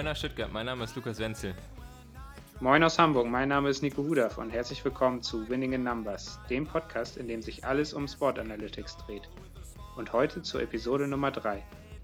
Moin 0.00 0.08
aus 0.08 0.18
Stuttgart, 0.20 0.50
mein 0.50 0.64
Name 0.64 0.84
ist 0.84 0.96
Lukas 0.96 1.18
Wenzel. 1.18 1.54
Moin 2.60 2.82
aus 2.82 2.98
Hamburg, 2.98 3.26
mein 3.26 3.50
Name 3.50 3.68
ist 3.68 3.82
Nico 3.82 4.02
Hudaf 4.02 4.38
und 4.38 4.48
herzlich 4.48 4.82
willkommen 4.82 5.20
zu 5.20 5.46
Winning 5.50 5.74
in 5.74 5.82
Numbers, 5.82 6.40
dem 6.48 6.66
Podcast, 6.66 7.18
in 7.18 7.28
dem 7.28 7.42
sich 7.42 7.66
alles 7.66 7.92
um 7.92 8.08
Sport 8.08 8.38
Analytics 8.38 8.96
dreht. 8.96 9.28
Und 9.96 10.14
heute 10.14 10.40
zur 10.40 10.62
Episode 10.62 11.06
Nummer 11.06 11.30
3, 11.30 11.62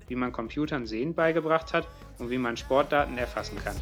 wie 0.08 0.14
man 0.14 0.30
Computern 0.30 0.86
Sehen 0.86 1.14
beigebracht 1.14 1.72
hat 1.72 1.88
und 2.18 2.28
wie 2.28 2.36
man 2.36 2.58
Sportdaten 2.58 3.16
erfassen 3.16 3.56
kann. 3.64 3.76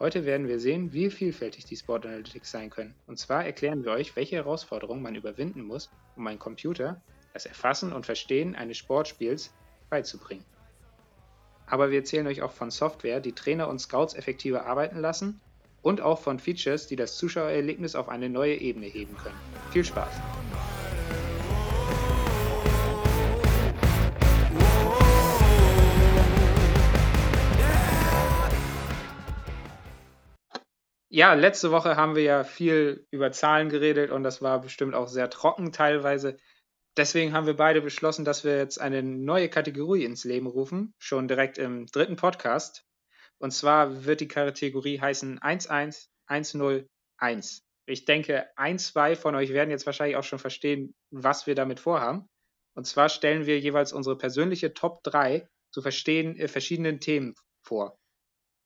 Heute 0.00 0.24
werden 0.24 0.46
wir 0.46 0.60
sehen, 0.60 0.92
wie 0.92 1.10
vielfältig 1.10 1.64
die 1.64 1.76
Sport 1.76 2.06
Analytics 2.06 2.52
sein 2.52 2.70
können. 2.70 2.94
Und 3.06 3.18
zwar 3.18 3.44
erklären 3.44 3.84
wir 3.84 3.90
euch, 3.90 4.14
welche 4.14 4.36
Herausforderungen 4.36 5.02
man 5.02 5.16
überwinden 5.16 5.62
muss, 5.62 5.90
um 6.14 6.24
einem 6.28 6.38
Computer 6.38 7.02
das 7.32 7.46
Erfassen 7.46 7.92
und 7.92 8.06
Verstehen 8.06 8.54
eines 8.54 8.76
Sportspiels 8.76 9.56
beizubringen. 9.90 10.46
Aber 11.66 11.90
wir 11.90 11.98
erzählen 11.98 12.28
euch 12.28 12.42
auch 12.42 12.52
von 12.52 12.70
Software, 12.70 13.20
die 13.20 13.34
Trainer 13.34 13.68
und 13.68 13.80
Scouts 13.80 14.14
effektiver 14.14 14.66
arbeiten 14.66 14.98
lassen 15.00 15.40
und 15.82 16.00
auch 16.00 16.20
von 16.20 16.38
Features, 16.38 16.86
die 16.86 16.96
das 16.96 17.16
Zuschauererlebnis 17.16 17.96
auf 17.96 18.08
eine 18.08 18.28
neue 18.28 18.54
Ebene 18.56 18.86
heben 18.86 19.16
können. 19.16 19.40
Viel 19.72 19.84
Spaß! 19.84 20.14
Ja, 31.10 31.32
letzte 31.32 31.70
Woche 31.70 31.96
haben 31.96 32.16
wir 32.16 32.22
ja 32.22 32.44
viel 32.44 33.06
über 33.10 33.32
Zahlen 33.32 33.70
geredet 33.70 34.10
und 34.10 34.24
das 34.24 34.42
war 34.42 34.60
bestimmt 34.60 34.94
auch 34.94 35.08
sehr 35.08 35.30
trocken 35.30 35.72
teilweise. 35.72 36.36
Deswegen 36.98 37.32
haben 37.32 37.46
wir 37.46 37.56
beide 37.56 37.80
beschlossen, 37.80 38.26
dass 38.26 38.44
wir 38.44 38.58
jetzt 38.58 38.78
eine 38.78 39.02
neue 39.02 39.48
Kategorie 39.48 40.04
ins 40.04 40.24
Leben 40.24 40.46
rufen, 40.46 40.92
schon 40.98 41.28
direkt 41.28 41.56
im 41.56 41.86
dritten 41.86 42.16
Podcast. 42.16 42.84
Und 43.38 43.52
zwar 43.52 44.04
wird 44.04 44.20
die 44.20 44.28
Kategorie 44.28 45.00
heißen 45.00 45.38
11101. 45.40 47.62
Ich 47.86 48.04
denke, 48.04 48.46
ein, 48.56 48.78
zwei 48.78 49.16
von 49.16 49.34
euch 49.34 49.50
werden 49.50 49.70
jetzt 49.70 49.86
wahrscheinlich 49.86 50.16
auch 50.16 50.24
schon 50.24 50.38
verstehen, 50.38 50.94
was 51.10 51.46
wir 51.46 51.54
damit 51.54 51.80
vorhaben. 51.80 52.28
Und 52.74 52.86
zwar 52.86 53.08
stellen 53.08 53.46
wir 53.46 53.58
jeweils 53.58 53.94
unsere 53.94 54.18
persönliche 54.18 54.74
Top 54.74 55.02
3 55.04 55.48
zu 55.72 55.80
verstehen, 55.80 56.36
äh, 56.36 56.48
verschiedenen 56.48 57.00
Themen 57.00 57.34
vor. 57.62 57.97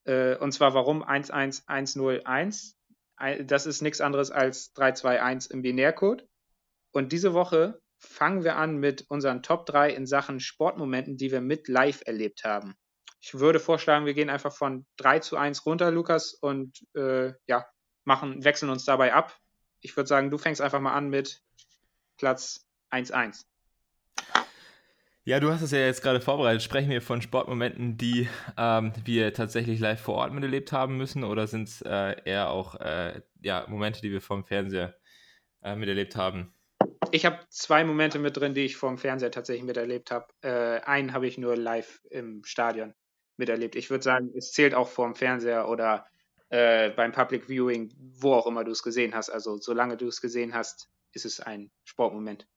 Äh, 0.04 0.36
und 0.36 0.52
zwar 0.52 0.74
warum 0.74 1.02
11101? 1.02 2.76
Das 3.44 3.66
ist 3.66 3.82
nichts 3.82 4.00
anderes 4.00 4.30
als 4.30 4.72
321 4.72 5.52
im 5.52 5.62
Binärcode. 5.62 6.26
Und 6.92 7.12
diese 7.12 7.34
Woche 7.34 7.80
fangen 7.98 8.42
wir 8.42 8.56
an 8.56 8.78
mit 8.78 9.06
unseren 9.08 9.42
Top 9.42 9.64
3 9.66 9.90
in 9.90 10.06
Sachen 10.06 10.40
Sportmomenten, 10.40 11.16
die 11.16 11.30
wir 11.30 11.40
mit 11.40 11.68
live 11.68 12.02
erlebt 12.04 12.44
haben. 12.44 12.74
Ich 13.20 13.34
würde 13.34 13.60
vorschlagen, 13.60 14.06
wir 14.06 14.14
gehen 14.14 14.30
einfach 14.30 14.52
von 14.52 14.84
3 14.96 15.20
zu 15.20 15.36
1 15.36 15.64
runter, 15.64 15.92
Lukas, 15.92 16.34
und 16.34 16.84
äh, 16.94 17.32
ja, 17.46 17.64
machen, 18.04 18.42
wechseln 18.44 18.70
uns 18.70 18.84
dabei 18.84 19.14
ab. 19.14 19.38
Ich 19.80 19.96
würde 19.96 20.08
sagen, 20.08 20.30
du 20.30 20.38
fängst 20.38 20.60
einfach 20.60 20.80
mal 20.80 20.94
an 20.94 21.08
mit 21.08 21.40
Platz 22.16 22.66
1-1. 22.90 23.44
Ja, 25.24 25.38
du 25.38 25.52
hast 25.52 25.62
es 25.62 25.70
ja 25.70 25.78
jetzt 25.78 26.02
gerade 26.02 26.20
vorbereitet. 26.20 26.62
Sprechen 26.62 26.90
wir 26.90 27.00
von 27.00 27.22
Sportmomenten, 27.22 27.96
die 27.96 28.28
ähm, 28.56 28.92
wir 29.04 29.32
tatsächlich 29.32 29.78
live 29.78 30.00
vor 30.00 30.16
Ort 30.16 30.32
miterlebt 30.32 30.72
haben 30.72 30.96
müssen 30.96 31.22
oder 31.22 31.46
sind 31.46 31.68
es 31.68 31.80
äh, 31.82 32.16
eher 32.24 32.50
auch 32.50 32.74
äh, 32.80 33.22
ja, 33.40 33.64
Momente, 33.68 34.00
die 34.00 34.10
wir 34.10 34.20
vom 34.20 34.44
Fernseher 34.44 34.96
äh, 35.62 35.76
miterlebt 35.76 36.16
haben? 36.16 36.52
Ich 37.12 37.24
habe 37.24 37.38
zwei 37.50 37.84
Momente 37.84 38.18
mit 38.18 38.36
drin, 38.36 38.54
die 38.54 38.62
ich 38.64 38.76
vom 38.76 38.98
Fernseher 38.98 39.30
tatsächlich 39.30 39.64
miterlebt 39.64 40.10
habe. 40.10 40.26
Äh, 40.40 40.80
einen 40.84 41.12
habe 41.12 41.28
ich 41.28 41.38
nur 41.38 41.56
live 41.56 42.00
im 42.10 42.42
Stadion 42.42 42.92
miterlebt. 43.36 43.76
Ich 43.76 43.90
würde 43.90 44.02
sagen, 44.02 44.32
es 44.36 44.50
zählt 44.50 44.74
auch 44.74 44.88
vorm 44.88 45.14
Fernseher 45.14 45.68
oder 45.68 46.04
äh, 46.48 46.90
beim 46.90 47.12
Public 47.12 47.48
Viewing, 47.48 47.94
wo 47.96 48.34
auch 48.34 48.48
immer 48.48 48.64
du 48.64 48.72
es 48.72 48.82
gesehen 48.82 49.14
hast. 49.14 49.30
Also 49.30 49.56
solange 49.58 49.96
du 49.96 50.08
es 50.08 50.20
gesehen 50.20 50.52
hast, 50.52 50.88
ist 51.12 51.26
es 51.26 51.38
ein 51.38 51.70
Sportmoment. 51.84 52.48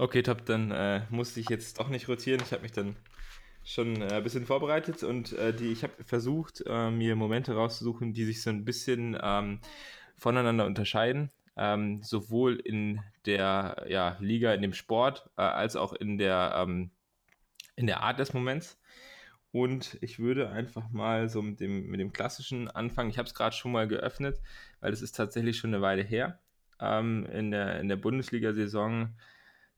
Okay, 0.00 0.22
top, 0.22 0.46
dann 0.46 0.70
äh, 0.70 1.02
musste 1.10 1.40
ich 1.40 1.50
jetzt 1.50 1.78
doch 1.78 1.90
nicht 1.90 2.08
rotieren. 2.08 2.40
Ich 2.42 2.52
habe 2.52 2.62
mich 2.62 2.72
dann 2.72 2.96
schon 3.62 4.00
äh, 4.00 4.14
ein 4.14 4.22
bisschen 4.22 4.46
vorbereitet 4.46 5.02
und 5.02 5.34
äh, 5.34 5.52
die, 5.52 5.70
ich 5.72 5.82
habe 5.82 5.92
versucht, 6.06 6.64
äh, 6.66 6.90
mir 6.90 7.16
Momente 7.16 7.52
rauszusuchen, 7.52 8.14
die 8.14 8.24
sich 8.24 8.40
so 8.40 8.48
ein 8.48 8.64
bisschen 8.64 9.14
ähm, 9.22 9.60
voneinander 10.16 10.64
unterscheiden. 10.64 11.30
Ähm, 11.54 12.02
sowohl 12.02 12.56
in 12.56 13.00
der 13.26 13.84
ja, 13.90 14.16
Liga, 14.20 14.54
in 14.54 14.62
dem 14.62 14.72
Sport, 14.72 15.28
äh, 15.36 15.42
als 15.42 15.76
auch 15.76 15.92
in 15.92 16.16
der, 16.16 16.54
ähm, 16.56 16.90
in 17.76 17.86
der 17.86 18.00
Art 18.02 18.18
des 18.20 18.32
Moments. 18.32 18.80
Und 19.52 19.98
ich 20.00 20.18
würde 20.18 20.48
einfach 20.48 20.88
mal 20.88 21.28
so 21.28 21.42
mit 21.42 21.60
dem, 21.60 21.88
mit 21.88 22.00
dem 22.00 22.14
klassischen 22.14 22.70
anfangen. 22.70 23.10
Ich 23.10 23.18
habe 23.18 23.28
es 23.28 23.34
gerade 23.34 23.54
schon 23.54 23.72
mal 23.72 23.86
geöffnet, 23.86 24.40
weil 24.80 24.94
es 24.94 25.02
ist 25.02 25.12
tatsächlich 25.12 25.58
schon 25.58 25.74
eine 25.74 25.82
Weile 25.82 26.02
her. 26.02 26.38
Ähm, 26.80 27.26
in 27.26 27.50
der, 27.50 27.80
in 27.80 27.88
der 27.88 27.96
Bundesliga-Saison 27.96 29.10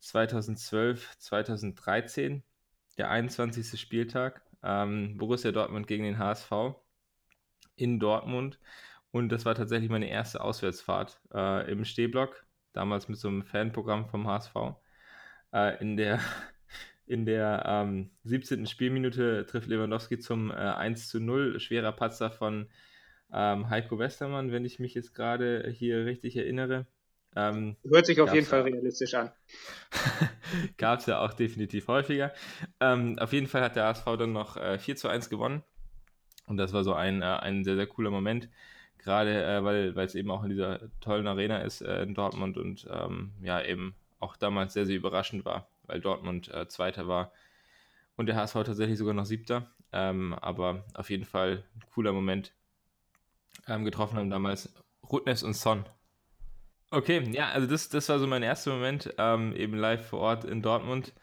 2012, 0.03 1.17
2013, 1.19 2.43
der 2.99 3.11
21. 3.11 3.81
Spieltag, 3.81 4.43
ähm, 4.63 5.17
Borussia 5.17 5.53
Dortmund 5.53 5.87
gegen 5.87 6.05
den 6.05 6.19
HSV 6.19 6.75
in 7.77 8.01
Dortmund. 8.01 8.59
Und 9.13 9.31
das 9.31 9.45
war 9.45 9.55
tatsächlich 9.55 9.91
meine 9.91 10.09
erste 10.09 10.41
Auswärtsfahrt 10.41 11.21
äh, 11.33 11.71
im 11.71 11.85
Stehblock, 11.85 12.45
damals 12.73 13.09
mit 13.09 13.19
so 13.19 13.29
einem 13.29 13.45
Fanprogramm 13.45 14.09
vom 14.09 14.27
HSV. 14.27 14.55
Äh, 15.53 15.81
in 15.81 15.97
der, 15.97 16.19
in 17.07 17.25
der 17.25 17.63
ähm, 17.67 18.11
17. 18.25 18.67
Spielminute 18.67 19.47
trifft 19.47 19.69
Lewandowski 19.69 20.19
zum 20.19 20.51
äh, 20.51 20.55
1 20.55 21.09
zu 21.09 21.21
0. 21.21 21.61
Schwerer 21.61 21.93
Patzer 21.93 22.31
von 22.31 22.69
ähm, 23.33 23.71
Heiko 23.71 23.99
Westermann, 24.01 24.51
wenn 24.51 24.65
ich 24.65 24.81
mich 24.81 24.95
jetzt 24.95 25.15
gerade 25.15 25.71
hier 25.71 26.07
richtig 26.07 26.37
erinnere. 26.37 26.87
Ähm, 27.35 27.77
Hört 27.85 28.07
sich 28.07 28.21
auf 28.21 28.35
jeden 28.35 28.47
Fall 28.47 28.63
realistisch 28.63 29.15
an. 29.15 29.31
Gab 30.77 31.01
es 31.01 31.07
ja 31.07 31.21
auch 31.21 31.33
definitiv 31.33 31.89
häufiger. 31.89 32.33
Ähm, 32.81 33.19
auf 33.19 33.33
jeden 33.33 33.47
Fall 33.47 33.63
hat 33.63 33.77
der 33.77 33.87
ASV 33.87 34.05
dann 34.19 34.33
noch 34.33 34.57
äh, 34.57 34.79
4 34.79 34.97
zu 34.97 35.09
1 35.09 35.31
gewonnen. 35.31 35.63
Und 36.47 36.57
das 36.59 36.73
war 36.73 36.85
so 36.85 36.93
ein, 36.95 37.23
äh, 37.23 37.25
ein 37.25 37.65
sehr, 37.65 37.77
sehr 37.77 37.87
cooler 37.87 38.11
Moment. 38.11 38.49
Gerade 38.99 39.45
äh, 39.45 39.65
weil 39.65 39.99
es 39.99 40.15
eben 40.15 40.31
auch 40.31 40.45
in 40.45 40.51
dieser 40.51 40.81
tollen 41.01 41.27
Arena 41.27 41.59
ist 41.59 41.81
äh, 41.81 42.03
in 42.03 42.15
Dortmund 42.15 42.57
und 42.57 42.87
ähm, 42.91 43.33
ja, 43.43 43.61
eben 43.63 43.95
auch 44.21 44.37
damals 44.37 44.75
sehr, 44.75 44.87
sehr 44.87 44.97
überraschend 44.97 45.45
war, 45.45 45.67
weil 45.87 46.01
Dortmund 46.01 46.49
äh, 46.53 46.69
Zweiter 46.69 47.09
war 47.09 47.33
und 48.17 48.27
der 48.27 48.37
HSV 48.37 48.55
tatsächlich 48.65 48.99
sogar 48.99 49.15
noch 49.15 49.25
Siebter. 49.25 49.67
Ähm, 49.93 50.35
aber 50.35 50.85
auf 50.95 51.11
jeden 51.11 51.25
Fall 51.25 51.65
ein 51.75 51.83
cooler 51.93 52.13
Moment. 52.13 52.53
Ähm, 53.67 53.85
getroffen 53.85 54.17
haben 54.17 54.31
damals 54.31 54.73
Rutnes 55.11 55.43
und 55.43 55.55
Son 55.55 55.85
Okay, 56.93 57.27
ja, 57.33 57.49
also 57.49 57.67
das, 57.67 57.89
das 57.89 58.11
war 58.11 58.19
so 58.19 58.27
mein 58.27 58.43
erster 58.43 58.71
Moment, 58.71 59.15
ähm, 59.17 59.57
eben 59.57 59.79
live 59.79 60.07
vor 60.09 60.21
Ort 60.21 60.45
in 60.45 60.61
Dortmund. 60.61 61.15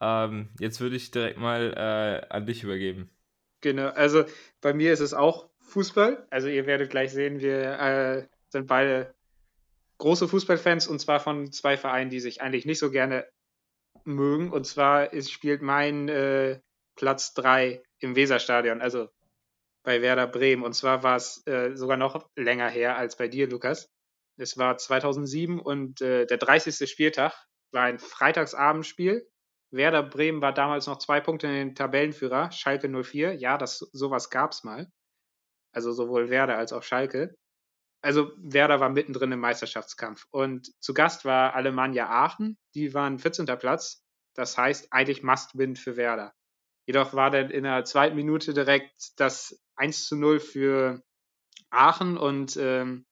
Ähm, 0.00 0.48
jetzt 0.58 0.80
würde 0.80 0.96
ich 0.96 1.10
direkt 1.10 1.38
mal 1.38 1.74
äh, 1.76 2.34
an 2.34 2.46
dich 2.46 2.62
übergeben. 2.62 3.10
Genau, 3.60 3.88
also 3.88 4.24
bei 4.62 4.72
mir 4.72 4.90
ist 4.90 5.00
es 5.00 5.12
auch 5.12 5.50
Fußball. 5.58 6.26
Also 6.30 6.48
ihr 6.48 6.64
werdet 6.64 6.88
gleich 6.88 7.12
sehen, 7.12 7.40
wir 7.40 7.78
äh, 7.78 8.26
sind 8.48 8.68
beide 8.68 9.14
große 9.98 10.28
Fußballfans 10.28 10.88
und 10.88 10.98
zwar 10.98 11.20
von 11.20 11.52
zwei 11.52 11.76
Vereinen, 11.76 12.08
die 12.08 12.20
sich 12.20 12.40
eigentlich 12.40 12.64
nicht 12.64 12.78
so 12.78 12.90
gerne 12.90 13.26
mögen. 14.04 14.50
Und 14.50 14.64
zwar 14.64 15.12
ist, 15.12 15.30
spielt 15.30 15.60
mein 15.60 16.08
äh, 16.08 16.58
Platz 16.96 17.34
3 17.34 17.82
im 17.98 18.16
Weserstadion, 18.16 18.80
also 18.80 19.10
bei 19.82 20.00
Werder 20.00 20.26
Bremen. 20.26 20.62
Und 20.62 20.72
zwar 20.72 21.02
war 21.02 21.16
es 21.16 21.46
äh, 21.46 21.76
sogar 21.76 21.98
noch 21.98 22.30
länger 22.34 22.70
her 22.70 22.96
als 22.96 23.16
bei 23.16 23.28
dir, 23.28 23.46
Lukas. 23.46 23.90
Es 24.38 24.56
war 24.56 24.78
2007 24.78 25.58
und 25.58 26.00
äh, 26.00 26.26
der 26.26 26.38
30. 26.38 26.88
Spieltag 26.88 27.34
war 27.72 27.82
ein 27.82 27.98
Freitagsabendspiel. 27.98 29.28
Werder 29.70 30.02
Bremen 30.02 30.40
war 30.40 30.54
damals 30.54 30.86
noch 30.86 30.98
zwei 30.98 31.20
Punkte 31.20 31.48
in 31.48 31.54
den 31.54 31.74
Tabellenführer, 31.74 32.50
Schalke 32.52 32.88
04. 32.88 33.34
Ja, 33.34 33.58
das, 33.58 33.78
sowas 33.92 34.30
gab 34.30 34.52
es 34.52 34.64
mal. 34.64 34.90
Also 35.72 35.92
sowohl 35.92 36.30
Werder 36.30 36.56
als 36.56 36.72
auch 36.72 36.82
Schalke. 36.82 37.36
Also 38.00 38.30
Werder 38.38 38.80
war 38.80 38.88
mittendrin 38.88 39.32
im 39.32 39.40
Meisterschaftskampf. 39.40 40.24
Und 40.30 40.72
zu 40.80 40.94
Gast 40.94 41.24
war 41.24 41.54
Alemannia 41.54 42.08
Aachen. 42.08 42.56
Die 42.74 42.94
waren 42.94 43.18
14. 43.18 43.46
Platz. 43.58 44.02
Das 44.34 44.56
heißt 44.56 44.92
eigentlich 44.92 45.22
Must-Win 45.22 45.74
für 45.74 45.96
Werder. 45.96 46.32
Jedoch 46.86 47.12
war 47.12 47.30
dann 47.30 47.50
in 47.50 47.64
der 47.64 47.84
zweiten 47.84 48.16
Minute 48.16 48.54
direkt 48.54 49.12
das 49.16 49.60
1 49.76 50.06
zu 50.06 50.16
0 50.16 50.40
für 50.40 51.02
Aachen 51.70 52.16
und 52.16 52.56
ähm, 52.56 53.04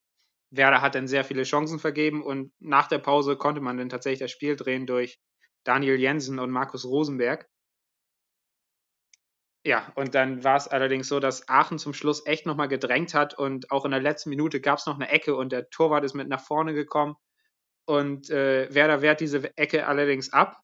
Werder 0.51 0.81
hat 0.81 0.95
dann 0.95 1.09
sehr 1.09 1.25
viele 1.25 1.43
Chancen 1.43 1.79
vergeben 1.79 2.23
und 2.23 2.53
nach 2.59 2.87
der 2.89 2.99
Pause 2.99 3.37
konnte 3.37 3.61
man 3.61 3.77
dann 3.77 3.89
tatsächlich 3.89 4.21
das 4.21 4.31
Spiel 4.31 4.57
drehen 4.57 4.87
durch 4.87 5.21
Daniel 5.65 5.99
Jensen 5.99 6.39
und 6.39 6.51
Markus 6.51 6.85
Rosenberg. 6.85 7.49
Ja, 9.65 9.91
und 9.97 10.15
dann 10.15 10.45
war 10.45 10.57
es 10.57 10.69
allerdings 10.69 11.09
so, 11.09 11.19
dass 11.19 11.49
Aachen 11.49 11.81
zum 11.81 11.93
Schluss 11.93 12.25
echt 12.25 12.47
nochmal 12.47 12.69
gedrängt 12.69 13.15
hat 13.15 13.37
und 13.37 13.73
auch 13.73 13.85
in 13.85 13.91
der 13.91 14.01
letzten 14.01 14.31
Minute 14.31 14.61
gab 14.61 14.79
es 14.79 14.87
noch 14.87 14.95
eine 14.95 15.09
Ecke 15.09 15.35
und 15.35 15.51
der 15.51 15.69
Torwart 15.71 16.05
ist 16.05 16.15
mit 16.15 16.29
nach 16.29 16.41
vorne 16.41 16.73
gekommen 16.73 17.17
und 17.87 18.31
äh, 18.31 18.73
Werder 18.73 19.03
wehrt 19.03 19.21
diese 19.21 19.57
Ecke 19.57 19.87
allerdings 19.89 20.33
ab 20.33 20.61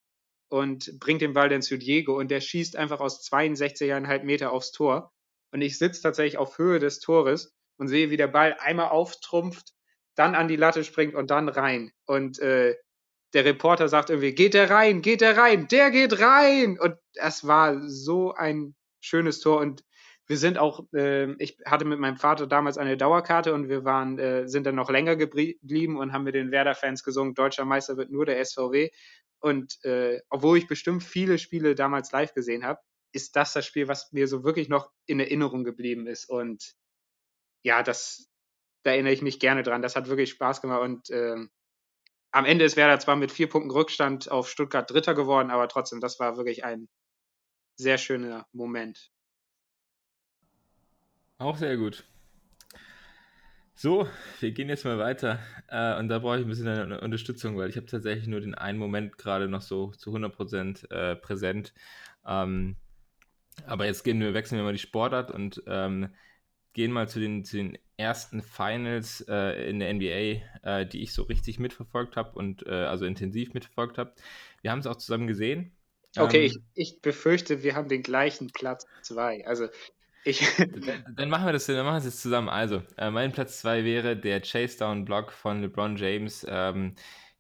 und 0.51 1.01
bringt 1.01 1.23
den 1.23 1.33
Ball 1.33 1.49
dann 1.49 1.63
zu 1.63 1.79
Diego 1.79 2.17
und 2.17 2.31
der 2.31 2.41
schießt 2.41 2.77
einfach 2.77 3.01
aus 3.01 3.29
62,5 3.29 4.23
Meter 4.25 4.53
aufs 4.53 4.71
Tor 4.71 5.13
und 5.53 5.63
ich 5.63 5.79
sitze 5.79 6.03
tatsächlich 6.03 6.39
auf 6.39 6.59
Höhe 6.59 6.79
des 6.79 7.01
Tores 7.01 7.57
und 7.79 7.89
sehe, 7.89 8.11
wie 8.11 8.17
der 8.17 8.29
Ball 8.29 8.57
einmal 8.59 8.89
auftrumpft, 8.89 9.73
dann 10.15 10.35
an 10.35 10.49
die 10.49 10.57
Latte 10.57 10.85
springt 10.85 11.15
und 11.15 11.31
dann 11.31 11.49
rein 11.49 11.93
und 12.07 12.39
äh, 12.39 12.77
der 13.35 13.45
Reporter 13.45 13.89
sagt 13.89 14.11
irgendwie, 14.11 14.35
geht 14.35 14.55
der 14.55 14.71
rein, 14.71 15.01
geht 15.01 15.23
der 15.23 15.37
rein, 15.37 15.67
der 15.69 15.91
geht 15.91 16.21
rein 16.21 16.79
und 16.79 16.97
es 17.15 17.47
war 17.47 17.81
so 17.89 18.35
ein 18.35 18.75
schönes 19.01 19.41
Tor 19.41 19.61
und 19.61 19.85
wir 20.27 20.39
sind 20.39 20.57
auch, 20.57 20.87
äh, 20.95 21.33
ich 21.43 21.59
hatte 21.67 21.85
mit 21.85 21.99
meinem 21.99 22.17
Vater 22.17 22.47
damals 22.47 22.79
eine 22.79 22.97
Dauerkarte 22.97 23.53
und 23.55 23.69
wir 23.69 23.85
waren, 23.85 24.19
äh, 24.19 24.49
sind 24.49 24.65
dann 24.67 24.77
noch 24.77 24.91
länger 24.91 25.17
geblieben 25.17 25.99
und 25.99 26.13
haben 26.13 26.25
mit 26.25 26.35
den 26.35 26.51
Werder-Fans 26.51 27.03
gesungen, 27.03 27.35
deutscher 27.35 27.65
Meister 27.65 27.97
wird 27.97 28.11
nur 28.11 28.25
der 28.25 28.43
SVW. 28.45 28.91
Und 29.41 29.85
äh, 29.85 30.21
obwohl 30.31 30.59
ich 30.59 30.69
bestimmt 30.69 31.03
viele 31.03 31.39
Spiele 31.39 31.75
damals 31.75 32.13
live 32.13 32.33
gesehen 32.33 32.65
habe, 32.65 32.81
ist 33.13 33.37
das 33.37 33.53
das 33.53 33.67
Spiel, 33.67 33.89
was 33.89 34.13
mir 34.13 34.29
so 34.29 34.45
wirklich 34.45 34.69
noch 34.69 34.91
in 35.07 35.21
Erinnerung 35.21 35.65
geblieben 35.65 36.07
ist. 36.07 36.29
Und 36.29 36.77
ja, 37.63 37.83
das, 37.83 38.29
da 38.83 38.91
erinnere 38.91 39.13
ich 39.13 39.23
mich 39.23 39.41
gerne 39.41 39.63
dran. 39.63 39.83
Das 39.83 39.97
hat 39.97 40.09
wirklich 40.09 40.31
Spaß 40.31 40.61
gemacht 40.61 40.83
und 40.83 41.11
ähm, 41.11 41.51
am 42.33 42.45
Ende 42.45 42.65
ist 42.65 42.77
Werder 42.77 42.99
zwar 42.99 43.17
mit 43.17 43.31
vier 43.31 43.49
Punkten 43.49 43.71
Rückstand 43.71 44.31
auf 44.31 44.49
Stuttgart 44.49 44.91
Dritter 44.91 45.15
geworden, 45.15 45.51
aber 45.51 45.69
trotzdem, 45.69 46.01
das 46.01 46.19
war 46.19 46.37
wirklich 46.37 46.65
ein 46.65 46.89
sehr 47.77 47.99
schöner 47.99 48.47
Moment. 48.53 49.11
Auch 51.39 51.57
sehr 51.57 51.77
gut. 51.77 52.05
So, 53.75 54.07
wir 54.41 54.53
gehen 54.53 54.69
jetzt 54.69 54.85
mal 54.85 54.99
weiter. 54.99 55.41
Äh, 55.69 55.99
und 55.99 56.09
da 56.09 56.21
brauche 56.21 56.39
ich 56.39 56.45
ein 56.45 56.49
bisschen 56.49 56.69
eine 56.69 57.01
Unterstützung, 57.01 57.57
weil 57.57 57.69
ich 57.69 57.77
habe 57.77 57.87
tatsächlich 57.87 58.29
nur 58.29 58.41
den 58.41 58.55
einen 58.55 58.79
Moment 58.79 59.19
gerade 59.19 59.49
noch 59.49 59.63
so 59.63 59.91
zu 59.91 60.15
100% 60.15 60.91
äh, 60.91 61.17
präsent. 61.17 61.75
Ähm, 62.25 62.77
aber 63.67 63.87
jetzt 63.87 64.05
gehen 64.05 64.21
wir, 64.21 64.35
wechseln 64.35 64.59
wir 64.59 64.65
mal 64.65 64.73
die 64.73 64.79
Sportart 64.79 65.31
und 65.31 65.63
ähm, 65.67 66.15
gehen 66.73 66.93
mal 66.93 67.09
zu 67.09 67.21
den, 67.21 67.45
zu 67.45 67.57
den 67.57 67.79
ersten 67.97 68.43
Finals 68.43 69.25
äh, 69.29 69.69
in 69.69 69.79
der 69.79 69.93
NBA, 69.93 70.43
äh, 70.63 70.87
die 70.87 71.03
ich 71.03 71.13
so 71.13 71.23
richtig 71.23 71.59
mitverfolgt 71.59 72.17
habe 72.17 72.37
und 72.39 72.67
äh, 72.67 72.71
also 72.71 73.05
intensiv 73.05 73.55
mitverfolgt 73.55 73.99
habe. 73.99 74.15
Wir 74.61 74.71
haben 74.71 74.81
es 74.81 74.87
auch 74.87 74.97
zusammen 74.97 75.27
gesehen. 75.27 75.73
Okay, 76.17 76.47
ähm, 76.47 76.53
ich, 76.75 76.93
ich 76.95 77.03
befürchte, 77.03 77.63
wir 77.63 77.75
haben 77.75 77.89
den 77.89 78.03
gleichen 78.03 78.51
Platz 78.51 78.87
zwei. 79.03 79.47
Also 79.47 79.69
ich 80.25 80.41
dann, 81.17 81.31
machen 81.31 81.47
wir 81.47 81.53
das, 81.53 81.67
dann 81.67 81.85
machen 81.85 82.03
wir 82.03 82.11
das 82.11 82.21
zusammen. 82.21 82.49
Also, 82.49 82.83
äh, 82.97 83.11
mein 83.11 83.33
Platz 83.33 83.61
2 83.61 83.85
wäre 83.85 84.17
der 84.17 84.41
Chase 84.41 84.79
Down 84.79 85.05
Block 85.05 85.33
von 85.33 85.61
LeBron 85.63 85.97
James 85.97 86.47
ähm, 86.49 86.95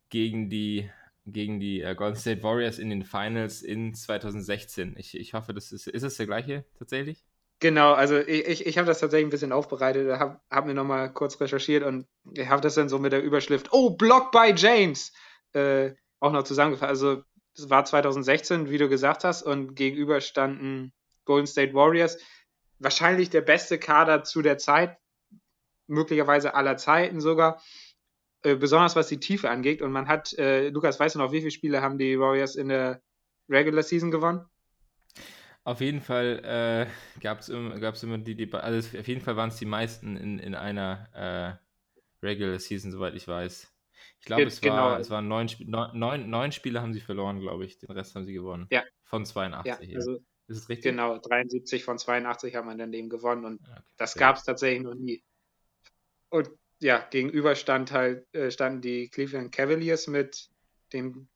gegen 0.08 0.50
die, 0.50 0.90
gegen 1.25 1.61
die 1.61 1.81
äh, 1.81 1.94
Golden 1.94 2.17
State 2.17 2.43
Warriors 2.43 2.79
in 2.79 2.90
den 2.90 3.05
Finals 3.05 3.62
in 3.62 3.94
2016. 3.94 4.96
Ich, 4.99 5.17
ich 5.17 5.34
hoffe, 5.34 5.55
das 5.55 5.70
ist, 5.70 5.87
ist 5.87 6.02
es 6.02 6.17
der 6.17 6.26
gleiche 6.26 6.64
tatsächlich? 6.76 7.25
Genau, 7.62 7.92
also 7.92 8.18
ich, 8.18 8.66
ich, 8.66 8.76
habe 8.76 8.88
das 8.88 8.98
tatsächlich 8.98 9.28
ein 9.28 9.30
bisschen 9.30 9.52
aufbereitet, 9.52 10.18
habe 10.18 10.40
hab 10.50 10.66
mir 10.66 10.74
nochmal 10.74 11.12
kurz 11.12 11.40
recherchiert 11.40 11.84
und 11.84 12.08
ich 12.36 12.48
habe 12.48 12.60
das 12.60 12.74
dann 12.74 12.88
so 12.88 12.98
mit 12.98 13.12
der 13.12 13.22
Überschrift, 13.22 13.68
oh, 13.70 13.90
Block 13.90 14.32
by 14.32 14.52
James, 14.56 15.12
äh, 15.52 15.92
auch 16.18 16.32
noch 16.32 16.42
zusammengefasst. 16.42 16.90
Also, 16.90 17.22
es 17.56 17.70
war 17.70 17.84
2016, 17.84 18.68
wie 18.68 18.78
du 18.78 18.88
gesagt 18.88 19.22
hast, 19.22 19.42
und 19.42 19.76
gegenüber 19.76 20.20
standen 20.20 20.92
Golden 21.24 21.46
State 21.46 21.72
Warriors 21.72 22.18
wahrscheinlich 22.80 23.30
der 23.30 23.42
beste 23.42 23.78
Kader 23.78 24.24
zu 24.24 24.42
der 24.42 24.58
Zeit, 24.58 24.98
möglicherweise 25.86 26.56
aller 26.56 26.76
Zeiten 26.78 27.20
sogar, 27.20 27.62
äh, 28.42 28.56
besonders 28.56 28.96
was 28.96 29.06
die 29.06 29.20
Tiefe 29.20 29.50
angeht. 29.50 29.82
Und 29.82 29.92
man 29.92 30.08
hat, 30.08 30.36
äh, 30.36 30.70
Lukas, 30.70 30.98
weißt 30.98 31.14
du 31.14 31.20
noch, 31.20 31.30
wie 31.30 31.38
viele 31.38 31.52
Spiele 31.52 31.80
haben 31.80 31.96
die 31.96 32.18
Warriors 32.18 32.56
in 32.56 32.70
der 32.70 33.00
Regular 33.48 33.84
Season 33.84 34.10
gewonnen? 34.10 34.46
Auf 35.64 35.80
jeden 35.80 36.00
Fall 36.00 36.40
äh, 36.44 37.20
gab 37.20 37.40
es 37.40 37.48
immer, 37.48 37.78
gab's 37.78 38.02
immer 38.02 38.18
die, 38.18 38.34
die, 38.34 38.52
also 38.52 38.98
auf 38.98 39.06
jeden 39.06 39.20
Fall 39.20 39.36
waren 39.36 39.50
es 39.50 39.56
die 39.56 39.66
meisten 39.66 40.16
in, 40.16 40.38
in 40.38 40.54
einer 40.54 41.08
äh, 41.14 42.26
Regular 42.26 42.58
Season, 42.58 42.90
soweit 42.90 43.14
ich 43.14 43.28
weiß. 43.28 43.72
Ich 44.18 44.26
glaube, 44.26 44.44
es, 44.44 44.60
genau. 44.60 44.74
war, 44.74 45.00
es 45.00 45.10
waren 45.10 45.28
neun, 45.28 45.48
neun, 45.66 46.30
neun 46.30 46.52
Spiele 46.52 46.80
haben 46.80 46.92
sie 46.92 47.00
verloren, 47.00 47.40
glaube 47.40 47.64
ich. 47.64 47.78
Den 47.78 47.90
Rest 47.90 48.14
haben 48.14 48.24
sie 48.24 48.32
gewonnen. 48.32 48.66
Ja. 48.70 48.82
Von 49.04 49.24
82. 49.24 49.88
Ja, 49.88 49.96
also 49.96 50.20
ist 50.48 50.58
es 50.58 50.68
richtig? 50.68 50.90
Genau, 50.90 51.18
73 51.18 51.84
von 51.84 51.98
82 51.98 52.54
haben 52.56 52.68
wir 52.68 52.76
dann 52.76 52.92
eben 52.92 53.08
gewonnen 53.08 53.44
und 53.44 53.60
okay, 53.60 53.80
das 53.96 54.14
gab 54.14 54.36
es 54.36 54.44
tatsächlich 54.44 54.82
noch 54.82 54.94
nie. 54.94 55.22
Und 56.28 56.50
ja, 56.80 56.98
gegenüber 57.10 57.54
stand 57.54 57.92
halt, 57.92 58.26
äh, 58.34 58.50
standen 58.50 58.80
die 58.80 59.08
Cleveland 59.08 59.52
Cavaliers 59.52 60.08
mit 60.08 60.50
dem 60.92 61.28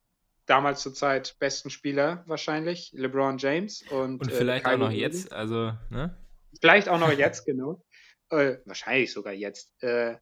damals 0.46 0.82
zur 0.82 0.94
Zeit 0.94 1.36
besten 1.38 1.70
Spieler 1.70 2.24
wahrscheinlich, 2.26 2.92
LeBron 2.92 3.38
James. 3.38 3.82
Und, 3.90 4.20
und 4.20 4.32
äh, 4.32 4.34
vielleicht 4.34 4.66
äh, 4.66 4.70
auch 4.70 4.78
noch 4.78 4.90
jetzt, 4.90 5.32
also, 5.32 5.72
ne? 5.90 6.16
Vielleicht 6.60 6.88
auch 6.88 6.98
noch 6.98 7.12
jetzt, 7.18 7.44
genau. 7.44 7.84
Äh, 8.30 8.56
wahrscheinlich 8.64 9.12
sogar 9.12 9.32
jetzt. 9.32 9.82
Äh, 9.82 10.16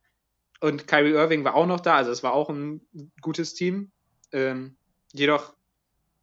und 0.61 0.87
Kyrie 0.87 1.13
Irving 1.13 1.45
war 1.45 1.55
auch 1.55 1.67
noch 1.67 1.81
da, 1.81 1.97
also 1.97 2.11
es 2.11 2.23
war 2.23 2.33
auch 2.33 2.49
ein 2.49 2.81
gutes 3.21 3.55
Team. 3.55 3.93
Ähm, 4.33 4.77
jedoch 5.13 5.55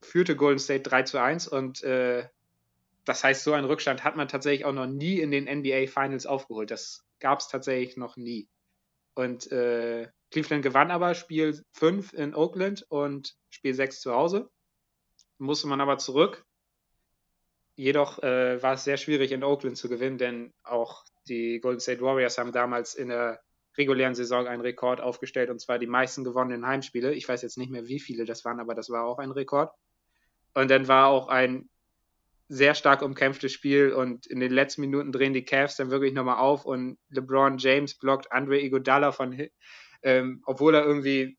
führte 0.02 0.36
Golden 0.36 0.60
State 0.60 0.82
3 0.82 1.04
zu 1.04 1.20
1 1.20 1.48
und 1.48 1.84
äh, 1.84 2.28
das 3.06 3.24
heißt, 3.24 3.44
so 3.44 3.54
einen 3.54 3.66
Rückstand 3.66 4.04
hat 4.04 4.16
man 4.16 4.28
tatsächlich 4.28 4.66
auch 4.66 4.74
noch 4.74 4.88
nie 4.88 5.20
in 5.20 5.32
den 5.32 5.46
NBA 5.46 5.88
Finals 5.88 6.26
aufgeholt. 6.26 6.72
Das 6.72 7.06
gab 7.20 7.40
es 7.40 7.48
tatsächlich 7.48 7.98
noch 7.98 8.16
nie. 8.16 8.48
Und 9.14 9.52
äh, 9.52 10.08
Cleveland 10.32 10.64
gewann 10.64 10.92
aber 10.92 11.14
Spiel 11.14 11.62
5 11.74 12.14
in 12.14 12.34
Oakland 12.36 12.86
und 12.90 13.36
Spiel 13.50 13.74
6 13.74 14.02
zu 14.02 14.14
Hause. 14.14 14.50
Musste 15.38 15.68
man 15.68 15.82
aber 15.82 15.98
zurück. 15.98 16.46
Jedoch 17.76 18.20
äh, 18.20 18.62
war 18.62 18.74
es 18.74 18.84
sehr 18.84 18.98
schwierig 18.98 19.32
in 19.32 19.44
Oakland 19.44 19.78
zu 19.78 19.90
gewinnen, 19.90 20.18
denn 20.18 20.54
auch 20.64 21.04
die 21.28 21.60
Golden 21.60 21.80
State 21.80 22.02
Warriors 22.02 22.38
haben 22.38 22.52
damals 22.52 22.96
in 22.96 23.10
der 23.10 23.42
regulären 23.78 24.16
Saison 24.16 24.48
einen 24.48 24.62
Rekord 24.62 25.02
aufgestellt 25.02 25.50
und 25.50 25.60
zwar 25.60 25.80
die 25.80 25.88
meisten 25.88 26.24
gewonnenen 26.24 26.66
Heimspiele. 26.66 27.14
Ich 27.14 27.28
weiß 27.28 27.42
jetzt 27.42 27.58
nicht 27.58 27.72
mehr, 27.72 27.88
wie 27.88 28.00
viele 28.00 28.26
das 28.26 28.44
waren, 28.46 28.60
aber 28.60 28.76
das 28.76 28.90
war 28.90 29.06
auch 29.06 29.20
ein 29.20 29.32
Rekord. 29.32 29.74
Und 30.54 30.70
dann 30.70 30.88
war 30.88 31.08
auch 31.08 31.28
ein 31.30 31.70
sehr 32.52 32.76
stark 32.76 33.02
umkämpftes 33.02 33.54
Spiel 33.54 33.94
und 33.94 34.28
in 34.28 34.42
den 34.42 34.52
letzten 34.52 34.82
Minuten 34.82 35.14
drehen 35.14 35.32
die 35.32 35.46
Cavs 35.46 35.78
dann 35.78 35.90
wirklich 35.90 36.12
nochmal 36.12 36.38
auf 36.38 36.66
und 36.66 36.98
LeBron 37.10 37.58
James 37.58 37.98
blockt 37.98 38.30
Andre 38.34 38.60
Iguodala 38.60 39.14
von, 39.14 39.48
ähm, 40.04 40.44
obwohl 40.46 40.76
er 40.76 40.84
irgendwie 40.84 41.38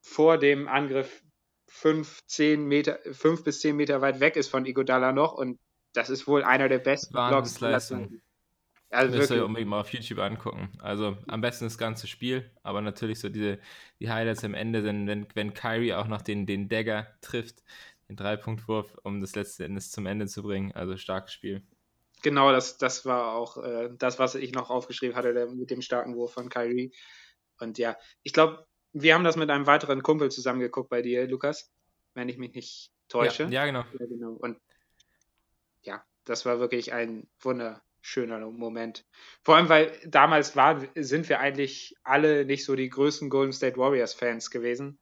vor 0.00 0.38
dem 0.38 0.68
Angriff 0.68 1.24
fünf, 1.66 2.24
zehn 2.26 2.64
Meter, 2.64 3.00
fünf 3.10 3.42
bis 3.42 3.60
zehn 3.60 3.74
Meter 3.74 4.00
weit 4.02 4.20
weg 4.20 4.36
ist 4.36 4.48
von 4.48 4.66
Iguodala 4.66 5.10
noch 5.10 5.32
und 5.32 5.58
das 5.94 6.10
ist 6.10 6.28
wohl 6.28 6.44
einer 6.44 6.68
der 6.68 6.78
besten 6.78 7.12
Blocks. 7.12 7.60
Also 8.90 9.16
Müsst 9.16 9.32
ihr 9.32 9.44
unbedingt 9.44 9.68
mal 9.68 9.80
auf 9.80 9.92
YouTube 9.92 10.20
angucken. 10.20 10.70
Also 10.78 11.18
am 11.26 11.40
besten 11.40 11.64
das 11.64 11.76
ganze 11.76 12.06
Spiel, 12.06 12.48
aber 12.62 12.80
natürlich 12.82 13.18
so 13.18 13.28
diese 13.28 13.58
die 13.98 14.10
Highlights 14.10 14.44
am 14.44 14.54
Ende, 14.54 14.84
wenn, 14.84 15.08
wenn, 15.08 15.26
wenn 15.34 15.54
Kyrie 15.54 15.94
auch 15.94 16.06
noch 16.06 16.22
den, 16.22 16.46
den 16.46 16.68
Dagger 16.68 17.08
trifft, 17.20 17.64
den 18.08 18.16
Dreipunktwurf, 18.16 18.96
um 19.02 19.20
das 19.20 19.34
letzte 19.34 19.64
Endes 19.64 19.90
zum 19.90 20.06
Ende 20.06 20.26
zu 20.26 20.42
bringen. 20.42 20.72
Also 20.72 20.96
starkes 20.96 21.32
Spiel. 21.32 21.66
Genau, 22.22 22.50
das, 22.50 22.78
das 22.78 23.04
war 23.04 23.34
auch 23.34 23.62
äh, 23.62 23.90
das, 23.98 24.18
was 24.18 24.34
ich 24.34 24.52
noch 24.52 24.70
aufgeschrieben 24.70 25.16
hatte, 25.16 25.34
der, 25.34 25.50
mit 25.50 25.70
dem 25.70 25.82
starken 25.82 26.16
Wurf 26.16 26.32
von 26.32 26.48
Kyrie. 26.48 26.92
Und 27.58 27.78
ja, 27.78 27.96
ich 28.22 28.32
glaube, 28.32 28.66
wir 28.92 29.14
haben 29.14 29.24
das 29.24 29.36
mit 29.36 29.50
einem 29.50 29.66
weiteren 29.66 30.02
Kumpel 30.02 30.30
zusammengeguckt 30.30 30.88
bei 30.88 31.02
dir, 31.02 31.26
Lukas, 31.26 31.70
wenn 32.14 32.28
ich 32.28 32.38
mich 32.38 32.54
nicht 32.54 32.90
täusche. 33.08 33.44
Ja, 33.44 33.50
ja 33.50 33.66
genau. 33.66 33.84
Ja, 33.98 34.06
genau. 34.06 34.32
Und 34.32 34.58
ja, 35.82 36.02
das 36.24 36.46
war 36.46 36.58
wirklich 36.58 36.92
ein 36.92 37.28
wunderschöner 37.40 38.38
Moment. 38.50 39.04
Vor 39.42 39.56
allem, 39.56 39.68
weil 39.68 39.92
damals 40.06 40.56
war, 40.56 40.82
sind 40.94 41.28
wir 41.28 41.40
eigentlich 41.40 41.94
alle 42.02 42.44
nicht 42.44 42.64
so 42.64 42.74
die 42.74 42.88
größten 42.88 43.28
Golden 43.28 43.52
State 43.52 43.76
Warriors 43.76 44.14
Fans 44.14 44.50
gewesen 44.50 44.98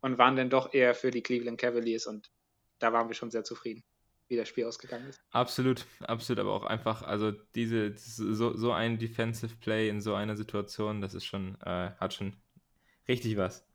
und 0.00 0.18
waren 0.18 0.36
dann 0.36 0.50
doch 0.50 0.74
eher 0.74 0.94
für 0.94 1.10
die 1.10 1.22
Cleveland 1.22 1.58
Cavaliers 1.58 2.06
und 2.06 2.30
da 2.78 2.92
waren 2.92 3.08
wir 3.08 3.14
schon 3.14 3.30
sehr 3.30 3.44
zufrieden, 3.44 3.84
wie 4.28 4.36
das 4.36 4.48
Spiel 4.48 4.64
ausgegangen 4.64 5.08
ist. 5.08 5.20
Absolut, 5.30 5.86
absolut, 6.00 6.40
aber 6.40 6.52
auch 6.52 6.64
einfach, 6.64 7.02
also 7.02 7.32
diese, 7.54 7.92
so, 7.96 8.56
so 8.56 8.72
ein 8.72 8.98
Defensive 8.98 9.56
Play 9.56 9.88
in 9.88 10.00
so 10.00 10.14
einer 10.14 10.36
Situation, 10.36 11.00
das 11.00 11.14
ist 11.14 11.24
schon, 11.24 11.60
äh, 11.62 11.90
hat 11.98 12.14
schon 12.14 12.36
richtig 13.08 13.36
was. 13.36 13.66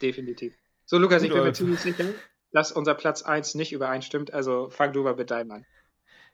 Definitiv. 0.00 0.54
So, 0.84 0.98
Lukas, 0.98 1.22
ich 1.22 1.32
bin 1.32 1.42
mir 1.42 1.52
ziemlich 1.52 1.80
sicher, 1.80 2.14
dass 2.52 2.72
unser 2.72 2.94
Platz 2.94 3.22
1 3.22 3.54
nicht 3.54 3.72
übereinstimmt, 3.72 4.32
also 4.32 4.70
fang 4.70 4.92
du 4.92 5.02
mal 5.02 5.14
mit 5.14 5.30
deinem 5.30 5.50
an. 5.50 5.66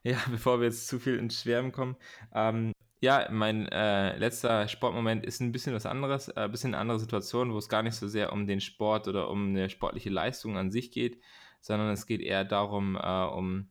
Ja, 0.03 0.19
bevor 0.31 0.61
wir 0.61 0.67
jetzt 0.67 0.87
zu 0.87 0.99
viel 1.01 1.19
ins 1.19 1.41
Schwärmen 1.41 1.73
kommen. 1.73 1.97
Ähm, 2.33 2.73
ja, 3.01 3.29
mein 3.31 3.69
äh, 3.69 4.17
letzter 4.17 4.69
Sportmoment 4.69 5.27
ist 5.27 5.41
ein 5.41 5.53
bisschen 5.53 5.75
was 5.75 5.85
anderes, 5.87 6.31
ein 6.31 6.47
äh, 6.47 6.49
bisschen 6.49 6.75
eine 6.75 6.81
andere 6.81 6.99
Situation, 6.99 7.53
wo 7.53 7.59
es 7.59 7.69
gar 7.69 7.83
nicht 7.83 7.97
so 7.97 8.09
sehr 8.09 8.33
um 8.33 8.47
den 8.47 8.61
Sport 8.61 9.09
oder 9.09 9.29
um 9.29 9.49
eine 9.49 9.69
sportliche 9.69 10.11
Leistung 10.11 10.57
an 10.57 10.71
sich 10.71 10.91
geht, 10.91 11.21
sondern 11.65 11.89
es 11.89 12.05
geht 12.05 12.21
eher 12.21 12.45
darum, 12.45 12.95
äh, 13.03 13.25
um 13.25 13.71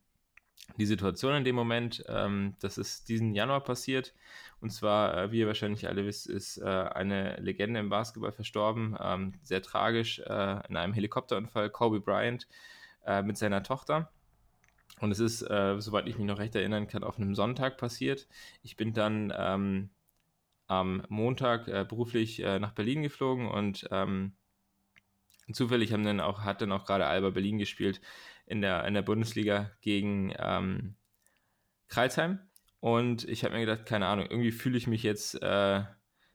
die 0.77 0.87
Situation 0.87 1.35
in 1.35 1.43
dem 1.43 1.55
Moment. 1.55 2.03
Ähm, 2.07 2.55
das 2.59 2.79
ist 2.79 3.07
diesen 3.07 3.35
Januar 3.35 3.63
passiert. 3.63 4.15
Und 4.61 4.71
zwar, 4.71 5.15
äh, 5.15 5.31
wie 5.31 5.41
ihr 5.41 5.47
wahrscheinlich 5.47 5.87
alle 5.87 6.03
wisst, 6.03 6.27
ist 6.27 6.57
äh, 6.57 6.63
eine 6.63 7.35
Legende 7.37 7.79
im 7.79 7.89
Basketball 7.89 8.31
verstorben. 8.31 8.97
Ähm, 8.99 9.33
sehr 9.43 9.61
tragisch 9.61 10.17
äh, 10.25 10.67
in 10.67 10.75
einem 10.75 10.93
Helikopterunfall. 10.93 11.69
Kobe 11.69 11.99
Bryant 11.99 12.47
äh, 13.05 13.21
mit 13.21 13.37
seiner 13.37 13.61
Tochter. 13.61 14.11
Und 14.99 15.11
es 15.11 15.19
ist, 15.19 15.43
äh, 15.43 15.79
soweit 15.79 16.07
ich 16.07 16.17
mich 16.17 16.25
noch 16.25 16.39
recht 16.39 16.55
erinnern 16.55 16.87
kann, 16.87 17.03
auf 17.03 17.19
einem 17.19 17.35
Sonntag 17.35 17.77
passiert. 17.77 18.27
Ich 18.63 18.75
bin 18.75 18.93
dann 18.93 19.31
ähm, 19.37 19.91
am 20.65 21.03
Montag 21.09 21.65
beruflich 21.89 22.39
nach 22.39 22.71
Berlin 22.71 23.03
geflogen 23.03 23.47
und 23.47 23.87
ähm, 23.91 24.33
zufällig 25.51 25.91
haben 25.93 26.03
dann 26.03 26.19
auch, 26.19 26.41
hat 26.41 26.61
dann 26.61 26.71
auch 26.71 26.85
gerade 26.85 27.05
Alba 27.05 27.31
Berlin 27.31 27.57
gespielt 27.57 28.01
in 28.45 28.61
der, 28.61 28.85
in 28.85 28.93
der 28.93 29.01
Bundesliga 29.01 29.71
gegen 29.81 30.33
ähm, 30.37 30.95
Kreisheim. 31.87 32.39
Und 32.79 33.27
ich 33.27 33.43
habe 33.43 33.53
mir 33.53 33.61
gedacht, 33.65 33.85
keine 33.85 34.07
Ahnung, 34.07 34.27
irgendwie 34.29 34.51
fühle 34.51 34.77
ich 34.77 34.87
mich 34.87 35.03
jetzt 35.03 35.41
äh, 35.41 35.83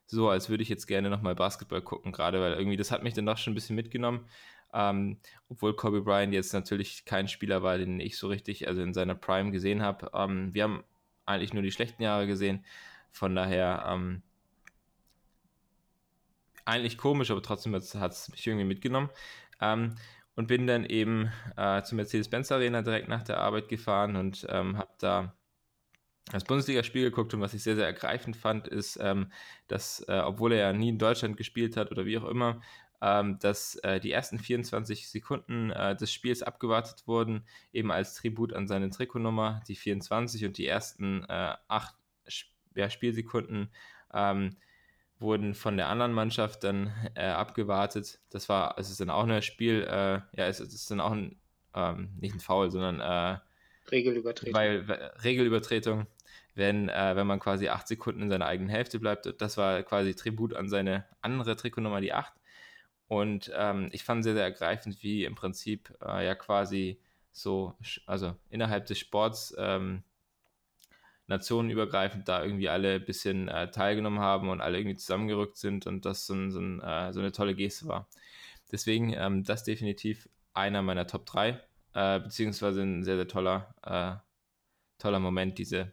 so, 0.06 0.30
als 0.30 0.48
würde 0.48 0.62
ich 0.62 0.68
jetzt 0.70 0.86
gerne 0.86 1.10
nochmal 1.10 1.34
Basketball 1.34 1.82
gucken, 1.82 2.12
gerade 2.12 2.40
weil 2.40 2.54
irgendwie 2.54 2.78
das 2.78 2.90
hat 2.90 3.02
mich 3.02 3.14
dann 3.14 3.26
doch 3.26 3.36
schon 3.36 3.52
ein 3.52 3.54
bisschen 3.54 3.76
mitgenommen. 3.76 4.26
Ähm, 4.72 5.18
obwohl 5.48 5.74
Kobe 5.76 6.02
Bryant 6.02 6.32
jetzt 6.32 6.52
natürlich 6.52 7.04
kein 7.04 7.28
Spieler 7.28 7.62
war, 7.62 7.78
den 7.78 8.00
ich 8.00 8.18
so 8.18 8.28
richtig, 8.28 8.68
also 8.68 8.82
in 8.82 8.94
seiner 8.94 9.14
Prime 9.14 9.50
gesehen 9.50 9.82
habe. 9.82 10.10
Ähm, 10.14 10.52
wir 10.54 10.64
haben 10.64 10.84
eigentlich 11.26 11.54
nur 11.54 11.62
die 11.62 11.72
schlechten 11.72 12.02
Jahre 12.02 12.26
gesehen. 12.26 12.64
Von 13.10 13.34
daher 13.34 13.84
ähm, 13.88 14.22
eigentlich 16.68 16.98
komisch, 16.98 17.30
aber 17.30 17.42
trotzdem 17.42 17.74
hat 17.74 18.12
es 18.12 18.28
mich 18.28 18.46
irgendwie 18.46 18.66
mitgenommen. 18.66 19.10
Ähm, 19.60 19.96
und 20.36 20.46
bin 20.46 20.68
dann 20.68 20.84
eben 20.84 21.32
äh, 21.56 21.82
zur 21.82 21.96
Mercedes-Benz 21.96 22.52
Arena 22.52 22.82
direkt 22.82 23.08
nach 23.08 23.24
der 23.24 23.40
Arbeit 23.40 23.68
gefahren 23.68 24.14
und 24.14 24.46
ähm, 24.48 24.78
habe 24.78 24.92
da 24.98 25.34
das 26.30 26.44
Bundesligaspiel 26.44 27.10
geguckt 27.10 27.34
und 27.34 27.40
was 27.40 27.54
ich 27.54 27.62
sehr, 27.64 27.74
sehr 27.74 27.86
ergreifend 27.86 28.36
fand, 28.36 28.68
ist, 28.68 29.00
ähm, 29.02 29.32
dass, 29.66 30.04
äh, 30.08 30.20
obwohl 30.24 30.52
er 30.52 30.58
ja 30.58 30.72
nie 30.72 30.90
in 30.90 30.98
Deutschland 30.98 31.36
gespielt 31.36 31.76
hat 31.76 31.90
oder 31.90 32.04
wie 32.04 32.18
auch 32.18 32.28
immer, 32.28 32.60
ähm, 33.00 33.40
dass 33.40 33.76
äh, 33.76 33.98
die 33.98 34.12
ersten 34.12 34.38
24 34.38 35.08
Sekunden 35.08 35.70
äh, 35.70 35.96
des 35.96 36.12
Spiels 36.12 36.44
abgewartet 36.44 37.06
wurden, 37.06 37.44
eben 37.72 37.90
als 37.90 38.14
Tribut 38.14 38.52
an 38.52 38.68
seine 38.68 38.90
Trikotnummer, 38.90 39.62
die 39.66 39.74
24 39.74 40.44
und 40.44 40.58
die 40.58 40.66
ersten 40.66 41.24
äh, 41.24 41.54
acht 41.66 41.96
ja, 42.76 42.90
Spielsekunden 42.90 43.70
ähm, 44.12 44.56
wurden 45.18 45.54
von 45.54 45.76
der 45.76 45.88
anderen 45.88 46.12
Mannschaft 46.12 46.64
dann 46.64 46.92
äh, 47.14 47.26
abgewartet. 47.26 48.20
Das 48.30 48.48
war, 48.48 48.78
es 48.78 48.90
ist 48.90 49.00
dann 49.00 49.10
auch 49.10 49.26
ein 49.26 49.42
Spiel, 49.42 49.82
äh, 49.82 50.20
ja, 50.36 50.46
es, 50.46 50.60
es, 50.60 50.74
ist 50.74 50.90
dann 50.90 51.00
auch 51.00 51.12
ein, 51.12 51.36
ähm, 51.74 52.10
nicht 52.20 52.34
ein 52.34 52.40
Foul, 52.40 52.70
sondern 52.70 53.00
äh, 53.00 53.38
Regelübertretung. 53.90 54.54
Weil, 54.54 55.12
Regelübertretung, 55.24 56.06
wenn, 56.54 56.88
äh, 56.88 57.16
wenn 57.16 57.26
man 57.26 57.40
quasi 57.40 57.68
acht 57.68 57.88
Sekunden 57.88 58.22
in 58.22 58.30
seiner 58.30 58.46
eigenen 58.46 58.68
Hälfte 58.68 58.98
bleibt. 58.98 59.32
Das 59.40 59.56
war 59.56 59.82
quasi 59.82 60.14
Tribut 60.14 60.54
an 60.54 60.68
seine 60.68 61.06
andere 61.20 61.56
Trikotnummer, 61.56 62.00
die 62.00 62.12
acht. 62.12 62.34
Und 63.06 63.50
ähm, 63.56 63.88
ich 63.92 64.04
fand 64.04 64.22
sehr, 64.22 64.34
sehr 64.34 64.44
ergreifend, 64.44 65.02
wie 65.02 65.24
im 65.24 65.34
Prinzip 65.34 65.96
äh, 66.04 66.26
ja 66.26 66.34
quasi 66.34 67.00
so, 67.32 67.74
also 68.06 68.36
innerhalb 68.50 68.86
des 68.86 68.98
Sports 68.98 69.54
ähm, 69.58 70.02
nationenübergreifend 71.28 72.26
da 72.26 72.42
irgendwie 72.42 72.68
alle 72.68 72.96
ein 72.96 73.04
bisschen 73.04 73.48
äh, 73.48 73.70
teilgenommen 73.70 74.18
haben 74.18 74.48
und 74.48 74.60
alle 74.60 74.78
irgendwie 74.78 74.96
zusammengerückt 74.96 75.56
sind 75.56 75.86
und 75.86 76.04
das 76.04 76.26
so, 76.26 76.34
ein, 76.34 76.50
so, 76.50 76.58
ein, 76.58 76.80
äh, 76.80 77.12
so 77.12 77.20
eine 77.20 77.32
tolle 77.32 77.54
Geste 77.54 77.86
war. 77.86 78.08
Deswegen 78.72 79.12
ähm, 79.12 79.44
das 79.44 79.64
definitiv 79.64 80.28
einer 80.54 80.82
meiner 80.82 81.06
Top 81.06 81.26
3, 81.26 81.60
äh, 81.94 82.20
beziehungsweise 82.20 82.82
ein 82.82 83.04
sehr, 83.04 83.16
sehr 83.16 83.28
toller, 83.28 83.74
äh, 83.84 84.16
toller 85.00 85.20
Moment, 85.20 85.58
diese, 85.58 85.92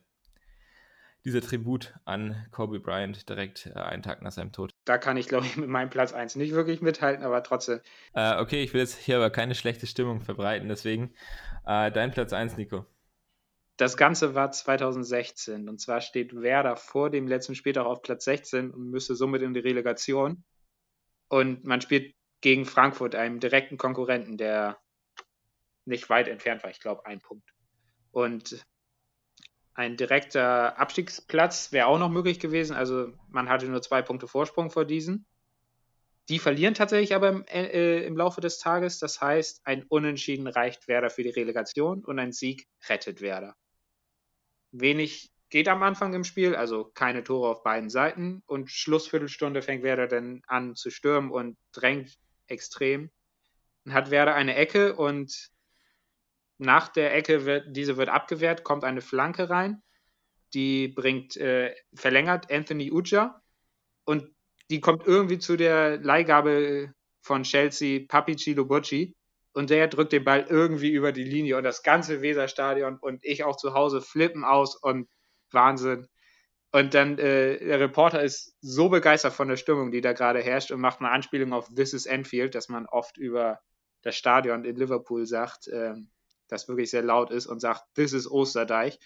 dieser 1.25 1.41
Tribut 1.41 1.93
an 2.05 2.47
Kobe 2.51 2.79
Bryant 2.79 3.27
direkt 3.27 3.67
äh, 3.67 3.79
einen 3.79 4.03
Tag 4.03 4.21
nach 4.21 4.31
seinem 4.31 4.53
Tod. 4.53 4.73
Da 4.85 4.97
kann 4.97 5.17
ich, 5.17 5.27
glaube 5.27 5.45
ich, 5.47 5.57
mit 5.57 5.67
meinem 5.67 5.89
Platz 5.89 6.13
1 6.13 6.37
nicht 6.37 6.53
wirklich 6.53 6.81
mithalten, 6.81 7.25
aber 7.25 7.43
trotzdem. 7.43 7.81
Äh, 8.13 8.39
okay, 8.39 8.63
ich 8.63 8.73
will 8.73 8.81
jetzt 8.81 8.97
hier 8.97 9.17
aber 9.17 9.29
keine 9.29 9.53
schlechte 9.53 9.85
Stimmung 9.85 10.21
verbreiten, 10.21 10.69
deswegen 10.69 11.13
dein 11.67 12.11
Platz 12.11 12.31
1, 12.31 12.57
Nico. 12.57 12.85
Das 13.77 13.97
Ganze 13.97 14.35
war 14.35 14.51
2016 14.51 15.67
und 15.67 15.81
zwar 15.81 15.99
steht 15.99 16.33
Werder 16.33 16.77
vor 16.77 17.09
dem 17.09 17.27
letzten 17.27 17.55
Spieltag 17.55 17.85
auf 17.85 18.01
Platz 18.01 18.23
16 18.23 18.71
und 18.71 18.89
müsste 18.89 19.15
somit 19.15 19.41
in 19.41 19.53
die 19.53 19.59
Relegation. 19.59 20.45
Und 21.27 21.65
man 21.65 21.81
spielt 21.81 22.15
gegen 22.39 22.65
Frankfurt, 22.65 23.15
einem 23.15 23.39
direkten 23.41 23.77
Konkurrenten, 23.77 24.37
der 24.37 24.79
nicht 25.83 26.09
weit 26.09 26.29
entfernt 26.29 26.63
war, 26.63 26.69
ich 26.71 26.79
glaube 26.79 27.05
ein 27.05 27.19
Punkt. 27.19 27.49
Und 28.11 28.65
ein 29.73 29.97
direkter 29.97 30.79
Abstiegsplatz 30.79 31.73
wäre 31.73 31.87
auch 31.87 31.99
noch 31.99 32.09
möglich 32.09 32.39
gewesen. 32.39 32.77
Also 32.77 33.11
man 33.27 33.49
hatte 33.49 33.67
nur 33.67 33.81
zwei 33.81 34.01
Punkte 34.01 34.27
Vorsprung 34.27 34.71
vor 34.71 34.85
diesen. 34.85 35.25
Die 36.29 36.39
verlieren 36.39 36.73
tatsächlich 36.75 37.13
aber 37.13 37.27
im, 37.27 37.45
äh, 37.47 38.03
im, 38.03 38.15
Laufe 38.15 38.39
des 38.39 38.57
Tages. 38.57 38.99
Das 38.99 39.19
heißt, 39.19 39.67
ein 39.67 39.83
Unentschieden 39.83 40.47
reicht 40.47 40.87
Werder 40.87 41.09
für 41.09 41.23
die 41.23 41.29
Relegation 41.29 42.05
und 42.05 42.19
ein 42.19 42.31
Sieg 42.31 42.67
rettet 42.87 43.19
Werder 43.19 43.55
wenig 44.79 45.31
geht 45.49 45.67
am 45.67 45.83
Anfang 45.83 46.13
im 46.13 46.23
Spiel, 46.23 46.55
also 46.55 46.85
keine 46.93 47.23
Tore 47.23 47.49
auf 47.49 47.63
beiden 47.63 47.89
Seiten. 47.89 48.43
Und 48.45 48.71
Schlussviertelstunde 48.71 49.61
fängt 49.61 49.83
Werder 49.83 50.07
dann 50.07 50.41
an 50.47 50.75
zu 50.75 50.89
stürmen 50.89 51.31
und 51.31 51.57
drängt 51.71 52.17
extrem. 52.47 53.11
Dann 53.83 53.93
hat 53.93 54.11
Werder 54.11 54.35
eine 54.35 54.55
Ecke 54.55 54.95
und 54.95 55.49
nach 56.57 56.87
der 56.89 57.13
Ecke 57.15 57.45
wird, 57.45 57.75
diese 57.75 57.97
wird 57.97 58.09
abgewehrt, 58.09 58.63
kommt 58.63 58.83
eine 58.83 59.01
Flanke 59.01 59.49
rein. 59.49 59.81
Die 60.53 60.87
bringt, 60.87 61.37
äh, 61.37 61.75
verlängert 61.93 62.51
Anthony 62.51 62.91
Uja 62.91 63.41
und 64.05 64.33
die 64.69 64.79
kommt 64.79 65.05
irgendwie 65.05 65.37
zu 65.37 65.57
der 65.57 65.97
Leihgabe 65.97 66.93
von 67.21 67.43
Chelsea, 67.43 68.05
Papi 68.07 68.35
Chilobucci 68.35 69.15
und 69.55 69.69
der 69.69 69.87
drückt 69.87 70.11
den 70.11 70.25
Ball 70.25 70.45
irgendwie 70.49 70.91
über 70.91 71.13
die 71.13 71.23
Linie 71.23 71.57
und 71.57 71.63
das 71.63 71.81
ganze 71.81 72.21
Weserstadion 72.21 72.97
und 72.99 73.23
ich 73.23 73.45
auch 73.45 73.55
zu 73.55 73.73
Hause 73.73 74.01
flippen 74.01 74.43
aus 74.43 74.75
und 74.75 75.07
Wahnsinn. 75.49 76.07
Und 76.73 76.93
dann 76.93 77.17
äh, 77.17 77.57
der 77.57 77.79
Reporter 77.79 78.21
ist 78.21 78.57
so 78.59 78.89
begeistert 78.89 79.31
von 79.31 79.47
der 79.47 79.55
Stimmung, 79.55 79.91
die 79.91 80.01
da 80.01 80.11
gerade 80.11 80.41
herrscht 80.41 80.71
und 80.71 80.81
macht 80.81 80.99
eine 80.99 81.09
Anspielung 81.09 81.53
auf 81.53 81.69
This 81.73 81.93
is 81.93 82.05
Enfield, 82.05 82.53
dass 82.53 82.67
man 82.67 82.85
oft 82.85 83.17
über 83.17 83.61
das 84.01 84.17
Stadion 84.17 84.65
in 84.65 84.75
Liverpool 84.75 85.25
sagt, 85.25 85.69
äh, 85.69 85.93
das 86.49 86.67
wirklich 86.67 86.89
sehr 86.89 87.01
laut 87.01 87.31
ist 87.31 87.47
und 87.47 87.61
sagt, 87.61 87.85
This 87.95 88.11
is 88.11 88.29
Osterdeich. 88.29 88.99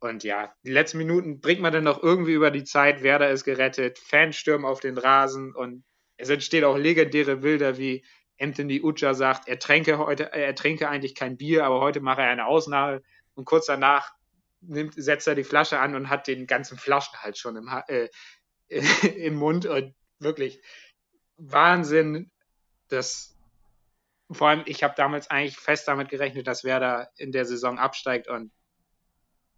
Und 0.00 0.24
ja, 0.24 0.54
die 0.64 0.72
letzten 0.72 0.98
Minuten 0.98 1.40
bringt 1.40 1.60
man 1.60 1.72
dann 1.72 1.84
noch 1.84 2.02
irgendwie 2.02 2.32
über 2.32 2.50
die 2.50 2.64
Zeit. 2.64 3.02
Werder 3.02 3.30
ist 3.30 3.44
gerettet, 3.44 3.98
Fans 3.98 4.36
stürmen 4.36 4.64
auf 4.64 4.80
den 4.80 4.96
Rasen 4.96 5.54
und 5.54 5.84
es 6.16 6.30
entstehen 6.30 6.64
auch 6.64 6.78
legendäre 6.78 7.36
Bilder 7.36 7.76
wie 7.76 8.02
Anthony 8.42 8.80
Ucha 8.82 9.14
sagt, 9.14 9.48
er 9.48 9.58
tränke 9.58 9.98
heute, 9.98 10.32
er 10.32 10.54
trinke 10.54 10.88
eigentlich 10.88 11.14
kein 11.14 11.36
Bier, 11.36 11.64
aber 11.64 11.80
heute 11.80 12.00
mache 12.00 12.22
er 12.22 12.28
eine 12.28 12.46
Ausnahme. 12.46 13.02
Und 13.34 13.44
kurz 13.44 13.66
danach 13.66 14.12
nimmt, 14.60 14.94
setzt 14.96 15.28
er 15.28 15.34
die 15.34 15.44
Flasche 15.44 15.78
an 15.78 15.94
und 15.94 16.10
hat 16.10 16.26
den 16.26 16.46
ganzen 16.46 16.76
Flaschenhals 16.76 17.38
schon 17.38 17.56
im, 17.56 17.70
äh, 17.86 18.08
im 19.16 19.36
Mund. 19.36 19.66
Und 19.66 19.94
wirklich 20.18 20.60
Wahnsinn. 21.36 22.30
Das, 22.88 23.36
vor 24.30 24.48
allem, 24.48 24.64
ich 24.66 24.82
habe 24.82 24.94
damals 24.96 25.30
eigentlich 25.30 25.56
fest 25.56 25.88
damit 25.88 26.08
gerechnet, 26.08 26.46
dass 26.46 26.64
Werder 26.64 27.10
in 27.16 27.32
der 27.32 27.44
Saison 27.44 27.78
absteigt. 27.78 28.28
Und 28.28 28.52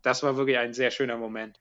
das 0.03 0.23
war 0.23 0.37
wirklich 0.37 0.59
ein 0.59 0.75
sehr 0.75 0.91
schöner 0.91 1.17
Moment. 1.17 1.59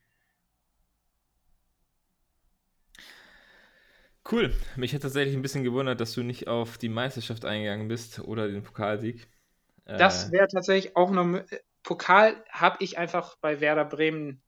Cool. 4.30 4.54
Mich 4.76 4.94
hat 4.94 5.02
tatsächlich 5.02 5.36
ein 5.36 5.42
bisschen 5.42 5.64
gewundert, 5.64 6.00
dass 6.00 6.14
du 6.14 6.22
nicht 6.22 6.48
auf 6.48 6.78
die 6.78 6.88
Meisterschaft 6.88 7.44
eingegangen 7.44 7.88
bist 7.88 8.20
oder 8.20 8.48
den 8.48 8.62
Pokalsieg. 8.62 9.28
Das 9.84 10.28
äh, 10.28 10.32
wäre 10.32 10.48
tatsächlich 10.48 10.96
auch 10.96 11.10
noch. 11.10 11.42
Pokal 11.82 12.42
habe 12.48 12.78
ich 12.80 12.96
einfach 12.96 13.36
bei 13.38 13.60
Werder 13.60 13.84
Bremen, 13.84 14.40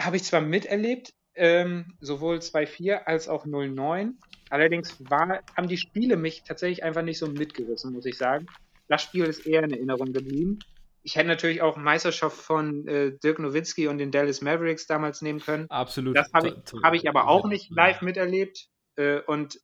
habe 0.00 0.16
ich 0.16 0.24
zwar 0.24 0.40
miterlebt, 0.40 1.14
ähm, 1.36 1.96
sowohl 2.00 2.38
2-4 2.38 3.04
als 3.04 3.28
auch 3.28 3.46
0-9. 3.46 4.14
Allerdings 4.50 4.98
war, 5.08 5.40
haben 5.56 5.68
die 5.68 5.76
Spiele 5.76 6.16
mich 6.16 6.42
tatsächlich 6.42 6.82
einfach 6.82 7.02
nicht 7.02 7.18
so 7.18 7.28
mitgerissen, 7.28 7.92
muss 7.92 8.06
ich 8.06 8.18
sagen. 8.18 8.46
Das 8.88 9.02
Spiel 9.02 9.24
ist 9.24 9.46
eher 9.46 9.62
in 9.62 9.70
Erinnerung 9.70 10.12
geblieben 10.12 10.58
ich 11.02 11.16
hätte 11.16 11.28
natürlich 11.28 11.62
auch 11.62 11.76
Meisterschaft 11.76 12.36
von 12.36 12.86
äh, 12.86 13.12
Dirk 13.18 13.38
Nowitzki 13.38 13.88
und 13.88 13.98
den 13.98 14.10
Dallas 14.10 14.40
Mavericks 14.40 14.86
damals 14.86 15.22
nehmen 15.22 15.40
können. 15.40 15.68
Absolut. 15.68 16.16
Das 16.16 16.32
habe 16.32 16.48
ich, 16.48 16.82
hab 16.82 16.94
ich 16.94 17.08
aber 17.08 17.28
auch 17.28 17.46
nicht 17.46 17.70
live 17.70 18.02
miterlebt. 18.02 18.68
Äh, 18.96 19.20
und 19.20 19.60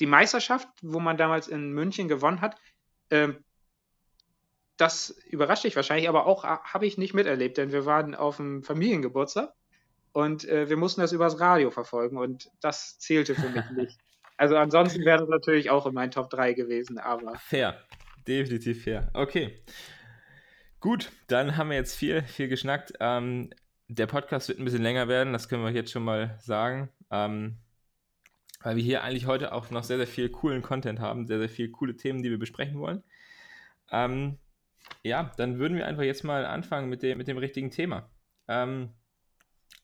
die 0.00 0.06
Meisterschaft, 0.06 0.68
wo 0.82 1.00
man 1.00 1.16
damals 1.16 1.48
in 1.48 1.72
München 1.72 2.08
gewonnen 2.08 2.40
hat, 2.40 2.56
äh, 3.08 3.28
das 4.76 5.10
überrascht 5.30 5.64
dich 5.64 5.76
wahrscheinlich, 5.76 6.08
aber 6.08 6.26
auch 6.26 6.44
äh, 6.44 6.56
habe 6.64 6.86
ich 6.86 6.98
nicht 6.98 7.14
miterlebt, 7.14 7.56
denn 7.56 7.72
wir 7.72 7.86
waren 7.86 8.14
auf 8.14 8.36
dem 8.36 8.62
Familiengeburtstag 8.62 9.52
und 10.12 10.46
äh, 10.48 10.68
wir 10.68 10.76
mussten 10.76 11.00
das 11.00 11.12
übers 11.12 11.40
Radio 11.40 11.70
verfolgen 11.70 12.18
und 12.18 12.50
das 12.60 12.98
zählte 12.98 13.34
für 13.34 13.48
mich 13.48 13.64
nicht. 13.76 13.98
Also 14.36 14.56
ansonsten 14.56 15.04
wäre 15.04 15.18
das 15.18 15.28
natürlich 15.28 15.70
auch 15.70 15.86
in 15.86 15.94
meinen 15.94 16.10
Top 16.10 16.30
3 16.30 16.54
gewesen, 16.54 16.98
aber. 16.98 17.36
Fair, 17.36 17.80
definitiv 18.26 18.82
fair. 18.82 19.10
Okay. 19.14 19.62
Gut, 20.82 21.12
dann 21.28 21.56
haben 21.56 21.70
wir 21.70 21.76
jetzt 21.76 21.94
viel, 21.94 22.22
viel 22.22 22.48
geschnackt. 22.48 22.92
Ähm, 22.98 23.50
der 23.86 24.08
Podcast 24.08 24.48
wird 24.48 24.58
ein 24.58 24.64
bisschen 24.64 24.82
länger 24.82 25.06
werden, 25.06 25.32
das 25.32 25.48
können 25.48 25.62
wir 25.62 25.70
jetzt 25.70 25.92
schon 25.92 26.02
mal 26.02 26.36
sagen. 26.40 26.88
Ähm, 27.08 27.58
weil 28.64 28.74
wir 28.74 28.82
hier 28.82 29.04
eigentlich 29.04 29.26
heute 29.26 29.52
auch 29.52 29.70
noch 29.70 29.84
sehr, 29.84 29.98
sehr 29.98 30.08
viel 30.08 30.28
coolen 30.28 30.60
Content 30.60 30.98
haben, 30.98 31.28
sehr, 31.28 31.38
sehr 31.38 31.48
viele 31.48 31.70
coole 31.70 31.96
Themen, 31.96 32.24
die 32.24 32.30
wir 32.30 32.38
besprechen 32.38 32.80
wollen. 32.80 33.04
Ähm, 33.92 34.40
ja, 35.04 35.30
dann 35.36 35.60
würden 35.60 35.78
wir 35.78 35.86
einfach 35.86 36.02
jetzt 36.02 36.24
mal 36.24 36.44
anfangen 36.44 36.88
mit 36.88 37.04
dem, 37.04 37.16
mit 37.16 37.28
dem 37.28 37.38
richtigen 37.38 37.70
Thema. 37.70 38.10
Ähm, 38.48 38.92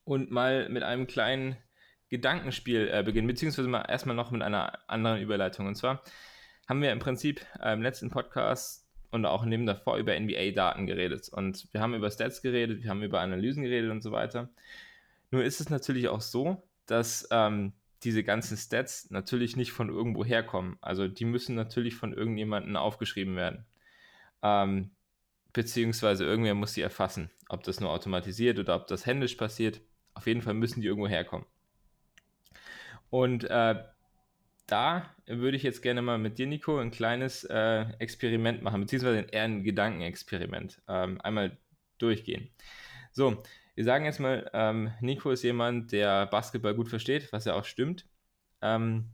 und 0.02 0.32
mal 0.32 0.68
mit 0.68 0.82
einem 0.82 1.06
kleinen 1.06 1.56
Gedankenspiel 2.08 2.90
äh, 2.92 3.04
beginnen, 3.04 3.28
beziehungsweise 3.28 3.68
mal 3.68 3.82
erstmal 3.82 4.16
noch 4.16 4.32
mit 4.32 4.42
einer 4.42 4.90
anderen 4.90 5.20
Überleitung. 5.20 5.68
Und 5.68 5.76
zwar 5.76 6.02
haben 6.68 6.82
wir 6.82 6.90
im 6.90 6.98
Prinzip 6.98 7.46
äh, 7.62 7.72
im 7.72 7.82
letzten 7.82 8.10
Podcast 8.10 8.87
und 9.10 9.24
auch 9.26 9.44
neben 9.44 9.66
davor 9.66 9.96
über 9.96 10.18
NBA-Daten 10.18 10.86
geredet. 10.86 11.28
Und 11.28 11.72
wir 11.72 11.80
haben 11.80 11.94
über 11.94 12.10
Stats 12.10 12.42
geredet, 12.42 12.82
wir 12.82 12.90
haben 12.90 13.02
über 13.02 13.20
Analysen 13.20 13.62
geredet 13.62 13.90
und 13.90 14.02
so 14.02 14.12
weiter. 14.12 14.48
Nur 15.30 15.44
ist 15.44 15.60
es 15.60 15.70
natürlich 15.70 16.08
auch 16.08 16.20
so, 16.20 16.62
dass 16.86 17.28
ähm, 17.30 17.72
diese 18.02 18.22
ganzen 18.22 18.56
Stats 18.56 19.10
natürlich 19.10 19.56
nicht 19.56 19.72
von 19.72 19.88
irgendwo 19.88 20.24
herkommen. 20.24 20.76
Also 20.80 21.08
die 21.08 21.24
müssen 21.24 21.54
natürlich 21.54 21.94
von 21.94 22.12
irgendjemandem 22.12 22.76
aufgeschrieben 22.76 23.36
werden. 23.36 23.64
Ähm, 24.42 24.90
beziehungsweise 25.52 26.24
irgendwer 26.24 26.54
muss 26.54 26.74
sie 26.74 26.82
erfassen. 26.82 27.30
Ob 27.48 27.62
das 27.64 27.80
nur 27.80 27.90
automatisiert 27.90 28.58
oder 28.58 28.76
ob 28.76 28.86
das 28.86 29.06
händisch 29.06 29.34
passiert. 29.34 29.80
Auf 30.14 30.26
jeden 30.26 30.42
Fall 30.42 30.54
müssen 30.54 30.80
die 30.80 30.86
irgendwo 30.86 31.08
herkommen. 31.08 31.46
Und 33.10 33.44
äh, 33.44 33.82
da 34.68 35.10
würde 35.26 35.56
ich 35.56 35.62
jetzt 35.62 35.82
gerne 35.82 36.02
mal 36.02 36.18
mit 36.18 36.38
dir, 36.38 36.46
Nico, 36.46 36.78
ein 36.78 36.90
kleines 36.90 37.42
äh, 37.44 37.86
Experiment 37.98 38.62
machen, 38.62 38.82
beziehungsweise 38.82 39.20
eher 39.20 39.44
ein 39.44 39.64
Gedankenexperiment. 39.64 40.80
Ähm, 40.86 41.20
einmal 41.22 41.56
durchgehen. 41.98 42.50
So, 43.12 43.42
wir 43.74 43.84
sagen 43.84 44.04
jetzt 44.04 44.20
mal, 44.20 44.48
ähm, 44.52 44.92
Nico 45.00 45.30
ist 45.30 45.42
jemand, 45.42 45.92
der 45.92 46.26
Basketball 46.26 46.74
gut 46.74 46.88
versteht, 46.88 47.32
was 47.32 47.46
ja 47.46 47.54
auch 47.54 47.64
stimmt. 47.64 48.06
Ähm, 48.60 49.10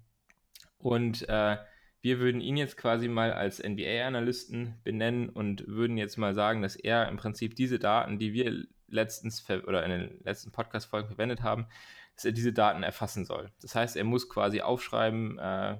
und 0.78 1.28
äh, 1.28 1.56
wir 2.02 2.18
würden 2.18 2.40
ihn 2.40 2.56
jetzt 2.56 2.76
quasi 2.76 3.08
mal 3.08 3.32
als 3.32 3.62
NBA-Analysten 3.62 4.80
benennen 4.82 5.28
und 5.30 5.66
würden 5.68 5.96
jetzt 5.96 6.18
mal 6.18 6.34
sagen, 6.34 6.62
dass 6.62 6.76
er 6.76 7.08
im 7.08 7.16
Prinzip 7.16 7.54
diese 7.54 7.78
Daten, 7.78 8.18
die 8.18 8.32
wir 8.34 8.66
letztens 8.88 9.48
oder 9.48 9.84
in 9.84 9.90
den 9.90 10.20
letzten 10.24 10.52
Podcast-Folgen 10.52 11.08
verwendet 11.08 11.42
haben, 11.42 11.66
dass 12.14 12.24
er 12.24 12.32
diese 12.32 12.52
Daten 12.52 12.82
erfassen 12.82 13.24
soll. 13.24 13.50
Das 13.60 13.74
heißt, 13.74 13.96
er 13.96 14.04
muss 14.04 14.28
quasi 14.28 14.60
aufschreiben, 14.60 15.38
äh, 15.38 15.78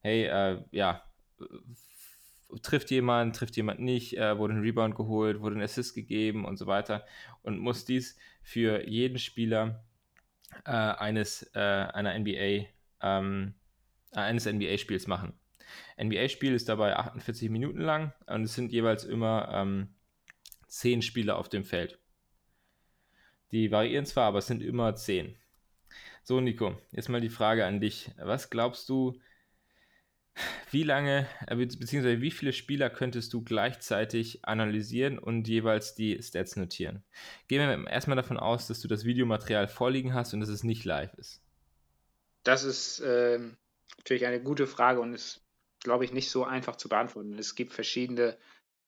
hey, 0.00 0.24
äh, 0.24 0.64
ja, 0.70 1.02
trifft 2.62 2.90
jemand, 2.90 3.36
trifft 3.36 3.56
jemand 3.56 3.80
nicht, 3.80 4.16
äh, 4.16 4.38
wurde 4.38 4.54
ein 4.54 4.60
Rebound 4.60 4.94
geholt, 4.94 5.40
wurde 5.40 5.56
ein 5.56 5.62
Assist 5.62 5.94
gegeben 5.94 6.44
und 6.44 6.56
so 6.56 6.66
weiter 6.66 7.04
und 7.42 7.58
muss 7.58 7.84
dies 7.84 8.16
für 8.42 8.86
jeden 8.88 9.18
Spieler 9.18 9.84
äh, 10.64 10.70
eines 10.70 11.50
äh, 11.54 11.58
einer 11.58 12.16
NBA 12.18 12.66
ähm, 13.02 13.54
eines 14.12 14.46
NBA-Spiels 14.46 15.06
machen. 15.06 15.34
NBA-Spiel 16.00 16.54
ist 16.54 16.68
dabei 16.68 16.96
48 16.96 17.50
Minuten 17.50 17.80
lang 17.80 18.12
und 18.26 18.44
es 18.44 18.54
sind 18.54 18.72
jeweils 18.72 19.04
immer 19.04 19.48
ähm, 19.52 19.94
10 20.68 21.02
Spieler 21.02 21.36
auf 21.36 21.48
dem 21.48 21.64
Feld. 21.64 21.98
Die 23.50 23.70
variieren 23.70 24.06
zwar, 24.06 24.26
aber 24.26 24.38
es 24.38 24.46
sind 24.46 24.62
immer 24.62 24.94
10. 24.94 25.36
So, 26.26 26.40
Nico, 26.40 26.74
jetzt 26.90 27.10
mal 27.10 27.20
die 27.20 27.28
Frage 27.28 27.66
an 27.66 27.80
dich. 27.80 28.10
Was 28.16 28.48
glaubst 28.48 28.88
du, 28.88 29.20
wie 30.70 30.82
lange, 30.82 31.28
äh, 31.46 31.54
beziehungsweise 31.54 32.22
wie 32.22 32.30
viele 32.30 32.54
Spieler 32.54 32.88
könntest 32.88 33.34
du 33.34 33.44
gleichzeitig 33.44 34.42
analysieren 34.42 35.18
und 35.18 35.46
jeweils 35.46 35.94
die 35.94 36.18
Stats 36.22 36.56
notieren? 36.56 37.04
Gehen 37.46 37.60
wir 37.60 37.90
erstmal 37.90 38.16
davon 38.16 38.38
aus, 38.38 38.66
dass 38.66 38.80
du 38.80 38.88
das 38.88 39.04
Videomaterial 39.04 39.68
vorliegen 39.68 40.14
hast 40.14 40.32
und 40.32 40.40
dass 40.40 40.48
es 40.48 40.64
nicht 40.64 40.86
live 40.86 41.12
ist. 41.14 41.42
Das 42.42 42.64
ist 42.64 43.00
äh, 43.00 43.38
natürlich 43.98 44.24
eine 44.24 44.42
gute 44.42 44.66
Frage 44.66 45.00
und 45.00 45.12
ist, 45.12 45.44
glaube 45.80 46.06
ich, 46.06 46.12
nicht 46.14 46.30
so 46.30 46.44
einfach 46.44 46.76
zu 46.76 46.88
beantworten. 46.88 47.38
Es 47.38 47.54
gibt 47.54 47.74
verschiedene 47.74 48.38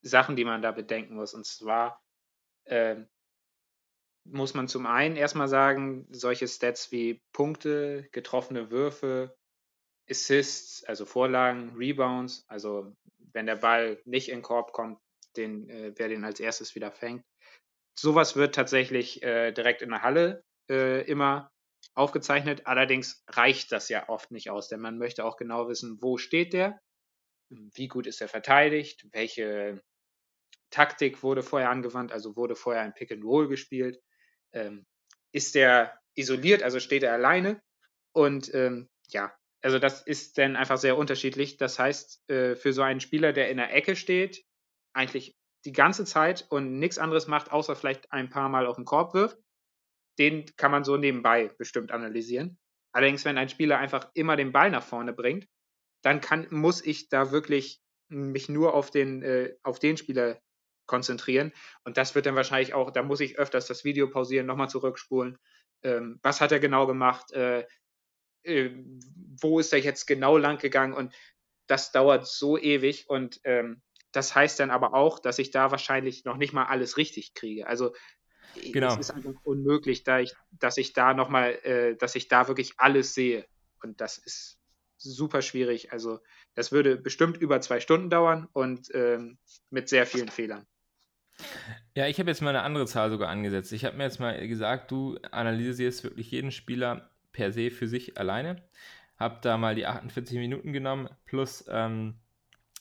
Sachen, 0.01 0.35
die 0.35 0.45
man 0.45 0.63
da 0.63 0.71
bedenken 0.71 1.13
muss. 1.13 1.35
Und 1.35 1.45
zwar 1.45 2.03
äh, 2.63 2.95
muss 4.31 4.53
man 4.53 4.67
zum 4.67 4.85
einen 4.85 5.15
erstmal 5.15 5.47
sagen, 5.47 6.07
solche 6.09 6.47
Stats 6.47 6.91
wie 6.91 7.21
Punkte, 7.33 8.07
getroffene 8.11 8.71
Würfe, 8.71 9.35
Assists, 10.09 10.83
also 10.85 11.05
Vorlagen, 11.05 11.73
Rebounds, 11.75 12.45
also 12.47 12.95
wenn 13.33 13.45
der 13.45 13.57
Ball 13.57 14.01
nicht 14.05 14.29
in 14.29 14.37
den 14.37 14.43
Korb 14.43 14.71
kommt, 14.73 14.99
den, 15.35 15.69
äh, 15.69 15.93
wer 15.95 16.07
den 16.07 16.23
als 16.23 16.39
erstes 16.39 16.75
wieder 16.75 16.91
fängt. 16.91 17.23
Sowas 17.97 18.35
wird 18.35 18.55
tatsächlich 18.55 19.23
äh, 19.23 19.51
direkt 19.51 19.81
in 19.81 19.89
der 19.89 20.03
Halle 20.03 20.43
äh, 20.69 21.01
immer 21.09 21.51
aufgezeichnet. 21.95 22.65
Allerdings 22.65 23.23
reicht 23.27 23.71
das 23.71 23.89
ja 23.89 24.07
oft 24.09 24.31
nicht 24.31 24.49
aus, 24.49 24.67
denn 24.67 24.79
man 24.79 24.97
möchte 24.97 25.25
auch 25.25 25.37
genau 25.37 25.67
wissen, 25.67 25.97
wo 26.01 26.17
steht 26.17 26.53
der, 26.53 26.79
wie 27.49 27.87
gut 27.87 28.07
ist 28.07 28.21
er 28.21 28.27
verteidigt, 28.27 29.07
welche 29.11 29.81
Taktik 30.69 31.23
wurde 31.23 31.43
vorher 31.43 31.69
angewandt, 31.69 32.11
also 32.11 32.35
wurde 32.35 32.55
vorher 32.55 32.81
ein 32.83 32.93
Pick 32.93 33.11
and 33.11 33.23
Roll 33.23 33.47
gespielt, 33.47 34.01
ähm, 34.53 34.85
ist 35.31 35.55
der 35.55 35.99
isoliert, 36.15 36.63
also 36.63 36.79
steht 36.79 37.03
er 37.03 37.13
alleine 37.13 37.61
und 38.13 38.53
ähm, 38.53 38.89
ja, 39.09 39.33
also 39.61 39.79
das 39.79 40.01
ist 40.01 40.37
dann 40.37 40.55
einfach 40.55 40.77
sehr 40.77 40.97
unterschiedlich. 40.97 41.57
Das 41.57 41.79
heißt, 41.79 42.29
äh, 42.29 42.55
für 42.55 42.73
so 42.73 42.81
einen 42.81 42.99
Spieler, 42.99 43.33
der 43.33 43.49
in 43.49 43.57
der 43.57 43.73
Ecke 43.73 43.95
steht, 43.95 44.43
eigentlich 44.93 45.35
die 45.65 45.71
ganze 45.71 46.05
Zeit 46.05 46.45
und 46.49 46.79
nichts 46.79 46.97
anderes 46.97 47.27
macht, 47.27 47.51
außer 47.51 47.75
vielleicht 47.75 48.11
ein 48.11 48.29
paar 48.29 48.49
Mal 48.49 48.65
auf 48.65 48.77
den 48.77 48.85
Korb 48.85 49.13
wirft, 49.13 49.37
den 50.19 50.45
kann 50.55 50.71
man 50.71 50.83
so 50.83 50.97
nebenbei 50.97 51.49
bestimmt 51.57 51.91
analysieren. 51.91 52.57
Allerdings, 52.93 53.25
wenn 53.25 53.37
ein 53.37 53.49
Spieler 53.49 53.77
einfach 53.77 54.09
immer 54.13 54.35
den 54.35 54.51
Ball 54.51 54.71
nach 54.71 54.83
vorne 54.83 55.13
bringt, 55.13 55.47
dann 56.03 56.21
kann, 56.21 56.47
muss 56.49 56.83
ich 56.83 57.09
da 57.09 57.31
wirklich 57.31 57.81
mich 58.09 58.49
nur 58.49 58.73
auf 58.73 58.89
den, 58.91 59.21
äh, 59.21 59.55
auf 59.63 59.79
den 59.79 59.97
Spieler 59.97 60.39
konzentrieren. 60.87 61.53
Und 61.83 61.97
das 61.97 62.15
wird 62.15 62.25
dann 62.25 62.35
wahrscheinlich 62.35 62.73
auch, 62.73 62.91
da 62.91 63.03
muss 63.03 63.19
ich 63.19 63.37
öfters 63.37 63.67
das 63.67 63.83
Video 63.83 64.09
pausieren, 64.09 64.47
nochmal 64.47 64.69
zurückspulen. 64.69 65.37
Ähm, 65.83 66.19
was 66.23 66.41
hat 66.41 66.51
er 66.51 66.59
genau 66.59 66.87
gemacht? 66.87 67.31
Äh, 67.31 67.67
äh, 68.43 68.71
wo 69.41 69.59
ist 69.59 69.73
er 69.73 69.79
jetzt 69.79 70.07
genau 70.07 70.37
lang 70.37 70.57
gegangen? 70.57 70.93
Und 70.93 71.13
das 71.67 71.91
dauert 71.91 72.27
so 72.27 72.57
ewig. 72.57 73.09
Und 73.09 73.39
ähm, 73.43 73.81
das 74.11 74.33
heißt 74.33 74.59
dann 74.59 74.71
aber 74.71 74.93
auch, 74.93 75.19
dass 75.19 75.37
ich 75.37 75.51
da 75.51 75.71
wahrscheinlich 75.71 76.25
noch 76.25 76.37
nicht 76.37 76.53
mal 76.53 76.65
alles 76.65 76.97
richtig 76.97 77.33
kriege. 77.33 77.67
Also 77.67 77.93
genau. 78.71 78.93
es 78.93 78.99
ist 78.99 79.11
einfach 79.11 79.33
unmöglich, 79.43 80.03
da 80.03 80.19
ich, 80.19 80.33
dass 80.51 80.77
ich 80.77 80.93
da 80.93 81.13
nochmal, 81.13 81.53
äh, 81.63 81.95
dass 81.95 82.15
ich 82.15 82.27
da 82.27 82.47
wirklich 82.47 82.73
alles 82.77 83.13
sehe. 83.13 83.45
Und 83.83 84.01
das 84.01 84.17
ist 84.17 84.57
super 84.97 85.41
schwierig. 85.41 85.91
Also 85.91 86.19
das 86.55 86.71
würde 86.71 86.97
bestimmt 86.97 87.37
über 87.37 87.61
zwei 87.61 87.79
Stunden 87.79 88.09
dauern 88.09 88.47
und 88.53 88.89
ähm, 88.93 89.37
mit 89.69 89.89
sehr 89.89 90.07
vielen 90.07 90.29
Fehlern. 90.29 90.65
Ja, 91.95 92.07
ich 92.07 92.19
habe 92.19 92.29
jetzt 92.29 92.41
mal 92.41 92.49
eine 92.49 92.63
andere 92.63 92.85
Zahl 92.85 93.09
sogar 93.09 93.29
angesetzt. 93.29 93.71
Ich 93.71 93.85
habe 93.85 93.97
mir 93.97 94.03
jetzt 94.03 94.19
mal 94.19 94.47
gesagt, 94.47 94.91
du 94.91 95.17
analysierst 95.31 96.03
wirklich 96.03 96.31
jeden 96.31 96.51
Spieler 96.51 97.09
per 97.31 97.51
se 97.51 97.71
für 97.71 97.87
sich 97.87 98.17
alleine. 98.17 98.63
Habe 99.17 99.39
da 99.41 99.57
mal 99.57 99.75
die 99.75 99.85
48 99.85 100.37
Minuten 100.37 100.73
genommen 100.73 101.09
plus 101.25 101.65
ähm, 101.69 102.15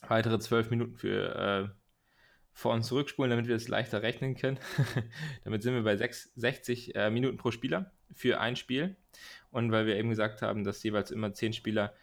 weitere 0.07 0.39
12 0.39 0.71
Minuten 0.71 0.97
für 0.97 1.35
äh, 1.35 1.77
vor- 2.53 2.75
und 2.75 2.83
zurückspulen, 2.83 3.31
damit 3.31 3.49
wir 3.49 3.57
es 3.57 3.69
leichter 3.69 4.03
rechnen 4.03 4.37
können. 4.37 4.59
damit 5.45 5.63
sind 5.63 5.75
wir 5.75 5.83
bei 5.83 5.97
6, 5.97 6.33
60 6.37 6.95
äh, 6.95 7.11
Minuten 7.11 7.37
pro 7.37 7.51
Spieler 7.51 7.93
für 8.15 8.41
ein 8.41 8.57
Spiel. 8.57 8.97
Und 9.51 9.73
weil 9.73 9.87
wir 9.87 9.97
eben 9.97 10.11
gesagt 10.11 10.43
haben, 10.43 10.65
dass 10.65 10.83
jeweils 10.83 11.11
immer 11.11 11.33
10 11.33 11.53
Spieler 11.53 11.95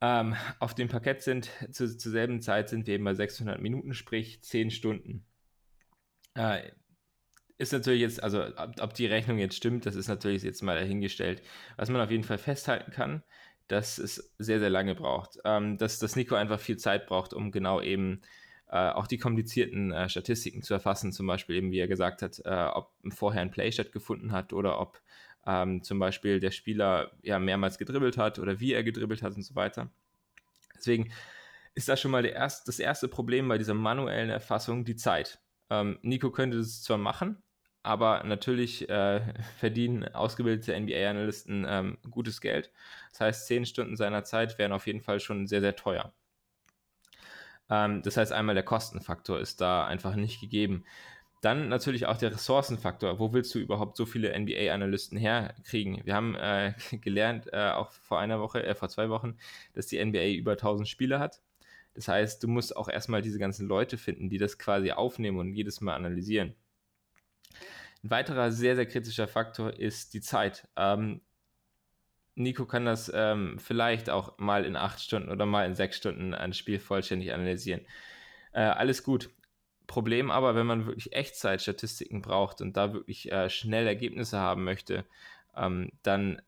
ähm, 0.00 0.36
auf 0.60 0.74
dem 0.74 0.88
Parkett 0.88 1.22
sind, 1.22 1.50
zu, 1.70 1.96
zur 1.96 2.12
selben 2.12 2.40
Zeit 2.40 2.68
sind 2.68 2.86
wir 2.86 2.94
eben 2.94 3.04
bei 3.04 3.14
600 3.14 3.60
Minuten, 3.60 3.94
sprich 3.94 4.42
10 4.42 4.70
Stunden. 4.70 5.24
Äh, 6.38 6.70
ist 7.58 7.72
natürlich 7.72 8.00
jetzt, 8.00 8.22
also 8.22 8.44
ob, 8.56 8.94
die 8.94 9.06
Rechnung 9.06 9.38
jetzt 9.38 9.56
stimmt, 9.56 9.84
das 9.84 9.96
ist 9.96 10.06
natürlich 10.06 10.44
jetzt 10.44 10.62
mal 10.62 10.78
dahingestellt. 10.78 11.42
Was 11.76 11.90
man 11.90 12.00
auf 12.00 12.10
jeden 12.10 12.22
Fall 12.22 12.38
festhalten 12.38 12.92
kann, 12.92 13.24
dass 13.66 13.98
es 13.98 14.32
sehr, 14.38 14.60
sehr 14.60 14.70
lange 14.70 14.94
braucht. 14.94 15.38
Ähm, 15.44 15.76
dass 15.76 15.98
das 15.98 16.14
Nico 16.14 16.36
einfach 16.36 16.60
viel 16.60 16.76
Zeit 16.76 17.06
braucht, 17.06 17.34
um 17.34 17.50
genau 17.50 17.80
eben 17.80 18.22
äh, 18.68 18.90
auch 18.90 19.08
die 19.08 19.18
komplizierten 19.18 19.92
äh, 19.92 20.08
Statistiken 20.08 20.62
zu 20.62 20.72
erfassen. 20.72 21.12
Zum 21.12 21.26
Beispiel 21.26 21.56
eben, 21.56 21.72
wie 21.72 21.80
er 21.80 21.88
gesagt 21.88 22.22
hat, 22.22 22.40
äh, 22.44 22.68
ob 22.72 22.92
vorher 23.10 23.42
ein 23.42 23.50
Play 23.50 23.72
stattgefunden 23.72 24.30
hat 24.30 24.52
oder 24.52 24.80
ob 24.80 25.02
ähm, 25.44 25.82
zum 25.82 25.98
Beispiel 25.98 26.38
der 26.38 26.52
Spieler 26.52 27.10
ja 27.22 27.40
mehrmals 27.40 27.78
gedribbelt 27.78 28.18
hat 28.18 28.38
oder 28.38 28.60
wie 28.60 28.72
er 28.72 28.84
gedribbelt 28.84 29.22
hat 29.22 29.34
und 29.34 29.42
so 29.42 29.56
weiter. 29.56 29.90
Deswegen 30.76 31.10
ist 31.74 31.88
das 31.88 32.00
schon 32.00 32.12
mal 32.12 32.24
erst, 32.24 32.68
das 32.68 32.78
erste 32.78 33.08
Problem 33.08 33.48
bei 33.48 33.58
dieser 33.58 33.74
manuellen 33.74 34.30
Erfassung, 34.30 34.84
die 34.84 34.96
Zeit. 34.96 35.40
Ähm, 35.70 35.98
Nico 36.02 36.30
könnte 36.30 36.58
das 36.58 36.82
zwar 36.82 36.98
machen, 36.98 37.42
aber 37.82 38.22
natürlich 38.24 38.88
äh, 38.88 39.20
verdienen 39.58 40.04
ausgebildete 40.14 40.78
NBA-Analysten 40.78 41.66
ähm, 41.68 41.98
gutes 42.10 42.40
Geld. 42.40 42.72
Das 43.10 43.20
heißt, 43.20 43.46
zehn 43.46 43.66
Stunden 43.66 43.96
seiner 43.96 44.24
Zeit 44.24 44.58
wären 44.58 44.72
auf 44.72 44.86
jeden 44.86 45.00
Fall 45.00 45.20
schon 45.20 45.46
sehr, 45.46 45.60
sehr 45.60 45.76
teuer. 45.76 46.12
Ähm, 47.70 48.02
das 48.02 48.16
heißt, 48.16 48.32
einmal 48.32 48.54
der 48.54 48.64
Kostenfaktor 48.64 49.38
ist 49.40 49.60
da 49.60 49.86
einfach 49.86 50.14
nicht 50.16 50.40
gegeben. 50.40 50.84
Dann 51.40 51.68
natürlich 51.68 52.06
auch 52.06 52.16
der 52.16 52.32
Ressourcenfaktor. 52.32 53.18
Wo 53.20 53.32
willst 53.32 53.54
du 53.54 53.60
überhaupt 53.60 53.96
so 53.96 54.06
viele 54.06 54.32
NBA-Analysten 54.36 55.16
herkriegen? 55.18 56.00
Wir 56.04 56.14
haben 56.14 56.34
äh, 56.34 56.74
gelernt, 57.00 57.52
äh, 57.52 57.70
auch 57.70 57.92
vor 57.92 58.18
einer 58.18 58.40
Woche, 58.40 58.64
äh, 58.64 58.74
vor 58.74 58.88
zwei 58.88 59.08
Wochen, 59.08 59.36
dass 59.74 59.86
die 59.86 60.04
NBA 60.04 60.32
über 60.38 60.52
1000 60.52 60.88
Spieler 60.88 61.20
hat. 61.20 61.40
Das 61.98 62.06
heißt, 62.06 62.44
du 62.44 62.46
musst 62.46 62.76
auch 62.76 62.88
erstmal 62.88 63.22
diese 63.22 63.40
ganzen 63.40 63.66
Leute 63.66 63.98
finden, 63.98 64.30
die 64.30 64.38
das 64.38 64.56
quasi 64.56 64.92
aufnehmen 64.92 65.40
und 65.40 65.52
jedes 65.52 65.80
Mal 65.80 65.96
analysieren. 65.96 66.54
Ein 68.04 68.10
weiterer 68.10 68.52
sehr, 68.52 68.76
sehr 68.76 68.86
kritischer 68.86 69.26
Faktor 69.26 69.76
ist 69.76 70.14
die 70.14 70.20
Zeit. 70.20 70.68
Ähm, 70.76 71.22
Nico 72.36 72.66
kann 72.66 72.84
das 72.84 73.10
ähm, 73.12 73.58
vielleicht 73.58 74.10
auch 74.10 74.38
mal 74.38 74.64
in 74.64 74.76
acht 74.76 75.00
Stunden 75.00 75.28
oder 75.28 75.44
mal 75.44 75.66
in 75.66 75.74
sechs 75.74 75.96
Stunden 75.96 76.34
ein 76.34 76.52
Spiel 76.52 76.78
vollständig 76.78 77.32
analysieren. 77.32 77.80
Äh, 78.52 78.60
alles 78.60 79.02
gut. 79.02 79.30
Problem 79.88 80.30
aber, 80.30 80.54
wenn 80.54 80.66
man 80.66 80.86
wirklich 80.86 81.12
Echtzeitstatistiken 81.14 82.22
braucht 82.22 82.60
und 82.60 82.76
da 82.76 82.92
wirklich 82.92 83.32
äh, 83.32 83.50
schnell 83.50 83.88
Ergebnisse 83.88 84.38
haben 84.38 84.62
möchte, 84.62 85.04
ähm, 85.56 85.90
dann 86.04 86.40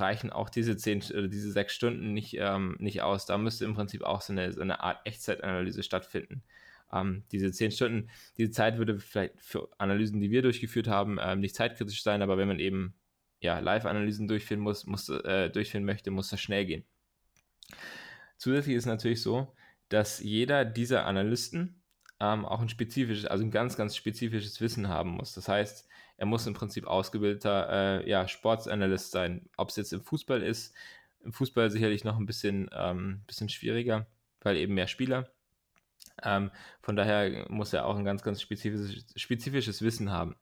reichen 0.00 0.30
auch 0.30 0.50
diese 0.50 0.76
zehn 0.76 1.02
oder 1.10 1.28
diese 1.28 1.52
sechs 1.52 1.74
Stunden 1.74 2.12
nicht, 2.12 2.36
ähm, 2.38 2.76
nicht 2.78 3.02
aus. 3.02 3.26
Da 3.26 3.38
müsste 3.38 3.64
im 3.64 3.74
Prinzip 3.74 4.02
auch 4.02 4.20
so 4.20 4.32
eine, 4.32 4.52
so 4.52 4.60
eine 4.60 4.80
Art 4.80 5.06
Echtzeitanalyse 5.06 5.82
stattfinden. 5.82 6.42
Ähm, 6.92 7.24
diese 7.32 7.50
zehn 7.52 7.70
Stunden, 7.70 8.10
diese 8.36 8.50
Zeit 8.50 8.78
würde 8.78 8.98
vielleicht 8.98 9.40
für 9.40 9.68
Analysen, 9.78 10.20
die 10.20 10.30
wir 10.30 10.42
durchgeführt 10.42 10.88
haben, 10.88 11.18
ähm, 11.20 11.40
nicht 11.40 11.54
zeitkritisch 11.54 12.02
sein, 12.02 12.22
aber 12.22 12.38
wenn 12.38 12.48
man 12.48 12.58
eben 12.58 12.94
ja, 13.40 13.58
Live-Analysen 13.58 14.28
durchführen 14.28 14.60
muss, 14.60 14.86
muss 14.86 15.08
äh, 15.08 15.50
durchführen 15.50 15.84
möchte, 15.84 16.10
muss 16.10 16.30
das 16.30 16.40
schnell 16.40 16.64
gehen. 16.64 16.84
Zusätzlich 18.36 18.76
ist 18.76 18.86
natürlich 18.86 19.22
so, 19.22 19.54
dass 19.88 20.20
jeder 20.20 20.64
dieser 20.64 21.06
Analysten 21.06 21.82
ähm, 22.20 22.44
auch 22.44 22.60
ein 22.60 22.68
spezifisches, 22.68 23.26
also 23.26 23.44
ein 23.44 23.50
ganz, 23.50 23.76
ganz 23.76 23.96
spezifisches 23.96 24.60
Wissen 24.60 24.88
haben 24.88 25.10
muss. 25.10 25.34
Das 25.34 25.48
heißt, 25.48 25.88
er 26.16 26.26
muss 26.26 26.46
im 26.46 26.54
Prinzip 26.54 26.86
ausgebildeter 26.86 28.02
äh, 28.02 28.08
ja, 28.08 28.28
Sportsanalyst 28.28 29.10
sein. 29.10 29.48
Ob 29.56 29.70
es 29.70 29.76
jetzt 29.76 29.92
im 29.92 30.02
Fußball 30.02 30.42
ist, 30.42 30.74
im 31.24 31.32
Fußball 31.32 31.70
sicherlich 31.70 32.04
noch 32.04 32.18
ein 32.18 32.26
bisschen, 32.26 32.70
ähm, 32.72 33.22
bisschen 33.26 33.48
schwieriger, 33.48 34.06
weil 34.40 34.56
eben 34.56 34.74
mehr 34.74 34.86
Spieler. 34.86 35.30
Ähm, 36.22 36.50
von 36.82 36.96
daher 36.96 37.46
muss 37.50 37.72
er 37.72 37.86
auch 37.86 37.96
ein 37.96 38.04
ganz, 38.04 38.22
ganz 38.22 38.40
spezifisches, 38.40 39.04
spezifisches 39.16 39.82
Wissen 39.82 40.10
haben. 40.12 40.36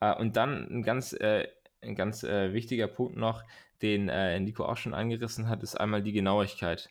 Äh, 0.00 0.14
und 0.16 0.36
dann 0.36 0.68
ein 0.68 0.82
ganz, 0.82 1.12
äh, 1.12 1.48
ein 1.80 1.94
ganz 1.94 2.24
äh, 2.24 2.52
wichtiger 2.52 2.88
Punkt 2.88 3.16
noch, 3.16 3.44
den 3.82 4.08
äh, 4.08 4.38
Nico 4.40 4.64
auch 4.64 4.76
schon 4.76 4.94
angerissen 4.94 5.48
hat, 5.48 5.62
ist 5.62 5.76
einmal 5.76 6.02
die 6.02 6.12
Genauigkeit. 6.12 6.90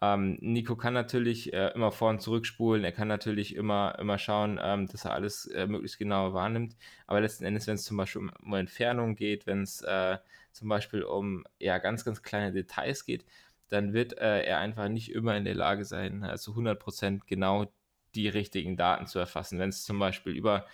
Ähm, 0.00 0.38
Nico 0.40 0.76
kann 0.76 0.94
natürlich 0.94 1.52
äh, 1.52 1.68
immer 1.74 1.92
vor 1.92 2.10
und 2.10 2.20
zurückspulen, 2.20 2.84
er 2.84 2.92
kann 2.92 3.08
natürlich 3.08 3.54
immer, 3.56 3.96
immer 3.98 4.18
schauen, 4.18 4.58
ähm, 4.62 4.86
dass 4.86 5.04
er 5.04 5.14
alles 5.14 5.46
äh, 5.46 5.66
möglichst 5.66 5.98
genau 5.98 6.34
wahrnimmt. 6.34 6.76
Aber 7.06 7.20
letzten 7.20 7.44
Endes, 7.44 7.66
wenn 7.66 7.76
es 7.76 7.84
zum 7.84 7.96
Beispiel 7.96 8.22
um, 8.22 8.32
um 8.42 8.54
Entfernung 8.54 9.16
geht, 9.16 9.46
wenn 9.46 9.62
es 9.62 9.80
äh, 9.82 10.18
zum 10.52 10.68
Beispiel 10.68 11.02
um 11.02 11.44
ja, 11.58 11.78
ganz, 11.78 12.04
ganz 12.04 12.22
kleine 12.22 12.52
Details 12.52 13.04
geht, 13.04 13.24
dann 13.68 13.92
wird 13.92 14.18
äh, 14.18 14.42
er 14.42 14.58
einfach 14.58 14.88
nicht 14.88 15.10
immer 15.12 15.36
in 15.36 15.44
der 15.44 15.54
Lage 15.54 15.84
sein, 15.84 16.22
also 16.24 16.52
100% 16.52 17.22
genau 17.26 17.72
die 18.14 18.28
richtigen 18.28 18.76
Daten 18.76 19.06
zu 19.06 19.18
erfassen. 19.18 19.58
Wenn 19.58 19.70
es 19.70 19.84
zum 19.84 19.98
Beispiel 19.98 20.34
über, 20.34 20.66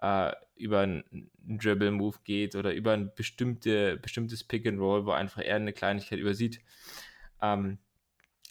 äh, 0.00 0.32
über 0.56 0.80
einen 0.80 1.30
Dribble-Move 1.46 2.18
geht 2.24 2.56
oder 2.56 2.72
über 2.74 2.92
ein 2.92 3.12
bestimmte, 3.14 3.96
bestimmtes 3.98 4.44
Pick-and-Roll, 4.44 5.06
wo 5.06 5.12
einfach 5.12 5.42
er 5.42 5.56
eine 5.56 5.72
Kleinigkeit 5.72 6.18
übersieht. 6.18 6.60
Ähm, 7.40 7.78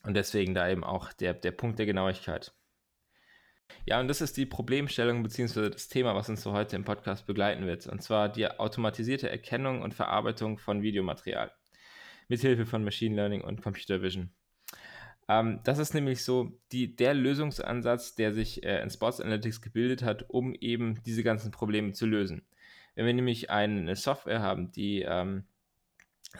und 0.04 0.14
deswegen 0.14 0.54
da 0.54 0.70
eben 0.70 0.84
auch 0.84 1.14
der, 1.14 1.34
der 1.34 1.52
Punkt 1.52 1.80
der 1.80 1.86
Genauigkeit. 1.86 2.54
Ja, 3.86 4.00
und 4.00 4.08
das 4.08 4.22
ist 4.22 4.38
die 4.38 4.46
Problemstellung 4.46 5.24
bzw. 5.24 5.70
das 5.70 5.88
Thema, 5.88 6.16
was 6.16 6.30
uns 6.30 6.42
so 6.42 6.54
heute 6.54 6.76
im 6.76 6.86
Podcast 6.86 7.26
begleiten 7.26 7.66
wird. 7.66 7.88
Und 7.88 8.02
zwar 8.02 8.30
die 8.30 8.48
automatisierte 8.48 9.30
Erkennung 9.30 9.82
und 9.82 9.94
Verarbeitung 9.94 10.58
von 10.58 10.82
Videomaterial 10.82 11.52
mithilfe 12.28 12.66
von 12.66 12.84
Machine 12.84 13.16
Learning 13.16 13.42
und 13.42 13.62
Computer 13.62 14.02
Vision. 14.02 14.32
Ähm, 15.30 15.60
das 15.64 15.78
ist 15.78 15.94
nämlich 15.94 16.24
so 16.24 16.60
die, 16.72 16.96
der 16.96 17.14
Lösungsansatz, 17.14 18.16
der 18.16 18.34
sich 18.34 18.64
äh, 18.64 18.82
in 18.82 18.90
Sports 18.90 19.22
Analytics 19.22 19.62
gebildet 19.62 20.04
hat, 20.04 20.30
um 20.30 20.54
eben 20.56 21.02
diese 21.06 21.24
ganzen 21.24 21.52
Probleme 21.52 21.94
zu 21.94 22.06
lösen. 22.06 22.46
Wenn 22.96 23.06
wir 23.06 23.14
nämlich 23.14 23.50
eine 23.50 23.96
Software 23.96 24.42
haben, 24.42 24.72
die 24.72 25.02
ähm, 25.02 25.46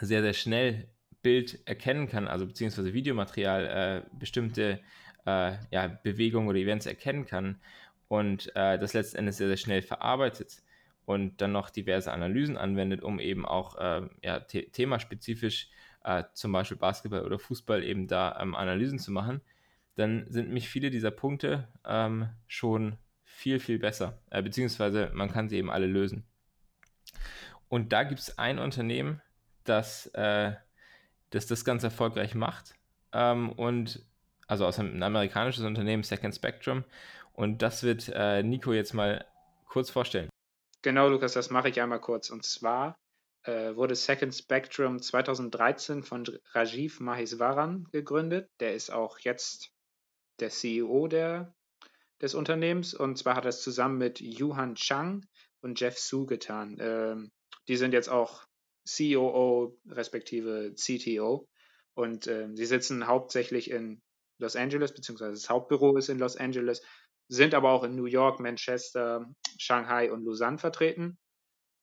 sehr, 0.02 0.22
sehr 0.22 0.34
schnell 0.34 0.90
Bild 1.28 1.60
erkennen 1.66 2.08
kann, 2.08 2.30
also 2.30 2.48
beziehungsweise 2.48 2.94
Videomaterial, 2.94 3.66
äh, 3.66 4.18
bestimmte 4.18 4.80
äh, 5.26 5.58
ja, 5.72 5.88
Bewegungen 6.02 6.48
oder 6.48 6.58
Events 6.58 6.86
erkennen 6.86 7.26
kann 7.26 7.60
und 8.08 8.48
äh, 8.56 8.80
das 8.80 8.94
letzten 8.94 9.18
Endes 9.18 9.36
sehr, 9.36 9.50
sehr 9.50 9.58
schnell 9.58 9.82
verarbeitet 9.82 10.64
und 11.04 11.42
dann 11.42 11.52
noch 11.52 11.70
diverse 11.70 12.14
Analysen 12.14 12.56
anwendet, 12.56 13.04
um 13.04 13.20
eben 13.20 13.46
auch 13.46 13.76
äh, 13.76 14.08
ja, 14.24 14.42
the 14.48 14.70
themaspezifisch 14.70 15.68
äh, 16.06 16.24
zum 16.32 16.54
Beispiel 16.54 16.78
Basketball 16.78 17.26
oder 17.26 17.40
Fußball 17.40 17.84
eben 17.84 18.08
da 18.08 18.40
ähm, 18.40 18.56
Analysen 18.56 18.98
zu 18.98 19.12
machen, 19.12 19.42
dann 19.96 20.28
sind 20.30 20.50
mich 20.50 20.70
viele 20.70 20.92
dieser 20.92 21.12
Punkte 21.12 21.68
ähm, 21.86 22.30
schon 22.48 22.96
viel, 23.26 23.60
viel 23.60 23.80
besser, 23.80 24.18
äh, 24.30 24.42
beziehungsweise 24.42 25.12
man 25.14 25.30
kann 25.30 25.50
sie 25.50 25.58
eben 25.58 25.72
alle 25.72 25.88
lösen. 25.88 26.24
Und 27.68 27.92
da 27.92 28.04
gibt 28.04 28.22
es 28.22 28.38
ein 28.38 28.60
Unternehmen, 28.60 29.22
das 29.66 30.10
das 31.32 31.48
das 31.48 31.66
ganz 31.66 31.84
erfolgreich 31.84 32.36
macht. 32.36 32.74
Ähm, 33.14 33.52
und 33.52 34.06
also 34.48 34.66
aus 34.66 34.80
einem, 34.80 34.96
ein 34.96 35.04
amerikanisches 35.04 35.64
Unternehmen, 35.64 36.04
Second 36.04 36.34
Spectrum. 36.36 36.84
Und 37.34 37.62
das 37.62 37.84
wird 37.84 38.10
äh, 38.14 38.44
Nico 38.44 38.74
jetzt 38.74 38.94
mal 38.94 39.26
kurz 39.68 39.90
vorstellen. 39.90 40.30
Genau, 40.82 41.10
Lukas, 41.10 41.34
das 41.34 41.50
mache 41.50 41.70
ich 41.70 41.82
einmal 41.82 42.00
kurz. 42.00 42.30
Und 42.30 42.46
zwar 42.46 42.96
äh, 43.44 43.76
wurde 43.76 43.96
Second 43.96 44.34
Spectrum 44.34 45.02
2013 45.02 46.04
von 46.04 46.26
Rajiv 46.54 47.00
Maheswaran 47.00 47.88
gegründet. 47.92 48.50
Der 48.60 48.74
ist 48.74 48.90
auch 48.92 49.20
jetzt 49.20 49.70
der 50.40 50.50
CEO 50.50 51.08
der, 51.08 51.54
des 52.22 52.36
Unternehmens. 52.36 52.94
Und 52.94 53.18
zwar 53.18 53.36
hat 53.36 53.46
er 53.46 53.50
es 53.50 53.62
zusammen 53.62 53.98
mit 53.98 54.22
Yuhan 54.22 54.76
Chang 54.76 55.26
und 55.62 55.80
Jeff 55.80 55.98
Su 55.98 56.26
getan. 56.26 56.78
Ähm, 56.80 57.32
die 57.68 57.76
sind 57.78 57.94
jetzt 57.94 58.10
auch 58.10 58.47
COO 58.88 59.78
respektive 59.90 60.74
CTO. 60.76 61.48
Und 61.94 62.28
äh, 62.28 62.48
sie 62.54 62.66
sitzen 62.66 63.08
hauptsächlich 63.08 63.72
in 63.72 64.02
Los 64.40 64.56
Angeles, 64.56 64.94
beziehungsweise 64.94 65.34
das 65.34 65.50
Hauptbüro 65.50 65.98
ist 65.98 66.10
in 66.10 66.20
Los 66.20 66.38
Angeles, 66.38 66.84
sind 67.28 67.54
aber 67.54 67.72
auch 67.72 67.84
in 67.84 67.96
New 67.96 68.06
York, 68.06 68.40
Manchester, 68.40 69.26
Shanghai 69.58 70.12
und 70.12 70.24
Lausanne 70.24 70.60
vertreten. 70.60 71.18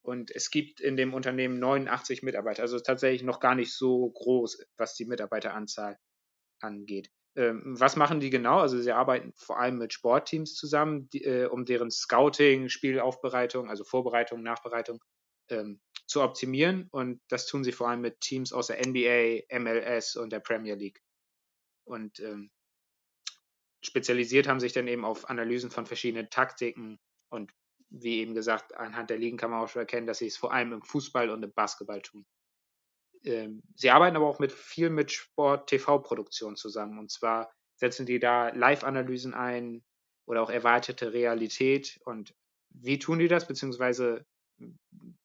Und 0.02 0.30
es 0.30 0.50
gibt 0.50 0.80
in 0.80 0.96
dem 0.96 1.14
Unternehmen 1.14 1.58
89 1.58 2.22
Mitarbeiter, 2.22 2.62
also 2.62 2.78
tatsächlich 2.78 3.22
noch 3.22 3.40
gar 3.40 3.54
nicht 3.54 3.74
so 3.74 4.10
groß, 4.10 4.64
was 4.76 4.94
die 4.94 5.06
Mitarbeiteranzahl 5.06 5.98
angeht. 6.60 7.10
Ähm, 7.36 7.62
was 7.78 7.96
machen 7.96 8.20
die 8.20 8.30
genau? 8.30 8.60
Also 8.60 8.80
sie 8.80 8.92
arbeiten 8.92 9.32
vor 9.36 9.58
allem 9.58 9.78
mit 9.78 9.92
Sportteams 9.92 10.54
zusammen, 10.54 11.08
die, 11.08 11.24
äh, 11.24 11.46
um 11.46 11.64
deren 11.64 11.90
Scouting, 11.90 12.68
Spielaufbereitung, 12.68 13.68
also 13.68 13.82
Vorbereitung, 13.82 14.42
Nachbereitung 14.42 15.02
ähm, 15.48 15.80
zu 16.06 16.22
optimieren. 16.22 16.88
Und 16.90 17.20
das 17.28 17.46
tun 17.46 17.64
sie 17.64 17.72
vor 17.72 17.88
allem 17.88 18.00
mit 18.00 18.20
Teams 18.20 18.52
aus 18.52 18.68
der 18.68 18.78
NBA, 18.86 19.42
MLS 19.58 20.16
und 20.16 20.30
der 20.32 20.40
Premier 20.40 20.74
League. 20.74 21.02
Und 21.84 22.20
ähm, 22.20 22.50
spezialisiert 23.82 24.48
haben 24.48 24.60
sich 24.60 24.72
dann 24.72 24.88
eben 24.88 25.04
auf 25.04 25.28
Analysen 25.28 25.70
von 25.70 25.86
verschiedenen 25.86 26.30
Taktiken. 26.30 26.98
Und 27.28 27.52
wie 27.90 28.20
eben 28.20 28.34
gesagt, 28.34 28.74
anhand 28.76 29.10
der 29.10 29.18
Ligen 29.18 29.36
kann 29.36 29.50
man 29.50 29.60
auch 29.60 29.68
schon 29.68 29.80
erkennen, 29.80 30.06
dass 30.06 30.18
sie 30.18 30.26
es 30.26 30.36
vor 30.36 30.52
allem 30.52 30.72
im 30.72 30.82
Fußball 30.82 31.30
und 31.30 31.42
im 31.42 31.52
Basketball 31.52 32.02
tun. 32.02 32.26
Ähm, 33.24 33.62
sie 33.74 33.90
arbeiten 33.90 34.16
aber 34.16 34.26
auch 34.26 34.38
mit 34.38 34.52
viel 34.52 34.90
mit 34.90 35.12
Sport-TV-Produktion 35.12 36.56
zusammen. 36.56 36.98
Und 36.98 37.10
zwar 37.10 37.52
setzen 37.76 38.06
die 38.06 38.18
da 38.18 38.48
Live-Analysen 38.48 39.34
ein 39.34 39.82
oder 40.26 40.42
auch 40.42 40.50
erweiterte 40.50 41.12
Realität. 41.12 42.00
Und 42.04 42.34
wie 42.70 42.98
tun 42.98 43.18
die 43.18 43.28
das? 43.28 43.46
Beziehungsweise 43.46 44.26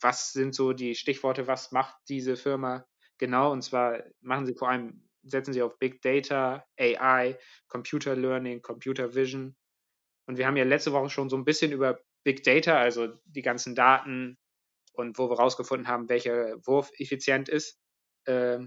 was 0.02 0.34
sind 0.34 0.56
so 0.56 0.74
die 0.74 0.96
Stichworte, 0.96 1.48
was 1.48 1.72
macht 1.72 1.96
diese 2.08 2.36
Firma 2.36 2.86
genau? 3.18 3.52
Und 3.52 3.62
zwar 3.62 4.04
machen 4.22 4.46
sie 4.46 4.56
vor 4.56 4.70
allem, 4.70 5.08
setzen 5.24 5.54
sie 5.54 5.62
auf 5.62 5.78
Big 5.78 6.02
Data, 6.02 6.66
AI, 6.78 7.38
Computer 7.68 8.16
Learning, 8.16 8.62
Computer 8.62 9.14
Vision. 9.16 9.56
Und 10.28 10.38
wir 10.38 10.48
haben 10.48 10.58
ja 10.58 10.64
letzte 10.64 10.94
Woche 10.94 11.10
schon 11.10 11.30
so 11.30 11.38
ein 11.38 11.46
bisschen 11.46 11.72
über 11.72 12.00
Big 12.24 12.44
Data, 12.44 12.78
also 12.78 13.08
die 13.26 13.42
ganzen 13.42 13.76
Daten 13.76 14.38
und 14.94 15.18
wo 15.18 15.30
wir 15.30 15.38
rausgefunden 15.38 15.88
haben, 15.88 16.10
welcher 16.10 16.58
Wurf 16.68 16.92
effizient 16.98 17.50
ist, 17.50 17.80
äh, 18.26 18.60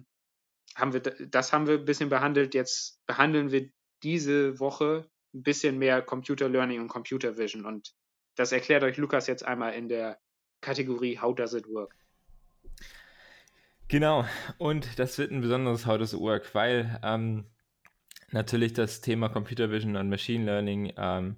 haben 0.75 0.92
wir, 0.92 1.01
das 1.01 1.53
haben 1.53 1.66
wir 1.66 1.79
ein 1.79 1.85
bisschen 1.85 2.09
behandelt. 2.09 2.55
Jetzt 2.55 3.05
behandeln 3.07 3.53
wir 3.53 3.70
diese 4.03 4.59
Woche 4.59 5.09
ein 5.35 5.42
bisschen 5.42 5.79
mehr 5.79 6.03
Computer 6.03 6.48
Learning 6.48 6.81
und 6.81 6.88
Computer 6.88 7.37
Vision. 7.37 7.64
Und 7.64 7.94
das 8.37 8.53
erklärt 8.53 8.83
euch 8.83 8.96
Lukas 8.96 9.27
jetzt 9.27 9.44
einmal 9.44 9.75
in 9.75 9.88
der 9.88 10.18
Kategorie 10.62 11.18
How 11.18 11.35
Does 11.35 11.53
It 11.53 11.68
Work? 11.68 11.94
Genau, 13.88 14.25
und 14.57 14.98
das 14.98 15.18
wird 15.18 15.31
ein 15.31 15.42
besonderes 15.42 15.85
How 15.85 15.98
Does 15.98 16.14
It 16.14 16.20
Work, 16.20 16.55
weil 16.55 16.98
ähm, 17.03 17.44
natürlich 18.31 18.72
das 18.72 19.03
Thema 19.03 19.29
Computer 19.29 19.70
Vision 19.70 19.96
und 19.96 20.09
Machine 20.09 20.46
Learning 20.46 20.94
ähm, 20.96 21.37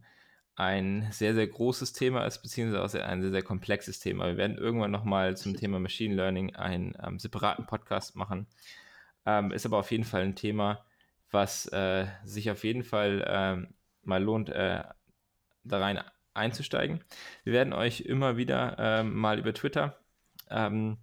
ein 0.57 1.09
sehr, 1.11 1.35
sehr 1.35 1.49
großes 1.49 1.93
Thema 1.95 2.25
ist, 2.27 2.43
beziehungsweise 2.43 2.83
auch 2.85 3.09
ein 3.09 3.23
sehr, 3.23 3.33
sehr 3.33 3.43
komplexes 3.43 3.99
Thema. 3.99 4.27
Wir 4.27 4.37
werden 4.37 4.57
irgendwann 4.57 4.93
nochmal 4.93 5.37
zum 5.37 5.57
Thema 5.57 5.81
Machine 5.81 6.15
Learning 6.15 6.55
einen 6.55 6.97
ähm, 7.05 7.19
separaten 7.19 7.67
Podcast 7.67 8.15
machen. 8.15 8.47
Ähm, 9.27 9.51
ist 9.51 9.67
aber 9.67 9.79
auf 9.79 9.91
jeden 9.91 10.05
Fall 10.05 10.23
ein 10.23 10.37
Thema, 10.37 10.85
was 11.33 11.67
äh, 11.73 12.07
sich 12.25 12.51
auf 12.51 12.63
jeden 12.63 12.85
Fall 12.85 13.25
ähm, 13.27 13.75
mal 14.03 14.23
lohnt, 14.23 14.51
äh, 14.51 14.85
da 15.65 15.79
rein 15.79 15.99
einzusteigen. 16.35 17.03
Wir 17.45 17.53
werden 17.53 17.73
euch 17.73 18.03
immer 18.03 18.37
wieder 18.37 18.77
ähm, 18.79 19.15
mal 19.15 19.39
über 19.39 19.55
Twitter 19.55 19.99
ähm, 20.51 20.99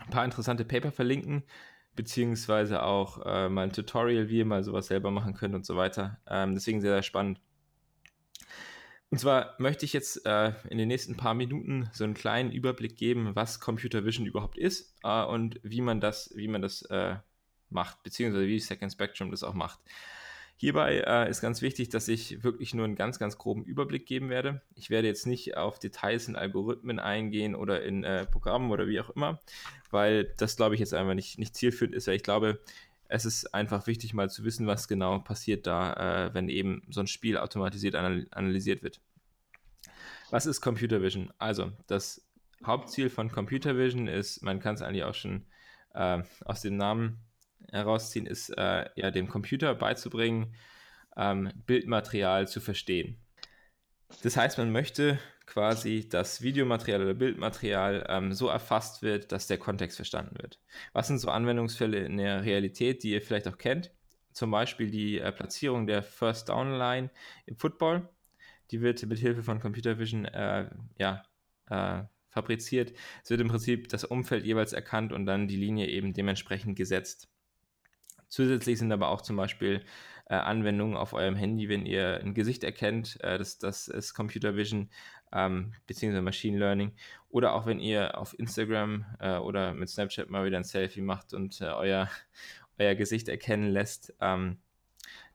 ein 0.00 0.10
paar 0.10 0.24
interessante 0.24 0.64
Paper 0.64 0.92
verlinken, 0.92 1.42
beziehungsweise 1.96 2.82
auch 2.82 3.24
äh, 3.26 3.48
mal 3.48 3.64
ein 3.64 3.72
Tutorial, 3.72 4.28
wie 4.28 4.38
ihr 4.38 4.44
mal 4.44 4.62
sowas 4.62 4.86
selber 4.86 5.10
machen 5.10 5.34
könnt 5.34 5.54
und 5.54 5.66
so 5.66 5.76
weiter. 5.76 6.20
Ähm, 6.28 6.54
deswegen 6.54 6.80
sehr, 6.80 6.92
sehr 6.92 7.02
spannend. 7.02 7.40
Und 9.10 9.18
zwar 9.18 9.56
möchte 9.58 9.84
ich 9.84 9.92
jetzt 9.92 10.24
äh, 10.24 10.52
in 10.68 10.78
den 10.78 10.86
nächsten 10.86 11.16
paar 11.16 11.34
Minuten 11.34 11.90
so 11.92 12.04
einen 12.04 12.14
kleinen 12.14 12.52
Überblick 12.52 12.96
geben, 12.96 13.34
was 13.34 13.58
Computer 13.58 14.04
Vision 14.04 14.24
überhaupt 14.24 14.56
ist 14.56 14.94
äh, 15.02 15.24
und 15.24 15.58
wie 15.64 15.80
man 15.80 16.00
das, 16.00 16.32
wie 16.36 16.46
man 16.46 16.62
das 16.62 16.82
äh, 16.82 17.16
macht, 17.70 18.04
beziehungsweise 18.04 18.46
wie 18.46 18.60
Second 18.60 18.92
Spectrum 18.92 19.32
das 19.32 19.42
auch 19.42 19.54
macht. 19.54 19.80
Hierbei 20.60 21.02
äh, 21.06 21.30
ist 21.30 21.40
ganz 21.40 21.62
wichtig, 21.62 21.88
dass 21.88 22.06
ich 22.06 22.44
wirklich 22.44 22.74
nur 22.74 22.84
einen 22.84 22.94
ganz, 22.94 23.18
ganz 23.18 23.38
groben 23.38 23.64
Überblick 23.64 24.04
geben 24.04 24.28
werde. 24.28 24.60
Ich 24.74 24.90
werde 24.90 25.08
jetzt 25.08 25.26
nicht 25.26 25.56
auf 25.56 25.78
Details 25.78 26.28
in 26.28 26.36
Algorithmen 26.36 26.98
eingehen 26.98 27.54
oder 27.54 27.82
in 27.82 28.04
äh, 28.04 28.26
Programmen 28.26 28.70
oder 28.70 28.86
wie 28.86 29.00
auch 29.00 29.08
immer, 29.08 29.40
weil 29.90 30.24
das, 30.36 30.56
glaube 30.56 30.74
ich, 30.74 30.80
jetzt 30.80 30.92
einfach 30.92 31.14
nicht, 31.14 31.38
nicht 31.38 31.56
zielführend 31.56 31.94
ist. 31.94 32.08
Ich 32.08 32.22
glaube, 32.22 32.60
es 33.08 33.24
ist 33.24 33.54
einfach 33.54 33.86
wichtig, 33.86 34.12
mal 34.12 34.28
zu 34.28 34.44
wissen, 34.44 34.66
was 34.66 34.86
genau 34.86 35.20
passiert 35.20 35.66
da, 35.66 36.26
äh, 36.26 36.34
wenn 36.34 36.50
eben 36.50 36.82
so 36.90 37.00
ein 37.00 37.06
Spiel 37.06 37.38
automatisiert 37.38 37.94
analysiert 37.94 38.82
wird. 38.82 39.00
Was 40.28 40.44
ist 40.44 40.60
Computer 40.60 41.00
Vision? 41.00 41.32
Also, 41.38 41.72
das 41.86 42.22
Hauptziel 42.66 43.08
von 43.08 43.32
Computer 43.32 43.78
Vision 43.78 44.08
ist, 44.08 44.42
man 44.42 44.60
kann 44.60 44.74
es 44.74 44.82
eigentlich 44.82 45.04
auch 45.04 45.14
schon 45.14 45.46
äh, 45.94 46.22
aus 46.44 46.60
dem 46.60 46.76
Namen 46.76 47.16
herausziehen, 47.70 48.26
ist 48.26 48.50
äh, 48.50 48.88
ja 48.96 49.10
dem 49.10 49.28
Computer 49.28 49.74
beizubringen, 49.74 50.54
ähm, 51.16 51.50
Bildmaterial 51.66 52.48
zu 52.48 52.60
verstehen. 52.60 53.18
Das 54.22 54.36
heißt, 54.36 54.58
man 54.58 54.72
möchte 54.72 55.18
quasi 55.46 56.08
das 56.08 56.42
Videomaterial 56.42 57.02
oder 57.02 57.14
Bildmaterial 57.14 58.06
ähm, 58.08 58.32
so 58.32 58.48
erfasst 58.48 59.02
wird, 59.02 59.32
dass 59.32 59.46
der 59.46 59.58
Kontext 59.58 59.96
verstanden 59.96 60.36
wird. 60.40 60.60
Was 60.92 61.08
sind 61.08 61.18
so 61.18 61.28
Anwendungsfälle 61.30 61.98
in 61.98 62.16
der 62.16 62.44
Realität, 62.44 63.02
die 63.02 63.10
ihr 63.10 63.22
vielleicht 63.22 63.48
auch 63.48 63.58
kennt? 63.58 63.92
Zum 64.32 64.50
Beispiel 64.50 64.90
die 64.90 65.18
äh, 65.18 65.32
Platzierung 65.32 65.86
der 65.86 66.02
First 66.02 66.48
Down 66.48 66.72
Line 66.72 67.10
im 67.46 67.56
Football. 67.56 68.08
Die 68.70 68.80
wird 68.80 69.04
mit 69.06 69.18
Hilfe 69.18 69.42
von 69.42 69.58
Computer 69.58 69.98
Vision 69.98 70.24
äh, 70.24 70.70
ja, 70.98 71.24
äh, 71.68 72.04
fabriziert. 72.28 72.92
Es 73.24 73.30
wird 73.30 73.40
im 73.40 73.48
Prinzip 73.48 73.88
das 73.88 74.04
Umfeld 74.04 74.46
jeweils 74.46 74.72
erkannt 74.72 75.12
und 75.12 75.26
dann 75.26 75.48
die 75.48 75.56
Linie 75.56 75.88
eben 75.88 76.12
dementsprechend 76.12 76.76
gesetzt. 76.76 77.28
Zusätzlich 78.30 78.78
sind 78.78 78.92
aber 78.92 79.08
auch 79.08 79.20
zum 79.20 79.36
Beispiel 79.36 79.82
äh, 80.26 80.34
Anwendungen 80.34 80.96
auf 80.96 81.12
eurem 81.12 81.34
Handy, 81.34 81.68
wenn 81.68 81.84
ihr 81.84 82.20
ein 82.22 82.32
Gesicht 82.32 82.62
erkennt, 82.62 83.18
äh, 83.22 83.36
das, 83.36 83.58
das 83.58 83.88
ist 83.88 84.14
Computer 84.14 84.56
Vision 84.56 84.88
ähm, 85.32 85.72
beziehungsweise 85.86 86.22
Machine 86.22 86.58
Learning. 86.58 86.92
Oder 87.28 87.54
auch 87.54 87.66
wenn 87.66 87.80
ihr 87.80 88.16
auf 88.16 88.38
Instagram 88.38 89.04
äh, 89.18 89.36
oder 89.36 89.74
mit 89.74 89.88
Snapchat 89.90 90.30
mal 90.30 90.46
wieder 90.46 90.56
ein 90.56 90.64
Selfie 90.64 91.02
macht 91.02 91.34
und 91.34 91.60
äh, 91.60 91.64
euer, 91.64 92.08
euer 92.78 92.94
Gesicht 92.94 93.28
erkennen 93.28 93.70
lässt. 93.72 94.14
Ähm, 94.20 94.58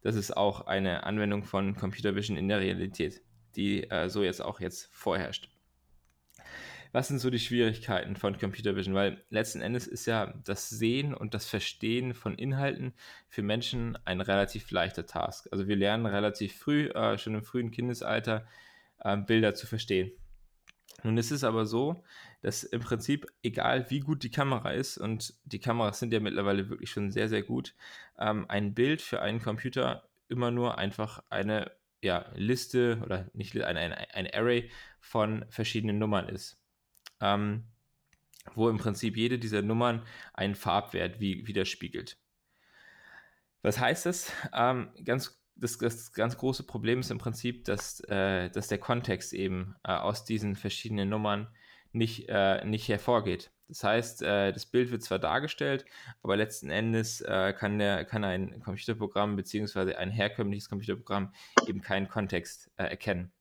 das 0.02 0.16
ist 0.16 0.36
auch 0.36 0.62
eine 0.62 1.04
Anwendung 1.04 1.44
von 1.44 1.76
Computer 1.76 2.16
Vision 2.16 2.38
in 2.38 2.48
der 2.48 2.62
Realität, 2.62 3.22
die 3.58 3.90
äh, 3.90 4.10
so 4.10 4.24
jetzt 4.24 4.42
auch 4.42 4.62
jetzt 4.62 4.88
vorherrscht 4.94 5.55
was 6.96 7.10
sind 7.10 7.20
so 7.20 7.30
die 7.30 7.40
Schwierigkeiten 7.40 8.16
von 8.16 8.38
Computer 8.38 8.78
Vision? 8.78 8.96
Weil 8.96 9.22
letzten 9.30 9.60
Endes 9.60 9.86
ist 9.86 10.06
ja 10.06 10.34
das 10.46 10.70
Sehen 10.70 11.14
und 11.14 11.34
das 11.34 11.46
Verstehen 11.46 12.14
von 12.14 12.36
Inhalten 12.36 12.94
für 13.28 13.44
Menschen 13.44 13.98
ein 14.06 14.22
relativ 14.22 14.72
leichter 14.72 15.06
Task. 15.06 15.50
Also 15.52 15.68
wir 15.68 15.76
lernen 15.76 16.06
relativ 16.06 16.58
früh, 16.58 16.88
äh, 16.88 17.18
schon 17.18 17.36
im 17.36 17.44
frühen 17.44 17.72
Kindesalter, 17.72 18.48
äh, 19.00 19.18
Bilder 19.18 19.54
zu 19.56 19.68
verstehen. 19.68 20.10
Nun 21.04 21.18
ist 21.18 21.32
es 21.32 21.44
aber 21.44 21.66
so, 21.66 22.02
dass 22.42 22.64
im 22.64 22.80
Prinzip, 22.80 23.28
egal 23.44 23.92
wie 23.92 24.00
gut 24.00 24.24
die 24.24 24.32
Kamera 24.32 24.72
ist, 24.72 24.98
und 24.98 25.34
die 25.44 25.60
Kameras 25.60 26.00
sind 26.00 26.14
ja 26.14 26.22
mittlerweile 26.22 26.70
wirklich 26.70 26.92
schon 26.92 27.12
sehr, 27.12 27.28
sehr 27.28 27.44
gut, 27.44 27.76
ähm, 28.18 28.46
ein 28.48 28.74
Bild 28.74 29.02
für 29.02 29.22
einen 29.22 29.42
Computer 29.42 30.08
immer 30.30 30.50
nur 30.50 30.78
einfach 30.78 31.22
eine 31.30 31.72
ja, 32.02 32.26
Liste 32.36 33.02
oder 33.04 33.30
nicht 33.34 33.54
eine, 33.62 33.82
eine, 33.82 34.16
ein 34.16 34.34
Array 34.34 34.72
von 35.02 35.44
verschiedenen 35.50 36.00
Nummern 36.00 36.30
ist 36.30 36.58
ähm, 37.22 37.66
wo 38.54 38.70
im 38.70 38.78
Prinzip 38.78 39.18
jede 39.18 39.40
dieser 39.40 39.62
Nummern 39.62 40.06
einen 40.34 40.56
Farbwert 40.56 41.20
wie, 41.20 41.48
widerspiegelt. 41.48 42.18
Was 43.62 43.80
heißt 43.80 44.06
das? 44.06 44.32
Ähm, 44.54 44.90
ganz, 45.04 45.42
das? 45.56 45.78
Das 45.80 46.14
ganz 46.14 46.38
große 46.38 46.64
Problem 46.64 47.00
ist 47.00 47.10
im 47.10 47.18
Prinzip, 47.18 47.66
dass, 47.66 48.00
äh, 48.02 48.50
dass 48.52 48.68
der 48.68 48.78
Kontext 48.78 49.34
eben 49.34 49.76
äh, 49.84 49.92
aus 49.94 50.26
diesen 50.26 50.56
verschiedenen 50.56 51.10
Nummern 51.10 51.48
nicht, 51.92 52.30
äh, 52.30 52.64
nicht 52.66 52.88
hervorgeht. 52.90 53.52
Das 53.68 53.84
heißt, 53.84 54.22
äh, 54.22 54.54
das 54.54 54.68
Bild 54.68 54.92
wird 54.92 55.02
zwar 55.02 55.18
dargestellt, 55.18 55.86
aber 56.22 56.38
letzten 56.38 56.70
Endes 56.70 57.22
äh, 57.22 57.54
kann, 57.54 57.80
der, 57.80 58.06
kann 58.06 58.24
ein 58.24 58.60
Computerprogramm 58.62 59.36
bzw. 59.36 59.96
ein 59.96 60.12
herkömmliches 60.12 60.70
Computerprogramm 60.70 61.34
eben 61.66 61.82
keinen 61.82 62.08
Kontext 62.08 62.70
äh, 62.78 62.84
erkennen. 62.84 63.32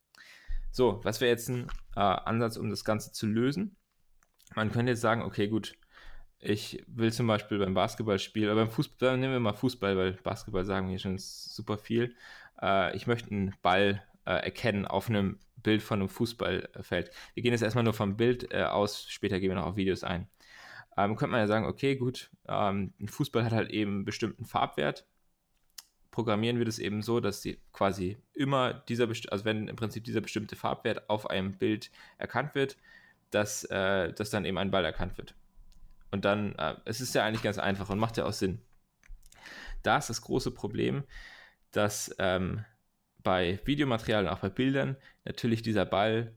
So, 0.74 0.98
was 1.04 1.20
wäre 1.20 1.30
jetzt 1.30 1.48
ein 1.48 1.68
äh, 1.94 2.00
Ansatz, 2.00 2.56
um 2.56 2.68
das 2.68 2.84
Ganze 2.84 3.12
zu 3.12 3.28
lösen? 3.28 3.76
Man 4.56 4.72
könnte 4.72 4.90
jetzt 4.90 5.02
sagen, 5.02 5.22
okay, 5.22 5.46
gut, 5.46 5.76
ich 6.40 6.82
will 6.88 7.12
zum 7.12 7.28
Beispiel 7.28 7.60
beim 7.60 7.74
Basketballspiel, 7.74 8.46
oder 8.46 8.56
beim 8.56 8.70
Fußball, 8.72 9.16
nehmen 9.16 9.34
wir 9.34 9.38
mal 9.38 9.52
Fußball, 9.52 9.96
weil 9.96 10.14
Basketball 10.14 10.64
sagen 10.64 10.90
wir 10.90 10.98
schon 10.98 11.16
super 11.18 11.78
viel. 11.78 12.16
Äh, 12.60 12.96
ich 12.96 13.06
möchte 13.06 13.30
einen 13.30 13.54
Ball 13.62 14.02
äh, 14.24 14.32
erkennen 14.32 14.84
auf 14.84 15.08
einem 15.08 15.38
Bild 15.58 15.80
von 15.80 16.00
einem 16.00 16.08
Fußballfeld. 16.08 17.12
Wir 17.34 17.42
gehen 17.44 17.52
jetzt 17.52 17.62
erstmal 17.62 17.84
nur 17.84 17.94
vom 17.94 18.16
Bild 18.16 18.52
äh, 18.52 18.64
aus, 18.64 19.06
später 19.08 19.38
gehen 19.38 19.50
wir 19.50 19.54
noch 19.54 19.66
auf 19.66 19.76
Videos 19.76 20.02
ein. 20.02 20.28
Ähm, 20.96 21.14
könnte 21.14 21.30
man 21.30 21.40
ja 21.40 21.46
sagen, 21.46 21.66
okay, 21.66 21.94
gut, 21.94 22.32
ähm, 22.48 22.94
ein 23.00 23.06
Fußball 23.06 23.44
hat 23.44 23.52
halt 23.52 23.70
eben 23.70 23.92
einen 23.92 24.04
bestimmten 24.04 24.44
Farbwert 24.44 25.06
programmieren 26.14 26.58
wir 26.58 26.64
das 26.64 26.78
eben 26.78 27.02
so, 27.02 27.18
dass 27.18 27.42
sie 27.42 27.58
quasi 27.72 28.16
immer 28.34 28.72
dieser, 28.72 29.08
also 29.08 29.44
wenn 29.44 29.66
im 29.66 29.74
Prinzip 29.74 30.04
dieser 30.04 30.20
bestimmte 30.20 30.54
Farbwert 30.54 31.10
auf 31.10 31.28
einem 31.28 31.58
Bild 31.58 31.90
erkannt 32.18 32.54
wird, 32.54 32.76
dass, 33.32 33.64
äh, 33.64 34.12
dass 34.12 34.30
dann 34.30 34.44
eben 34.44 34.56
ein 34.58 34.70
Ball 34.70 34.84
erkannt 34.84 35.18
wird. 35.18 35.34
Und 36.12 36.24
dann, 36.24 36.54
äh, 36.54 36.76
es 36.84 37.00
ist 37.00 37.16
ja 37.16 37.24
eigentlich 37.24 37.42
ganz 37.42 37.58
einfach 37.58 37.90
und 37.90 37.98
macht 37.98 38.16
ja 38.16 38.26
auch 38.26 38.32
Sinn. 38.32 38.60
Da 39.82 39.98
ist 39.98 40.08
das 40.08 40.22
große 40.22 40.52
Problem, 40.52 41.02
dass 41.72 42.14
ähm, 42.20 42.64
bei 43.24 43.58
Videomaterial 43.64 44.24
und 44.24 44.30
auch 44.30 44.38
bei 44.38 44.50
Bildern 44.50 44.96
natürlich 45.24 45.62
dieser 45.62 45.84
Ball 45.84 46.32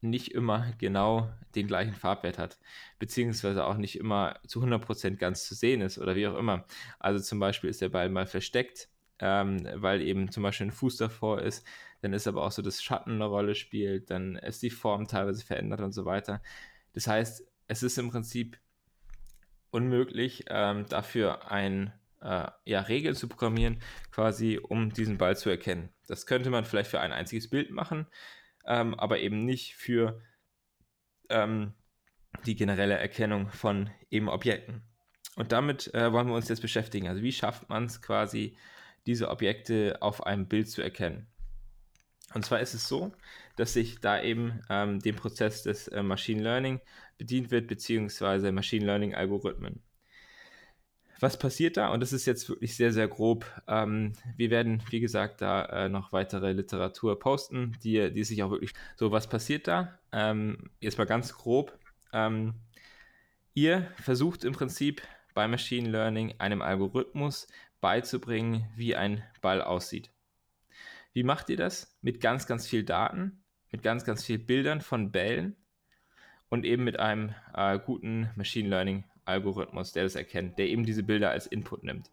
nicht 0.00 0.32
immer 0.32 0.72
genau 0.78 1.32
den 1.54 1.68
gleichen 1.68 1.94
Farbwert 1.94 2.38
hat, 2.38 2.58
beziehungsweise 2.98 3.66
auch 3.66 3.76
nicht 3.76 3.96
immer 3.96 4.40
zu 4.48 4.60
100% 4.60 5.14
ganz 5.14 5.46
zu 5.46 5.54
sehen 5.54 5.80
ist 5.80 5.98
oder 5.98 6.16
wie 6.16 6.26
auch 6.26 6.36
immer. 6.36 6.64
Also 6.98 7.22
zum 7.22 7.38
Beispiel 7.38 7.70
ist 7.70 7.82
der 7.82 7.90
Ball 7.90 8.08
mal 8.08 8.26
versteckt 8.26 8.88
ähm, 9.22 9.68
weil 9.74 10.02
eben 10.02 10.32
zum 10.32 10.42
Beispiel 10.42 10.66
ein 10.66 10.72
Fuß 10.72 10.96
davor 10.96 11.40
ist. 11.40 11.64
Dann 12.00 12.12
ist 12.12 12.26
aber 12.26 12.44
auch 12.44 12.50
so, 12.50 12.60
dass 12.60 12.82
Schatten 12.82 13.12
eine 13.12 13.26
Rolle 13.26 13.54
spielt, 13.54 14.10
dann 14.10 14.34
ist 14.34 14.62
die 14.62 14.70
Form 14.70 15.06
teilweise 15.06 15.44
verändert 15.44 15.80
und 15.80 15.92
so 15.92 16.04
weiter. 16.04 16.42
Das 16.92 17.06
heißt, 17.06 17.46
es 17.68 17.82
ist 17.84 17.98
im 17.98 18.10
Prinzip 18.10 18.58
unmöglich, 19.70 20.44
ähm, 20.48 20.86
dafür 20.88 21.50
ein 21.50 21.92
äh, 22.20 22.48
ja, 22.64 22.80
Regeln 22.80 23.14
zu 23.14 23.28
programmieren, 23.28 23.80
quasi 24.10 24.58
um 24.58 24.92
diesen 24.92 25.18
Ball 25.18 25.36
zu 25.36 25.48
erkennen. 25.48 25.90
Das 26.08 26.26
könnte 26.26 26.50
man 26.50 26.64
vielleicht 26.64 26.90
für 26.90 27.00
ein 27.00 27.12
einziges 27.12 27.48
Bild 27.48 27.70
machen, 27.70 28.08
ähm, 28.66 28.98
aber 28.98 29.20
eben 29.20 29.44
nicht 29.44 29.76
für 29.76 30.20
ähm, 31.28 31.74
die 32.44 32.56
generelle 32.56 32.98
Erkennung 32.98 33.50
von 33.50 33.88
eben 34.10 34.28
Objekten. 34.28 34.82
Und 35.36 35.52
damit 35.52 35.94
äh, 35.94 36.12
wollen 36.12 36.26
wir 36.26 36.34
uns 36.34 36.48
jetzt 36.48 36.60
beschäftigen. 36.60 37.06
Also 37.06 37.22
wie 37.22 37.32
schafft 37.32 37.68
man 37.68 37.84
es 37.84 38.02
quasi, 38.02 38.56
diese 39.06 39.30
Objekte 39.30 39.98
auf 40.00 40.24
einem 40.26 40.46
Bild 40.46 40.68
zu 40.70 40.82
erkennen. 40.82 41.26
Und 42.34 42.44
zwar 42.44 42.60
ist 42.60 42.74
es 42.74 42.88
so, 42.88 43.12
dass 43.56 43.74
sich 43.74 44.00
da 44.00 44.22
eben 44.22 44.60
ähm, 44.70 45.00
dem 45.00 45.16
Prozess 45.16 45.62
des 45.62 45.88
äh, 45.88 46.02
Machine 46.02 46.42
Learning 46.42 46.80
bedient 47.18 47.50
wird, 47.50 47.66
beziehungsweise 47.66 48.52
Machine 48.52 48.86
Learning 48.86 49.14
Algorithmen. 49.14 49.82
Was 51.20 51.38
passiert 51.38 51.76
da? 51.76 51.92
Und 51.92 52.00
das 52.00 52.12
ist 52.12 52.26
jetzt 52.26 52.48
wirklich 52.48 52.74
sehr, 52.74 52.92
sehr 52.92 53.06
grob. 53.06 53.46
Ähm, 53.68 54.14
wir 54.36 54.50
werden, 54.50 54.82
wie 54.90 54.98
gesagt, 54.98 55.40
da 55.40 55.64
äh, 55.66 55.88
noch 55.88 56.12
weitere 56.12 56.52
Literatur 56.52 57.16
posten, 57.18 57.76
die, 57.84 58.12
die 58.12 58.24
sich 58.24 58.42
auch 58.42 58.50
wirklich. 58.50 58.72
So, 58.96 59.12
was 59.12 59.28
passiert 59.28 59.68
da? 59.68 60.00
Ähm, 60.10 60.70
jetzt 60.80 60.98
mal 60.98 61.04
ganz 61.04 61.32
grob. 61.34 61.78
Ähm, 62.12 62.54
ihr 63.54 63.86
versucht 64.00 64.42
im 64.42 64.52
Prinzip 64.52 65.02
bei 65.32 65.46
Machine 65.46 65.88
Learning 65.90 66.34
einem 66.38 66.60
Algorithmus 66.60 67.46
beizubringen, 67.82 68.66
wie 68.74 68.96
ein 68.96 69.22
Ball 69.42 69.60
aussieht. 69.60 70.10
Wie 71.12 71.24
macht 71.24 71.50
ihr 71.50 71.58
das? 71.58 71.98
Mit 72.00 72.22
ganz, 72.22 72.46
ganz 72.46 72.66
viel 72.66 72.84
Daten, 72.84 73.44
mit 73.70 73.82
ganz, 73.82 74.04
ganz 74.04 74.24
viel 74.24 74.38
Bildern 74.38 74.80
von 74.80 75.12
Bällen 75.12 75.56
und 76.48 76.64
eben 76.64 76.84
mit 76.84 76.98
einem 76.98 77.34
äh, 77.52 77.78
guten 77.78 78.30
Machine 78.36 78.70
Learning 78.70 79.04
Algorithmus, 79.24 79.92
der 79.92 80.04
das 80.04 80.14
erkennt, 80.14 80.58
der 80.58 80.68
eben 80.68 80.84
diese 80.84 81.02
Bilder 81.02 81.30
als 81.30 81.46
Input 81.46 81.84
nimmt. 81.84 82.10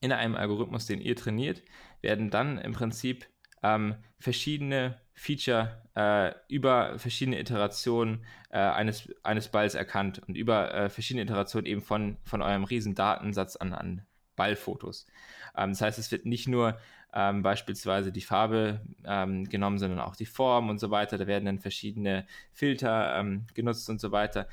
In 0.00 0.12
einem 0.12 0.36
Algorithmus, 0.36 0.86
den 0.86 1.00
ihr 1.00 1.16
trainiert, 1.16 1.62
werden 2.00 2.30
dann 2.30 2.58
im 2.58 2.72
Prinzip 2.72 3.26
ähm, 3.62 3.96
verschiedene 4.18 5.00
Feature 5.14 5.82
äh, 5.96 6.32
über 6.48 6.98
verschiedene 6.98 7.40
Iterationen 7.40 8.24
äh, 8.50 8.58
eines, 8.58 9.12
eines 9.24 9.48
Balls 9.48 9.74
erkannt 9.74 10.22
und 10.26 10.36
über 10.36 10.72
äh, 10.72 10.88
verschiedene 10.88 11.24
Iterationen 11.24 11.66
eben 11.66 11.82
von, 11.82 12.18
von 12.22 12.42
eurem 12.42 12.64
riesen 12.64 12.94
Datensatz 12.94 13.56
an, 13.56 13.72
an 13.72 14.06
Ballfotos. 14.38 15.06
Ähm, 15.54 15.72
das 15.72 15.82
heißt, 15.82 15.98
es 15.98 16.10
wird 16.10 16.24
nicht 16.24 16.48
nur 16.48 16.78
ähm, 17.12 17.42
beispielsweise 17.42 18.10
die 18.10 18.22
Farbe 18.22 18.80
ähm, 19.04 19.44
genommen, 19.44 19.78
sondern 19.78 20.00
auch 20.00 20.16
die 20.16 20.24
Form 20.24 20.70
und 20.70 20.78
so 20.78 20.90
weiter. 20.90 21.18
Da 21.18 21.26
werden 21.26 21.44
dann 21.44 21.58
verschiedene 21.58 22.26
Filter 22.52 23.18
ähm, 23.18 23.46
genutzt 23.52 23.90
und 23.90 24.00
so 24.00 24.10
weiter. 24.12 24.48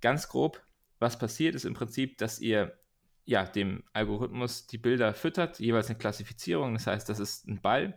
Ganz 0.00 0.28
grob, 0.28 0.60
was 0.98 1.16
passiert, 1.16 1.54
ist 1.54 1.64
im 1.64 1.74
Prinzip, 1.74 2.18
dass 2.18 2.40
ihr 2.40 2.76
ja, 3.24 3.44
dem 3.44 3.84
Algorithmus 3.92 4.66
die 4.66 4.78
Bilder 4.78 5.14
füttert, 5.14 5.60
jeweils 5.60 5.88
eine 5.88 5.98
Klassifizierung. 5.98 6.74
Das 6.74 6.88
heißt, 6.88 7.08
das 7.08 7.20
ist 7.20 7.46
ein 7.46 7.60
Ball 7.60 7.94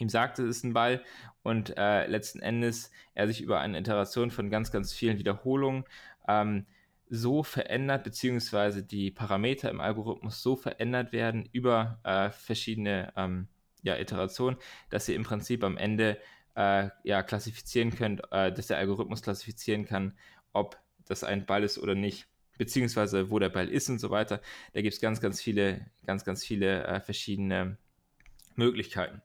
ihm 0.00 0.08
sagt, 0.08 0.38
es 0.38 0.48
ist 0.48 0.64
ein 0.64 0.72
Ball 0.72 1.02
und 1.42 1.76
äh, 1.76 2.06
letzten 2.06 2.40
Endes 2.40 2.90
er 3.14 3.26
sich 3.26 3.40
über 3.40 3.60
eine 3.60 3.78
Iteration 3.78 4.30
von 4.30 4.50
ganz, 4.50 4.70
ganz 4.70 4.92
vielen 4.92 5.18
Wiederholungen 5.18 5.84
ähm, 6.28 6.66
so 7.10 7.42
verändert, 7.42 8.04
beziehungsweise 8.04 8.84
die 8.84 9.10
Parameter 9.10 9.68
im 9.68 9.80
Algorithmus 9.80 10.42
so 10.42 10.56
verändert 10.56 11.12
werden 11.12 11.48
über 11.52 11.98
äh, 12.04 12.30
verschiedene 12.30 13.12
ähm, 13.16 13.48
ja, 13.82 13.98
Iterationen, 13.98 14.56
dass 14.90 15.08
ihr 15.08 15.16
im 15.16 15.24
Prinzip 15.24 15.64
am 15.64 15.76
Ende 15.76 16.18
äh, 16.54 16.88
ja, 17.02 17.22
klassifizieren 17.22 17.94
könnt, 17.94 18.22
äh, 18.30 18.52
dass 18.52 18.68
der 18.68 18.78
Algorithmus 18.78 19.22
klassifizieren 19.22 19.84
kann, 19.84 20.16
ob 20.52 20.78
das 21.06 21.24
ein 21.24 21.46
Ball 21.46 21.64
ist 21.64 21.78
oder 21.78 21.96
nicht, 21.96 22.28
beziehungsweise 22.58 23.30
wo 23.30 23.38
der 23.38 23.48
Ball 23.48 23.68
ist 23.68 23.88
und 23.88 23.98
so 23.98 24.10
weiter. 24.10 24.40
Da 24.72 24.80
gibt 24.80 24.94
es 24.94 25.00
ganz, 25.00 25.20
ganz 25.20 25.40
viele, 25.40 25.86
ganz, 26.06 26.24
ganz 26.24 26.44
viele 26.44 26.84
äh, 26.84 27.00
verschiedene 27.00 27.76
Möglichkeiten. 28.54 29.20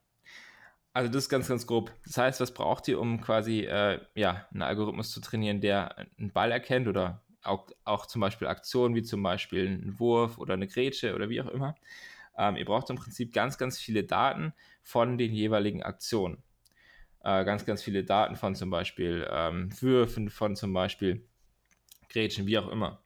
Also 0.93 1.11
das 1.11 1.23
ist 1.25 1.29
ganz, 1.29 1.49
ganz 1.49 1.67
grob. 1.67 1.91
Das 2.05 2.17
heißt, 2.17 2.39
was 2.39 2.53
braucht 2.53 2.87
ihr, 2.87 3.01
um 3.01 3.19
quasi 3.19 3.61
äh, 3.65 3.99
ja, 4.15 4.47
einen 4.51 4.61
Algorithmus 4.61 5.11
zu 5.11 5.19
trainieren, 5.19 5.59
der 5.59 5.97
einen 6.17 6.31
Ball 6.31 6.51
erkennt 6.51 6.87
oder 6.87 7.21
auch, 7.45 7.67
auch 7.83 8.05
zum 8.05 8.21
Beispiel 8.21 8.47
Aktionen 8.47 8.95
wie 8.95 9.03
zum 9.03 9.21
Beispiel 9.23 9.67
einen 9.67 9.99
Wurf 9.99 10.37
oder 10.37 10.53
eine 10.53 10.67
Grätsche 10.67 11.15
oder 11.15 11.29
wie 11.29 11.41
auch 11.41 11.47
immer. 11.47 11.75
Ähm, 12.37 12.57
ihr 12.57 12.65
braucht 12.65 12.89
im 12.89 12.97
Prinzip 12.97 13.33
ganz, 13.33 13.57
ganz 13.57 13.79
viele 13.79 14.03
Daten 14.03 14.53
von 14.83 15.17
den 15.17 15.33
jeweiligen 15.33 15.83
Aktionen. 15.83 16.43
Äh, 17.23 17.45
ganz, 17.45 17.65
ganz 17.65 17.81
viele 17.81 18.03
Daten 18.03 18.35
von 18.35 18.55
zum 18.55 18.69
Beispiel 18.69 19.27
ähm, 19.31 19.69
Würfen, 19.81 20.29
von 20.29 20.55
zum 20.55 20.73
Beispiel 20.73 21.27
Grätschen, 22.09 22.45
wie 22.45 22.57
auch 22.57 22.67
immer. 22.67 23.01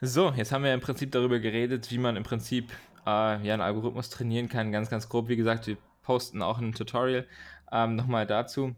So, 0.00 0.30
jetzt 0.32 0.52
haben 0.52 0.64
wir 0.64 0.74
im 0.74 0.80
Prinzip 0.80 1.10
darüber 1.12 1.38
geredet, 1.38 1.90
wie 1.90 1.98
man 1.98 2.16
im 2.16 2.22
Prinzip 2.22 2.70
äh, 3.06 3.42
ja, 3.46 3.54
einen 3.54 3.62
Algorithmus 3.62 4.10
trainieren 4.10 4.48
kann. 4.48 4.72
Ganz, 4.72 4.90
ganz 4.90 5.08
grob. 5.08 5.28
Wie 5.28 5.36
gesagt, 5.36 5.66
wir 5.66 5.78
posten 6.02 6.42
auch 6.42 6.58
ein 6.58 6.74
Tutorial 6.74 7.26
ähm, 7.72 7.96
nochmal 7.96 8.26
dazu, 8.26 8.76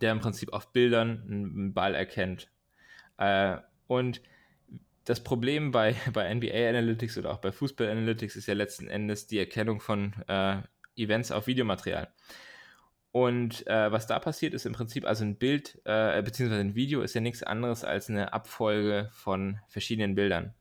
der 0.00 0.12
im 0.12 0.20
Prinzip 0.20 0.52
auf 0.52 0.72
Bildern 0.72 1.22
einen 1.26 1.74
Ball 1.74 1.94
erkennt. 1.94 2.50
Äh, 3.18 3.58
und 3.86 4.22
das 5.04 5.22
Problem 5.22 5.70
bei, 5.70 5.94
bei 6.12 6.32
NBA 6.32 6.68
Analytics 6.68 7.18
oder 7.18 7.30
auch 7.30 7.38
bei 7.38 7.52
Fußball 7.52 7.88
Analytics 7.88 8.36
ist 8.36 8.46
ja 8.46 8.54
letzten 8.54 8.88
Endes 8.88 9.26
die 9.26 9.38
Erkennung 9.38 9.80
von 9.80 10.14
äh, 10.28 10.58
Events 10.96 11.30
auf 11.30 11.46
Videomaterial. 11.46 12.12
Und 13.12 13.66
äh, 13.66 13.90
was 13.90 14.06
da 14.06 14.20
passiert, 14.20 14.54
ist 14.54 14.66
im 14.66 14.72
Prinzip, 14.72 15.04
also 15.04 15.24
ein 15.24 15.36
Bild 15.36 15.80
äh, 15.84 16.22
beziehungsweise 16.22 16.60
ein 16.60 16.76
Video 16.76 17.02
ist 17.02 17.14
ja 17.14 17.20
nichts 17.20 17.42
anderes 17.42 17.82
als 17.82 18.08
eine 18.08 18.32
Abfolge 18.32 19.10
von 19.12 19.58
verschiedenen 19.68 20.14
Bildern. 20.14 20.54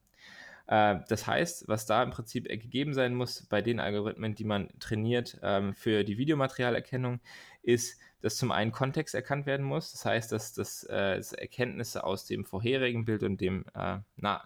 Äh, 0.70 1.00
das 1.08 1.26
heißt, 1.26 1.68
was 1.68 1.88
da 1.88 2.04
im 2.04 2.12
Prinzip 2.12 2.48
gegeben 2.48 2.94
sein 2.94 3.16
muss 3.16 3.48
bei 3.48 3.62
den 3.62 3.80
Algorithmen, 3.80 4.36
die 4.36 4.44
man 4.44 4.70
trainiert 4.80 5.40
ähm, 5.42 5.74
für 5.74 6.04
die 6.04 6.20
Videomaterialerkennung, 6.20 7.20
ist, 7.64 8.00
dass 8.22 8.38
zum 8.38 8.52
einen 8.52 8.72
Kontext 8.72 9.16
erkannt 9.16 9.48
werden 9.48 9.66
muss. 9.66 9.92
Das 9.92 10.06
heißt, 10.06 10.32
dass, 10.32 10.54
das, 10.54 10.84
äh, 10.84 11.18
dass 11.18 11.34
Erkenntnisse 11.34 12.04
aus 12.04 12.26
dem 12.26 12.46
vorherigen 12.46 13.04
Bild 13.04 13.24
und 13.24 13.42
dem, 13.42 13.66
äh, 13.74 13.98
na, 14.16 14.44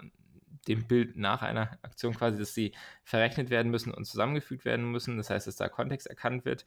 dem 0.70 0.88
Bild 0.88 1.18
nach 1.18 1.42
einer 1.42 1.78
Aktion 1.82 2.14
quasi, 2.16 2.40
dass 2.40 2.54
sie 2.54 2.74
verrechnet 3.04 3.50
werden 3.50 3.70
müssen 3.70 3.94
und 3.94 4.06
zusammengefügt 4.06 4.64
werden 4.64 4.90
müssen. 4.90 5.18
Das 5.18 5.30
heißt, 5.30 5.46
dass 5.46 5.58
da 5.58 5.68
Kontext 5.68 6.08
erkannt 6.08 6.46
wird. 6.46 6.66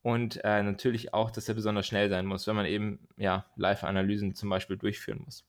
Und 0.00 0.42
äh, 0.44 0.62
natürlich 0.62 1.12
auch, 1.12 1.30
dass 1.30 1.48
er 1.48 1.54
besonders 1.54 1.86
schnell 1.86 2.08
sein 2.08 2.24
muss, 2.24 2.46
wenn 2.46 2.56
man 2.56 2.66
eben 2.66 3.06
ja, 3.18 3.44
Live-Analysen 3.56 4.34
zum 4.34 4.48
Beispiel 4.48 4.78
durchführen 4.78 5.20
muss. 5.24 5.44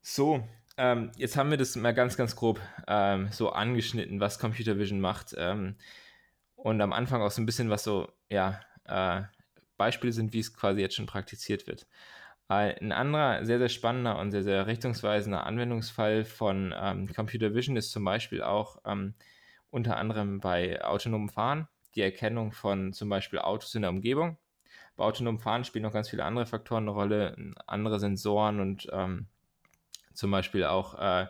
So, 0.00 0.46
ähm, 0.78 1.12
jetzt 1.16 1.36
haben 1.36 1.50
wir 1.50 1.58
das 1.58 1.76
mal 1.76 1.92
ganz, 1.92 2.16
ganz 2.16 2.36
grob 2.36 2.60
ähm, 2.86 3.28
so 3.30 3.50
angeschnitten, 3.50 4.20
was 4.20 4.38
Computer 4.38 4.78
Vision 4.78 5.00
macht. 5.00 5.34
Ähm, 5.36 5.76
und 6.56 6.80
am 6.80 6.92
Anfang 6.92 7.22
auch 7.22 7.30
so 7.30 7.42
ein 7.42 7.46
bisschen, 7.46 7.70
was 7.70 7.84
so, 7.84 8.08
ja, 8.30 8.60
äh, 8.84 9.22
Beispiele 9.76 10.12
sind, 10.12 10.32
wie 10.32 10.40
es 10.40 10.54
quasi 10.54 10.80
jetzt 10.80 10.96
schon 10.96 11.06
praktiziert 11.06 11.66
wird. 11.66 11.86
Äh, 12.48 12.80
ein 12.80 12.92
anderer 12.92 13.44
sehr, 13.44 13.58
sehr 13.58 13.68
spannender 13.68 14.18
und 14.18 14.30
sehr, 14.30 14.42
sehr 14.42 14.66
richtungsweisender 14.66 15.44
Anwendungsfall 15.46 16.24
von 16.24 16.74
ähm, 16.76 17.12
Computer 17.12 17.54
Vision 17.54 17.76
ist 17.76 17.92
zum 17.92 18.04
Beispiel 18.04 18.42
auch 18.42 18.78
ähm, 18.86 19.14
unter 19.70 19.96
anderem 19.98 20.40
bei 20.40 20.82
autonomem 20.84 21.28
Fahren 21.28 21.68
die 21.94 22.02
Erkennung 22.02 22.52
von 22.52 22.92
zum 22.92 23.08
Beispiel 23.08 23.38
Autos 23.38 23.74
in 23.74 23.82
der 23.82 23.90
Umgebung. 23.90 24.38
Bei 24.96 25.04
autonomem 25.04 25.40
Fahren 25.40 25.64
spielen 25.64 25.82
noch 25.84 25.92
ganz 25.92 26.08
viele 26.08 26.24
andere 26.24 26.46
Faktoren 26.46 26.84
eine 26.84 26.92
Rolle, 26.92 27.54
andere 27.66 28.00
Sensoren 28.00 28.60
und 28.60 28.88
ähm, 28.92 29.28
zum 30.18 30.32
Beispiel 30.32 30.64
auch, 30.64 30.98
äh, 30.98 31.26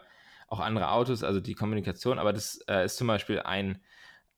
auch 0.48 0.60
andere 0.60 0.90
Autos, 0.90 1.22
also 1.22 1.40
die 1.40 1.54
Kommunikation, 1.54 2.18
aber 2.18 2.32
das 2.32 2.64
äh, 2.68 2.86
ist 2.86 2.96
zum 2.96 3.06
Beispiel 3.06 3.40
ein, 3.40 3.82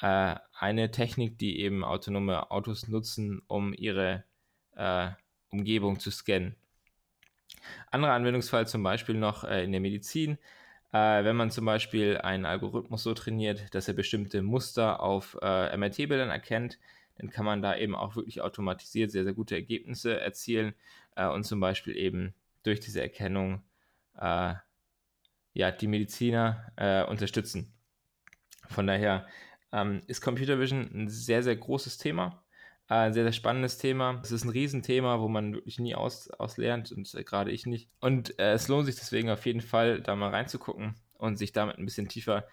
äh, 0.01 0.35
eine 0.53 0.91
Technik, 0.91 1.39
die 1.39 1.61
eben 1.61 1.85
autonome 1.85 2.51
Autos 2.51 2.89
nutzen, 2.89 3.43
um 3.47 3.73
ihre 3.73 4.25
äh, 4.75 5.11
Umgebung 5.51 6.01
zu 6.01 6.11
scannen. 6.11 6.57
Anderer 7.91 8.13
Anwendungsfall 8.13 8.67
zum 8.67 8.83
Beispiel 8.83 9.15
noch 9.15 9.45
äh, 9.45 9.63
in 9.63 9.71
der 9.71 9.81
Medizin, 9.81 10.39
äh, 10.93 11.23
wenn 11.23 11.37
man 11.37 11.53
zum 11.53 11.65
Beispiel 11.65 12.19
einen 12.19 12.45
Algorithmus 12.45 13.05
so 13.05 13.15
trainiert, 13.15 13.73
dass 13.75 13.87
er 13.87 13.95
bestimmte 13.95 14.43
Muster 14.43 15.01
auf 15.01 15.35
MRT-Bildern 15.41 16.31
erkennt, 16.31 16.79
dann 17.19 17.31
kann 17.31 17.45
man 17.45 17.63
da 17.63 17.77
eben 17.77 17.95
auch 17.95 18.17
wirklich 18.17 18.41
automatisiert 18.41 19.13
sehr, 19.13 19.23
sehr 19.23 19.35
gute 19.35 19.55
Ergebnisse 19.55 20.19
erzielen 20.19 20.75
und 21.15 21.45
zum 21.45 21.61
Beispiel 21.61 21.95
eben 21.97 22.35
durch 22.63 22.81
diese 22.81 23.03
Erkennung 23.03 23.63
äh, 24.21 24.55
ja, 25.53 25.71
die 25.71 25.89
Mediziner 25.89 26.73
äh, 26.77 27.05
unterstützen. 27.05 27.73
Von 28.69 28.87
daher 28.87 29.27
ähm, 29.73 30.03
ist 30.07 30.21
Computer 30.21 30.59
Vision 30.59 30.91
ein 30.95 31.09
sehr, 31.09 31.43
sehr 31.43 31.57
großes 31.57 31.99
Thema, 31.99 32.43
äh, 32.89 32.95
ein 32.95 33.15
sehr, 33.15 33.25
sehr 33.25 33.33
spannendes 33.33 33.79
Thema. 33.79 34.21
Es 34.23 34.31
ist 34.31 34.45
ein 34.45 34.51
Riesenthema, 34.51 35.21
wo 35.21 35.29
man 35.29 35.55
wirklich 35.55 35.79
nie 35.79 35.95
aus, 35.95 36.31
auslernt 36.31 36.93
und 36.93 37.13
äh, 37.15 37.25
gerade 37.25 37.51
ich 37.51 37.67
nicht. 37.67 37.89
Und 38.01 38.39
äh, 38.39 38.53
es 38.53 38.69
lohnt 38.69 38.87
sich 38.87 38.97
deswegen 38.97 39.31
auf 39.31 39.47
jeden 39.47 39.61
Fall, 39.61 40.01
da 40.01 40.15
mal 40.15 40.31
reinzugucken 40.31 40.95
und 41.15 41.37
sich 41.37 41.53
damit 41.53 41.79
ein 41.79 41.85
bisschen 41.85 42.09
tiefer 42.09 42.47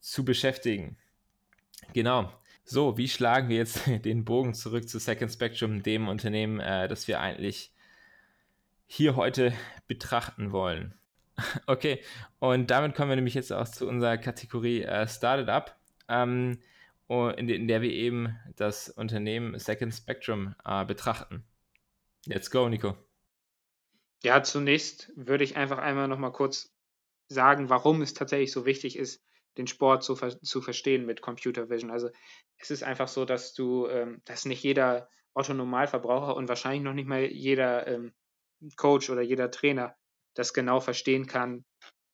zu 0.00 0.24
beschäftigen. 0.24 0.96
Genau. 1.92 2.32
So, 2.64 2.96
wie 2.96 3.08
schlagen 3.08 3.48
wir 3.48 3.56
jetzt 3.56 3.86
den 4.04 4.24
Bogen 4.24 4.54
zurück 4.54 4.88
zu 4.88 4.98
Second 4.98 5.32
Spectrum, 5.32 5.82
dem 5.82 6.08
Unternehmen, 6.08 6.60
äh, 6.60 6.88
das 6.88 7.08
wir 7.08 7.20
eigentlich 7.20 7.72
hier 8.86 9.16
heute 9.16 9.52
betrachten 9.86 10.52
wollen? 10.52 10.94
Okay, 11.66 12.02
und 12.38 12.70
damit 12.70 12.94
kommen 12.94 13.10
wir 13.10 13.16
nämlich 13.16 13.34
jetzt 13.34 13.52
auch 13.52 13.68
zu 13.68 13.88
unserer 13.88 14.18
Kategorie 14.18 14.82
äh, 14.82 15.06
Started 15.06 15.48
Up, 15.48 15.78
ähm, 16.08 16.58
in, 17.08 17.48
in, 17.48 17.68
der 17.68 17.82
wir 17.82 17.90
eben 17.90 18.36
das 18.56 18.88
Unternehmen 18.88 19.58
Second 19.58 19.94
Spectrum 19.94 20.54
äh, 20.64 20.84
betrachten. 20.84 21.44
Let's 22.26 22.50
go, 22.50 22.68
Nico. 22.68 22.96
Ja, 24.22 24.42
zunächst 24.42 25.10
würde 25.16 25.44
ich 25.44 25.56
einfach 25.56 25.78
einmal 25.78 26.06
nochmal 26.06 26.32
kurz 26.32 26.72
sagen, 27.28 27.70
warum 27.70 28.02
es 28.02 28.14
tatsächlich 28.14 28.52
so 28.52 28.66
wichtig 28.66 28.96
ist, 28.96 29.24
den 29.56 29.66
Sport 29.66 30.04
zu, 30.04 30.14
zu 30.14 30.60
verstehen 30.60 31.06
mit 31.06 31.22
Computer 31.22 31.70
Vision. 31.70 31.90
Also 31.90 32.10
es 32.58 32.70
ist 32.70 32.82
einfach 32.82 33.08
so, 33.08 33.24
dass 33.24 33.54
du, 33.54 33.86
ähm, 33.88 34.20
dass 34.24 34.44
nicht 34.44 34.62
jeder 34.62 35.08
Otto-Normalverbraucher 35.34 36.36
und 36.36 36.48
wahrscheinlich 36.48 36.82
noch 36.82 36.92
nicht 36.92 37.08
mal 37.08 37.24
jeder 37.24 37.86
ähm, 37.86 38.12
Coach 38.76 39.10
oder 39.10 39.22
jeder 39.22 39.50
Trainer 39.50 39.96
das 40.34 40.52
genau 40.54 40.80
verstehen 40.80 41.26
kann, 41.26 41.64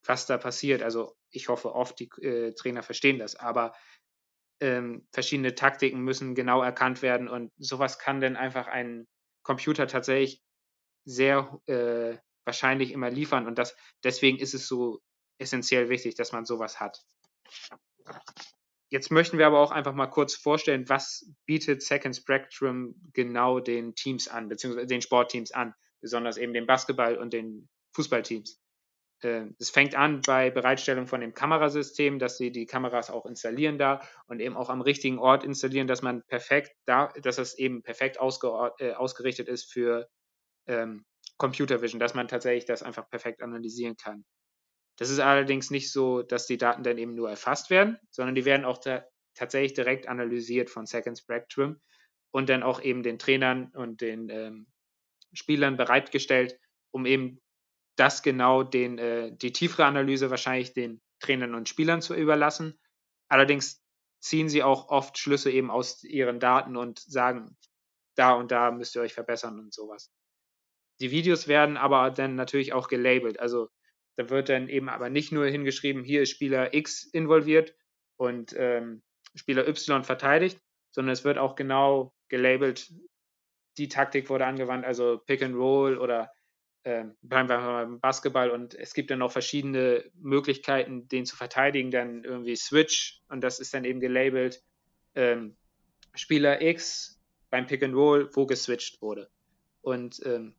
was 0.04 0.26
da 0.26 0.38
passiert. 0.38 0.82
Also 0.82 1.16
ich 1.30 1.48
hoffe 1.48 1.74
oft, 1.74 1.98
die 1.98 2.08
äh, 2.22 2.52
Trainer 2.54 2.82
verstehen 2.82 3.18
das, 3.18 3.36
aber 3.36 3.74
ähm, 4.60 5.06
verschiedene 5.12 5.54
Taktiken 5.54 6.00
müssen 6.00 6.34
genau 6.34 6.62
erkannt 6.62 7.02
werden 7.02 7.28
und 7.28 7.52
sowas 7.58 7.98
kann 7.98 8.20
dann 8.20 8.36
einfach 8.36 8.68
ein 8.68 9.06
Computer 9.42 9.86
tatsächlich 9.86 10.42
sehr 11.04 11.60
äh, 11.66 12.16
wahrscheinlich 12.44 12.92
immer 12.92 13.10
liefern 13.10 13.46
und 13.46 13.58
das 13.58 13.76
deswegen 14.02 14.38
ist 14.38 14.54
es 14.54 14.66
so 14.66 15.00
essentiell 15.38 15.88
wichtig, 15.88 16.14
dass 16.14 16.32
man 16.32 16.46
sowas 16.46 16.80
hat. 16.80 17.04
Jetzt 18.88 19.10
möchten 19.10 19.36
wir 19.36 19.46
aber 19.46 19.58
auch 19.58 19.72
einfach 19.72 19.94
mal 19.94 20.06
kurz 20.06 20.34
vorstellen, 20.34 20.88
was 20.88 21.28
bietet 21.44 21.82
Second 21.82 22.16
Spectrum 22.16 22.94
genau 23.12 23.60
den 23.60 23.94
Teams 23.94 24.28
an, 24.28 24.48
beziehungsweise 24.48 24.86
den 24.86 25.02
Sportteams 25.02 25.50
an, 25.50 25.74
besonders 26.00 26.36
eben 26.36 26.52
den 26.52 26.66
Basketball- 26.66 27.18
und 27.18 27.32
den 27.32 27.68
Fußballteams. 27.96 28.60
Äh, 29.22 29.46
es 29.58 29.70
fängt 29.70 29.94
an 29.94 30.20
bei 30.20 30.50
Bereitstellung 30.50 31.06
von 31.06 31.20
dem 31.20 31.32
Kamerasystem, 31.32 32.18
dass 32.18 32.36
sie 32.36 32.52
die 32.52 32.66
Kameras 32.66 33.10
auch 33.10 33.26
installieren 33.26 33.78
da 33.78 34.02
und 34.26 34.40
eben 34.40 34.56
auch 34.56 34.68
am 34.68 34.82
richtigen 34.82 35.18
Ort 35.18 35.44
installieren, 35.44 35.86
dass 35.86 36.02
man 36.02 36.22
perfekt 36.26 36.76
da, 36.84 37.08
dass 37.22 37.38
es 37.38 37.58
eben 37.58 37.82
perfekt 37.82 38.18
äh, 38.18 38.92
ausgerichtet 38.92 39.48
ist 39.48 39.72
für 39.72 40.08
ähm, 40.66 41.04
Computer 41.38 41.80
Vision, 41.80 42.00
dass 42.00 42.14
man 42.14 42.28
tatsächlich 42.28 42.66
das 42.66 42.82
einfach 42.82 43.08
perfekt 43.08 43.42
analysieren 43.42 43.96
kann. 43.96 44.24
Das 44.98 45.10
ist 45.10 45.18
allerdings 45.18 45.70
nicht 45.70 45.92
so, 45.92 46.22
dass 46.22 46.46
die 46.46 46.56
Daten 46.56 46.82
dann 46.82 46.98
eben 46.98 47.14
nur 47.14 47.28
erfasst 47.28 47.68
werden, 47.70 47.98
sondern 48.10 48.34
die 48.34 48.46
werden 48.46 48.64
auch 48.64 48.78
tatsächlich 49.34 49.74
direkt 49.74 50.08
analysiert 50.08 50.70
von 50.70 50.86
Second 50.86 51.18
Spectrum 51.18 51.80
und 52.30 52.48
dann 52.48 52.62
auch 52.62 52.80
eben 52.80 53.02
den 53.02 53.18
Trainern 53.18 53.70
und 53.74 54.00
den 54.00 54.28
ähm, 54.30 54.66
Spielern 55.34 55.76
bereitgestellt, 55.76 56.58
um 56.90 57.04
eben 57.04 57.40
das 57.96 58.22
genau 58.22 58.62
den, 58.62 58.98
äh, 58.98 59.34
die 59.36 59.52
tiefere 59.52 59.86
Analyse 59.86 60.30
wahrscheinlich 60.30 60.72
den 60.72 61.00
Trainern 61.20 61.54
und 61.54 61.68
Spielern 61.68 62.02
zu 62.02 62.14
überlassen. 62.14 62.78
Allerdings 63.28 63.82
ziehen 64.20 64.48
sie 64.48 64.62
auch 64.62 64.88
oft 64.88 65.18
Schlüsse 65.18 65.50
eben 65.50 65.70
aus 65.70 66.04
ihren 66.04 66.40
Daten 66.40 66.76
und 66.76 66.98
sagen, 66.98 67.56
da 68.16 68.32
und 68.32 68.50
da 68.50 68.70
müsst 68.70 68.96
ihr 68.96 69.02
euch 69.02 69.14
verbessern 69.14 69.58
und 69.58 69.74
sowas. 69.74 70.10
Die 71.00 71.10
Videos 71.10 71.48
werden 71.48 71.76
aber 71.76 72.10
dann 72.10 72.34
natürlich 72.34 72.72
auch 72.72 72.88
gelabelt. 72.88 73.38
Also 73.38 73.68
da 74.16 74.30
wird 74.30 74.48
dann 74.48 74.68
eben 74.68 74.88
aber 74.88 75.10
nicht 75.10 75.32
nur 75.32 75.46
hingeschrieben, 75.46 76.04
hier 76.04 76.22
ist 76.22 76.30
Spieler 76.30 76.72
X 76.72 77.04
involviert 77.04 77.74
und 78.16 78.54
ähm, 78.56 79.02
Spieler 79.34 79.68
Y 79.68 80.04
verteidigt, 80.04 80.58
sondern 80.90 81.12
es 81.12 81.24
wird 81.24 81.36
auch 81.36 81.54
genau 81.54 82.14
gelabelt, 82.28 82.90
die 83.76 83.88
Taktik 83.88 84.30
wurde 84.30 84.46
angewandt, 84.46 84.86
also 84.86 85.18
Pick 85.18 85.42
and 85.42 85.54
Roll 85.54 85.98
oder 85.98 86.32
bleiben 87.22 87.48
wir 87.48 87.58
beim 87.58 88.00
Basketball 88.00 88.50
und 88.50 88.74
es 88.74 88.94
gibt 88.94 89.10
dann 89.10 89.18
noch 89.18 89.32
verschiedene 89.32 90.04
Möglichkeiten, 90.14 91.08
den 91.08 91.26
zu 91.26 91.36
verteidigen, 91.36 91.90
dann 91.90 92.22
irgendwie 92.22 92.54
Switch 92.54 93.22
und 93.28 93.40
das 93.40 93.58
ist 93.58 93.74
dann 93.74 93.84
eben 93.84 93.98
gelabelt 93.98 94.62
ähm, 95.16 95.56
Spieler 96.14 96.62
X 96.62 97.20
beim 97.50 97.66
Pick 97.66 97.82
and 97.82 97.94
Roll, 97.94 98.30
wo 98.34 98.46
geswitcht 98.46 99.02
wurde. 99.02 99.28
Und 99.82 100.20
ähm, 100.24 100.54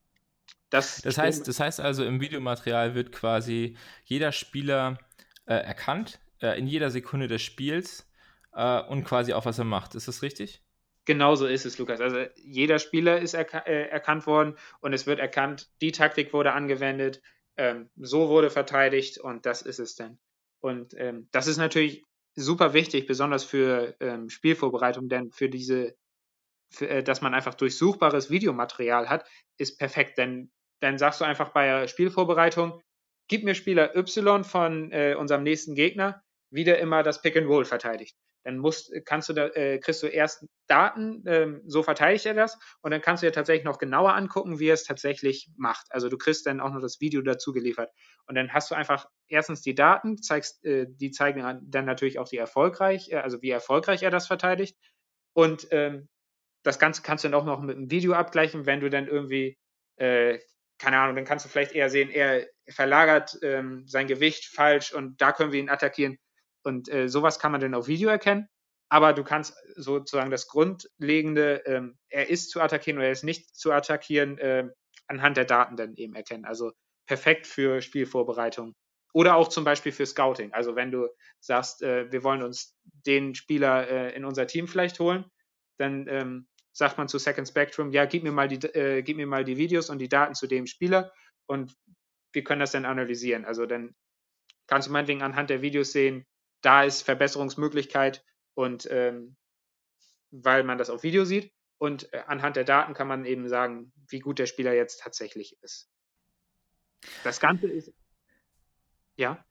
das, 0.70 1.02
das, 1.02 1.18
heißt, 1.18 1.48
das 1.48 1.60
heißt 1.60 1.80
also, 1.80 2.04
im 2.04 2.20
Videomaterial 2.20 2.96
wird 2.96 3.12
quasi 3.12 3.78
jeder 4.04 4.32
Spieler 4.32 4.98
äh, 5.46 5.54
erkannt, 5.54 6.20
äh, 6.42 6.58
in 6.60 6.68
jeder 6.68 6.92
Sekunde 6.92 7.28
des 7.28 7.42
Spiels 7.42 8.10
äh, 8.54 8.82
und 8.82 9.06
quasi 9.06 9.34
auch, 9.34 9.46
was 9.46 9.60
er 9.60 9.66
macht. 9.66 9.96
Ist 9.96 10.08
das 10.08 10.22
richtig? 10.22 10.62
Genauso 11.08 11.48
ist 11.48 11.66
es, 11.66 11.78
Lukas. 11.78 12.02
Also 12.02 12.26
jeder 12.36 12.80
Spieler 12.80 13.22
ist 13.22 13.34
erka 13.34 13.60
äh, 13.60 13.88
erkannt 13.88 14.28
worden 14.28 14.58
und 14.82 14.92
es 14.92 15.08
wird 15.08 15.20
erkannt, 15.20 15.70
die 15.80 15.94
Taktik 15.94 16.34
wurde 16.34 16.52
angewendet, 16.52 17.22
ähm, 17.56 17.90
so 17.96 18.28
wurde 18.28 18.50
verteidigt 18.50 19.18
und 19.18 19.46
das 19.46 19.62
ist 19.62 19.80
es 19.80 19.96
dann. 19.96 20.20
Und 20.60 20.96
ähm, 20.98 21.30
das 21.32 21.48
ist 21.48 21.60
natürlich 21.60 22.04
super 22.36 22.74
wichtig, 22.74 23.08
besonders 23.08 23.46
für 23.46 23.96
ähm, 24.02 24.30
Spielvorbereitung, 24.30 25.08
denn 25.08 25.32
für 25.32 25.48
diese, 25.48 25.96
für, 26.70 26.90
äh, 26.90 27.04
dass 27.04 27.22
man 27.22 27.34
einfach 27.34 27.54
durchsuchbares 27.54 28.30
Videomaterial 28.30 29.08
hat, 29.08 29.26
ist 29.58 29.80
perfekt, 29.80 30.18
denn 30.18 30.52
dann 30.82 30.98
sagst 30.98 31.22
du 31.22 31.26
einfach 31.26 31.54
bei 31.54 31.88
Spielvorbereitung, 31.88 32.82
gib 33.30 33.46
mir 33.46 33.56
Spieler 33.56 33.96
Y 33.96 34.44
von 34.44 34.92
äh, 34.92 35.16
unserem 35.18 35.44
nächsten 35.44 35.74
Gegner, 35.74 36.22
wie 36.52 36.66
der 36.66 36.80
immer 36.80 37.02
das 37.02 37.22
Pick 37.22 37.38
and 37.38 37.48
Roll 37.48 37.64
verteidigt. 37.64 38.18
Dann 38.48 38.60
musst, 38.60 38.94
kannst 39.04 39.28
du 39.28 39.34
da, 39.34 39.48
äh, 39.48 39.78
kriegst 39.78 40.02
du 40.02 40.08
erst 40.08 40.46
Daten, 40.68 41.22
ähm, 41.28 41.62
so 41.66 41.84
verteidigt 41.84 42.26
er 42.26 42.34
das, 42.34 42.58
und 42.82 42.92
dann 42.92 43.02
kannst 43.02 43.22
du 43.22 43.28
dir 43.28 43.34
tatsächlich 43.34 43.66
noch 43.66 43.78
genauer 43.78 44.16
angucken, 44.16 44.58
wie 44.58 44.70
er 44.70 44.74
es 44.74 44.86
tatsächlich 44.86 45.50
macht. 45.58 45.86
Also 45.90 46.08
du 46.08 46.18
kriegst 46.18 46.46
dann 46.46 46.62
auch 46.62 46.72
noch 46.72 46.80
das 46.80 47.02
Video 47.02 47.22
dazu 47.22 47.52
geliefert. 47.52 47.92
Und 48.26 48.36
dann 48.36 48.54
hast 48.54 48.72
du 48.72 48.76
einfach 48.76 49.06
erstens 49.28 49.62
die 49.64 49.76
Daten, 49.76 50.22
zeigst, 50.22 50.64
äh, 50.64 50.88
die 50.90 51.12
zeigen 51.12 51.44
dann 51.62 51.86
natürlich 51.86 52.20
auch 52.20 52.30
die 52.30 52.38
erfolgreich, 52.38 53.12
äh, 53.12 53.18
also 53.18 53.42
wie 53.42 53.50
erfolgreich 53.50 54.02
er 54.04 54.12
das 54.12 54.28
verteidigt. 54.28 54.78
Und 55.34 55.68
ähm, 55.72 56.08
das 56.64 56.80
Ganze 56.80 57.02
kannst 57.02 57.26
du 57.26 57.30
dann 57.30 57.40
auch 57.40 57.46
noch 57.46 57.62
mit 57.62 57.76
einem 57.76 57.92
Video 57.92 58.14
abgleichen, 58.14 58.66
wenn 58.66 58.80
du 58.80 58.90
dann 58.90 59.08
irgendwie 59.08 59.58
äh, 59.98 60.40
keine 60.80 61.00
Ahnung, 61.00 61.16
dann 61.16 61.26
kannst 61.26 61.44
du 61.44 61.50
vielleicht 61.50 61.72
eher 61.74 61.90
sehen, 61.90 62.10
er 62.10 62.46
verlagert 62.70 63.38
ähm, 63.42 63.88
sein 63.88 64.08
Gewicht 64.08 64.46
falsch 64.46 64.94
und 64.94 65.20
da 65.22 65.32
können 65.32 65.52
wir 65.52 65.60
ihn 65.60 65.70
attackieren. 65.70 66.18
Und 66.68 66.90
äh, 66.90 67.08
sowas 67.08 67.40
kann 67.40 67.52
man 67.52 67.62
dann 67.62 67.74
auf 67.74 67.88
Video 67.88 68.10
erkennen. 68.10 68.48
Aber 68.90 69.14
du 69.14 69.24
kannst 69.24 69.56
sozusagen 69.76 70.32
das 70.32 70.48
Grundlegende, 70.48 71.64
ähm, 71.66 71.98
er 72.10 72.30
ist 72.30 72.52
zu 72.52 72.62
attackieren 72.62 72.98
oder 73.00 73.08
er 73.08 73.14
ist 73.14 73.24
nicht 73.24 73.56
zu 73.56 73.72
attackieren, 73.72 74.38
äh, 74.38 74.70
anhand 75.08 75.38
der 75.38 75.46
Daten 75.46 75.76
dann 75.76 75.96
eben 75.96 76.16
erkennen. 76.16 76.46
Also 76.46 76.72
perfekt 77.08 77.48
für 77.48 77.82
Spielvorbereitung. 77.82 78.76
Oder 79.14 79.36
auch 79.36 79.48
zum 79.48 79.64
Beispiel 79.64 79.92
für 79.92 80.06
Scouting. 80.06 80.54
Also 80.54 80.76
wenn 80.76 80.92
du 80.92 81.08
sagst, 81.40 81.82
äh, 81.82 82.12
wir 82.12 82.24
wollen 82.24 82.44
uns 82.44 82.78
den 83.06 83.34
Spieler 83.34 83.88
äh, 83.90 84.16
in 84.16 84.26
unser 84.26 84.46
Team 84.48 84.68
vielleicht 84.68 85.00
holen, 85.00 85.26
dann 85.80 86.08
ähm, 86.08 86.48
sagt 86.74 86.98
man 86.98 87.08
zu 87.08 87.18
Second 87.18 87.48
Spectrum, 87.48 87.92
ja, 87.92 88.06
gib 88.06 88.24
mir 88.24 88.32
mal 88.32 88.48
die, 88.48 88.68
äh, 88.68 89.02
gib 89.02 89.18
mir 89.18 89.28
mal 89.28 89.44
die 89.44 89.58
Videos 89.58 89.90
und 89.90 90.00
die 90.00 90.10
Daten 90.10 90.36
zu 90.36 90.48
dem 90.48 90.68
Spieler 90.68 91.12
und 91.48 91.74
wir 92.34 92.44
können 92.44 92.60
das 92.60 92.72
dann 92.72 92.86
analysieren. 92.86 93.46
Also 93.46 93.66
dann 93.66 93.96
kannst 94.68 94.88
du 94.88 94.92
meinetwegen 94.92 95.24
anhand 95.24 95.50
der 95.50 95.62
Videos 95.62 95.92
sehen, 95.92 96.26
da 96.62 96.84
ist 96.84 97.02
Verbesserungsmöglichkeit 97.04 98.24
und 98.54 98.88
ähm, 98.92 99.36
weil 100.32 100.64
man 100.64 100.78
das 100.78 100.90
auf 100.90 101.04
Video 101.04 101.26
sieht 101.26 101.54
und 101.78 102.12
äh, 102.14 102.24
anhand 102.28 102.56
der 102.56 102.64
Daten 102.64 102.94
kann 102.94 103.08
man 103.08 103.26
eben 103.26 103.48
sagen, 103.48 103.92
wie 104.08 104.20
gut 104.20 104.40
der 104.40 104.46
Spieler 104.46 104.74
jetzt 104.74 105.02
tatsächlich 105.02 105.58
ist. 105.62 105.90
Das 107.24 107.40
Ganze 107.40 107.68
ist 107.68 107.94
ja. 109.16 109.44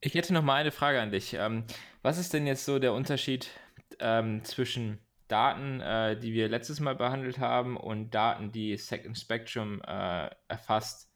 Ich 0.00 0.14
hätte 0.14 0.32
noch 0.32 0.42
mal 0.42 0.54
eine 0.54 0.72
Frage 0.72 1.00
an 1.00 1.10
dich. 1.10 1.34
Ähm, 1.34 1.64
was 2.02 2.18
ist 2.18 2.32
denn 2.32 2.46
jetzt 2.46 2.64
so 2.64 2.78
der 2.78 2.94
Unterschied 2.94 3.50
ähm, 3.98 4.44
zwischen 4.44 4.98
Daten, 5.28 5.80
äh, 5.80 6.18
die 6.18 6.32
wir 6.32 6.48
letztes 6.48 6.80
Mal 6.80 6.96
behandelt 6.96 7.38
haben 7.38 7.76
und 7.76 8.10
Daten, 8.10 8.50
die 8.50 8.76
Second 8.76 9.18
Spectrum 9.18 9.82
äh, 9.82 10.30
erfasst, 10.48 11.12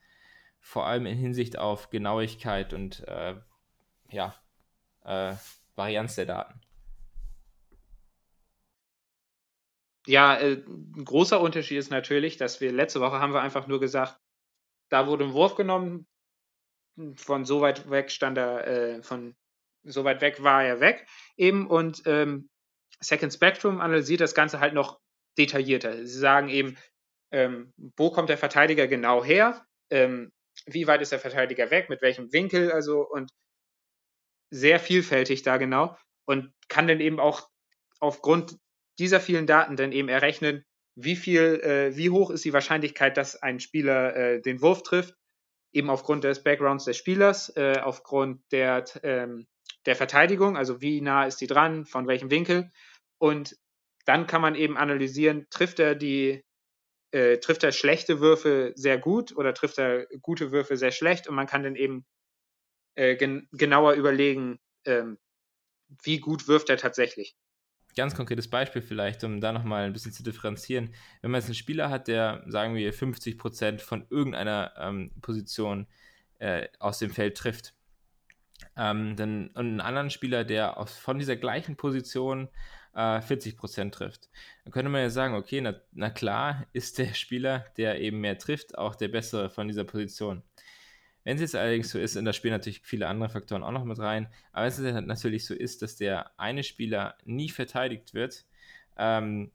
vor 0.61 0.87
allem 0.87 1.07
in 1.07 1.17
Hinsicht 1.17 1.59
auf 1.59 1.91
Genauigkeit 1.91 2.73
und 2.73 3.07
äh, 3.09 3.37
ja, 4.11 4.35
äh, 5.05 5.35
Varianz 5.77 6.15
der 6.17 6.27
Daten. 6.27 6.61
Ja, 10.07 10.37
äh, 10.37 10.63
ein 10.67 11.05
großer 11.05 11.41
Unterschied 11.41 11.79
ist 11.79 11.91
natürlich, 11.91 12.37
dass 12.37 12.61
wir 12.61 12.73
letzte 12.73 13.01
Woche 13.01 13.21
haben 13.21 13.33
wir 13.33 13.41
einfach 13.41 13.67
nur 13.67 13.81
gesagt, 13.81 14.19
da 14.91 15.07
wurde 15.07 15.25
ein 15.25 15.33
Wurf 15.33 15.55
genommen, 15.55 16.07
von 17.17 17.45
so 17.45 17.61
weit 17.61 17.91
weg 17.91 18.11
stand 18.11 18.39
er, 18.39 18.67
äh, 18.67 19.03
von 19.03 19.35
so 19.83 20.05
weit 20.05 20.21
weg 20.21 20.43
war 20.43 20.65
er 20.65 20.81
weg 20.81 21.07
eben 21.37 21.67
und 21.67 22.03
ähm, 22.07 22.49
Second 23.01 23.33
Spectrum 23.33 23.81
analysiert 23.81 24.21
das 24.21 24.35
Ganze 24.35 24.61
halt 24.61 24.75
noch 24.75 25.01
detaillierter. 25.37 26.07
Sie 26.07 26.19
sagen 26.19 26.49
eben, 26.49 26.77
ähm, 27.33 27.73
wo 27.97 28.11
kommt 28.11 28.29
der 28.29 28.39
Verteidiger 28.39 28.87
genau 28.87 29.25
her? 29.25 29.67
Ähm, 29.91 30.33
wie 30.67 30.87
weit 30.87 31.03
ist 31.03 31.13
der 31.13 31.19
Verteidiger 31.19 31.71
weg? 31.71 31.91
Mit 31.91 32.01
welchem 32.01 32.33
Winkel? 32.33 32.71
Also 32.73 33.07
und 33.07 33.31
sehr 34.51 34.79
vielfältig 34.81 35.43
da 35.43 35.57
genau 35.57 35.97
und 36.27 36.53
kann 36.69 36.87
dann 36.87 37.01
eben 37.01 37.21
auch 37.21 37.49
aufgrund 38.01 38.57
dieser 38.99 39.21
vielen 39.21 39.47
Daten 39.47 39.77
dann 39.77 39.93
eben 39.93 40.09
errechnen, 40.09 40.65
wie 40.97 41.17
viel, 41.17 41.61
äh, 41.63 41.97
wie 41.97 42.11
hoch 42.11 42.31
ist 42.31 42.45
die 42.45 42.53
Wahrscheinlichkeit, 42.53 43.17
dass 43.17 43.43
ein 43.43 43.59
Spieler 43.59 44.15
äh, 44.15 44.41
den 44.41 44.63
Wurf 44.63 44.83
trifft, 44.83 45.15
eben 45.73 45.91
aufgrund 45.91 46.23
des 46.25 46.45
Backgrounds 46.45 46.85
des 46.85 46.97
Spielers, 46.97 47.49
äh, 47.57 47.81
aufgrund 47.83 48.41
der 48.53 48.85
ähm, 49.03 49.47
der 49.87 49.97
Verteidigung, 49.97 50.57
also 50.57 50.81
wie 50.81 51.01
nah 51.01 51.27
ist 51.27 51.41
die 51.41 51.47
dran, 51.47 51.85
von 51.85 52.07
welchem 52.07 52.31
Winkel. 52.31 52.71
Und 53.19 53.57
dann 54.07 54.27
kann 54.27 54.43
man 54.43 54.55
eben 54.55 54.77
analysieren, 54.77 55.47
trifft 55.51 55.79
er 55.79 55.95
die, 55.95 56.43
äh, 57.13 57.39
trifft 57.39 57.65
er 57.65 57.73
schlechte 57.73 58.21
Würfe 58.21 58.73
sehr 58.77 58.99
gut 58.99 59.37
oder 59.37 59.55
trifft 59.55 59.79
er 59.79 60.07
gute 60.21 60.53
Würfe 60.53 60.77
sehr 60.77 60.93
schlecht 60.93 61.29
und 61.29 61.35
man 61.35 61.47
kann 61.47 61.63
dann 61.63 61.77
eben 61.77 62.05
äh, 62.95 63.17
gen 63.17 63.49
genauer 63.53 63.95
überlegen, 63.95 64.59
ähm, 64.85 65.19
wie 66.03 66.19
gut 66.19 66.49
wirft 66.49 66.71
er 66.71 66.77
tatsächlich. 66.77 67.37
Ganz 67.97 68.15
konkretes 68.17 68.49
Beispiel 68.49 68.83
vielleicht, 68.83 69.23
um 69.23 69.41
da 69.41 69.53
nochmal 69.53 69.85
ein 69.85 69.93
bisschen 69.93 70.13
zu 70.13 70.25
differenzieren. 70.25 70.93
Wenn 71.23 71.31
man 71.31 71.41
jetzt 71.41 71.47
einen 71.47 71.55
Spieler 71.55 71.91
hat, 71.91 72.09
der, 72.09 72.43
sagen 72.47 72.75
wir, 72.75 72.93
50% 72.93 73.81
von 73.81 74.05
irgendeiner 74.11 74.73
ähm, 74.79 75.13
Position 75.21 75.87
äh, 76.41 76.67
aus 76.81 76.99
dem 76.99 77.11
Feld 77.11 77.37
trifft, 77.37 77.75
ähm, 78.77 79.15
dann, 79.17 79.49
und 79.49 79.67
einen 79.67 79.81
anderen 79.81 80.11
Spieler, 80.11 80.45
der 80.45 80.77
aus, 80.77 80.97
von 80.97 81.19
dieser 81.19 81.37
gleichen 81.37 81.77
Position 81.77 82.49
äh, 82.95 83.19
40% 83.19 83.91
trifft. 83.93 84.29
Dann 84.65 84.73
könnte 84.73 84.91
man 84.91 85.03
ja 85.03 85.11
sagen, 85.11 85.35
okay, 85.35 85.61
na, 85.61 85.75
na, 85.93 86.11
klar 86.11 86.67
ist 86.73 86.99
der 86.99 87.15
Spieler, 87.15 87.65
der 87.77 88.01
eben 88.01 88.21
mehr 88.21 88.39
trifft, 88.39 88.77
auch 88.79 88.95
der 88.95 89.09
bessere 89.09 89.51
von 89.51 89.69
dieser 89.69 89.85
Position. 89.85 90.43
Wenn 91.25 91.37
es 91.37 91.41
jetzt 91.41 91.57
allerdings 91.57 91.91
so 91.91 91.99
ist, 91.99 92.17
und 92.17 92.25
da 92.27 92.33
spielen 92.33 92.53
natürlich 92.53 92.83
viele 92.83 93.09
andere 93.09 93.31
Faktoren 93.31 93.63
auch 93.63 93.73
noch 93.73 93.85
mit 93.85 93.99
rein, 93.99 94.29
aber 94.53 94.67
wenn 94.67 94.97
es 94.97 95.07
natürlich 95.07 95.47
so 95.47 95.55
ist, 95.55 95.83
dass 95.83 95.97
der 95.97 96.39
eine 96.39 96.63
Spieler 96.63 97.17
nie 97.25 97.49
verteidigt 97.49 98.15
wird, 98.15 98.45
ähm, 98.97 99.51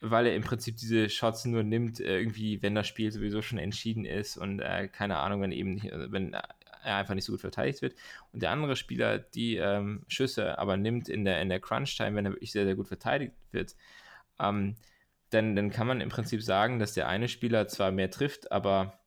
weil 0.00 0.26
er 0.26 0.34
im 0.34 0.42
Prinzip 0.42 0.76
diese 0.76 1.10
Shots 1.10 1.44
nur 1.44 1.62
nimmt, 1.62 2.00
äh, 2.00 2.18
irgendwie, 2.18 2.62
wenn 2.62 2.74
das 2.74 2.88
Spiel 2.88 3.12
sowieso 3.12 3.42
schon 3.42 3.58
entschieden 3.58 4.04
ist 4.04 4.36
und 4.36 4.60
äh, 4.60 4.88
keine 4.88 5.18
Ahnung, 5.18 5.42
wenn 5.42 5.52
eben 5.52 5.74
nicht, 5.74 5.86
äh, 5.86 6.10
wenn 6.10 6.32
er 6.32 6.96
einfach 6.96 7.14
nicht 7.14 7.24
so 7.24 7.32
gut 7.32 7.42
verteidigt 7.42 7.82
wird. 7.82 7.94
Und 8.32 8.42
der 8.42 8.50
andere 8.50 8.76
Spieler 8.76 9.18
die 9.18 9.56
ähm, 9.56 10.04
Schüsse 10.08 10.58
aber 10.58 10.76
nimmt 10.76 11.08
in 11.08 11.24
der, 11.24 11.42
in 11.42 11.48
der 11.48 11.60
Crunch-Time, 11.60 12.16
wenn 12.16 12.24
er 12.24 12.32
wirklich 12.32 12.52
sehr, 12.52 12.64
sehr 12.64 12.76
gut 12.76 12.88
verteidigt 12.88 13.34
wird, 13.52 13.76
ähm, 14.38 14.76
dann, 15.30 15.54
dann 15.54 15.70
kann 15.70 15.86
man 15.86 16.00
im 16.00 16.08
Prinzip 16.08 16.42
sagen, 16.42 16.78
dass 16.78 16.94
der 16.94 17.08
eine 17.08 17.28
Spieler 17.28 17.68
zwar 17.68 17.92
mehr 17.92 18.10
trifft, 18.10 18.50
aber 18.50 18.99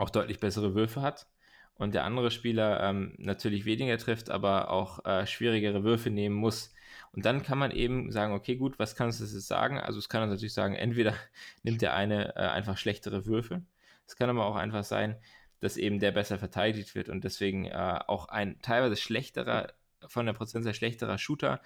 auch 0.00 0.10
deutlich 0.10 0.40
bessere 0.40 0.74
Würfe 0.74 1.02
hat. 1.02 1.26
Und 1.74 1.94
der 1.94 2.04
andere 2.04 2.30
Spieler 2.30 2.82
ähm, 2.82 3.14
natürlich 3.18 3.64
weniger 3.64 3.96
trifft, 3.96 4.30
aber 4.30 4.70
auch 4.70 5.04
äh, 5.06 5.26
schwierigere 5.26 5.82
Würfe 5.82 6.10
nehmen 6.10 6.36
muss. 6.36 6.74
Und 7.12 7.24
dann 7.24 7.42
kann 7.42 7.58
man 7.58 7.70
eben 7.70 8.12
sagen, 8.12 8.34
okay, 8.34 8.56
gut, 8.56 8.78
was 8.78 8.94
kannst 8.96 9.20
du 9.20 9.24
jetzt 9.24 9.46
sagen? 9.46 9.78
Also 9.78 9.98
es 9.98 10.08
kann 10.08 10.28
natürlich 10.28 10.52
sagen, 10.52 10.74
entweder 10.74 11.14
nimmt 11.62 11.80
der 11.80 11.94
eine 11.94 12.36
äh, 12.36 12.40
einfach 12.40 12.76
schlechtere 12.76 13.24
Würfe. 13.26 13.62
Es 14.06 14.16
kann 14.16 14.28
aber 14.28 14.44
auch 14.44 14.56
einfach 14.56 14.84
sein, 14.84 15.16
dass 15.60 15.76
eben 15.76 16.00
der 16.00 16.12
besser 16.12 16.38
verteidigt 16.38 16.94
wird 16.94 17.08
und 17.08 17.24
deswegen 17.24 17.66
äh, 17.66 18.00
auch 18.06 18.28
ein 18.28 18.60
teilweise 18.62 18.96
schlechterer, 18.96 19.72
von 20.06 20.26
der 20.26 20.32
Prozentzahl 20.32 20.74
schlechterer 20.74 21.18
Shooter 21.18 21.60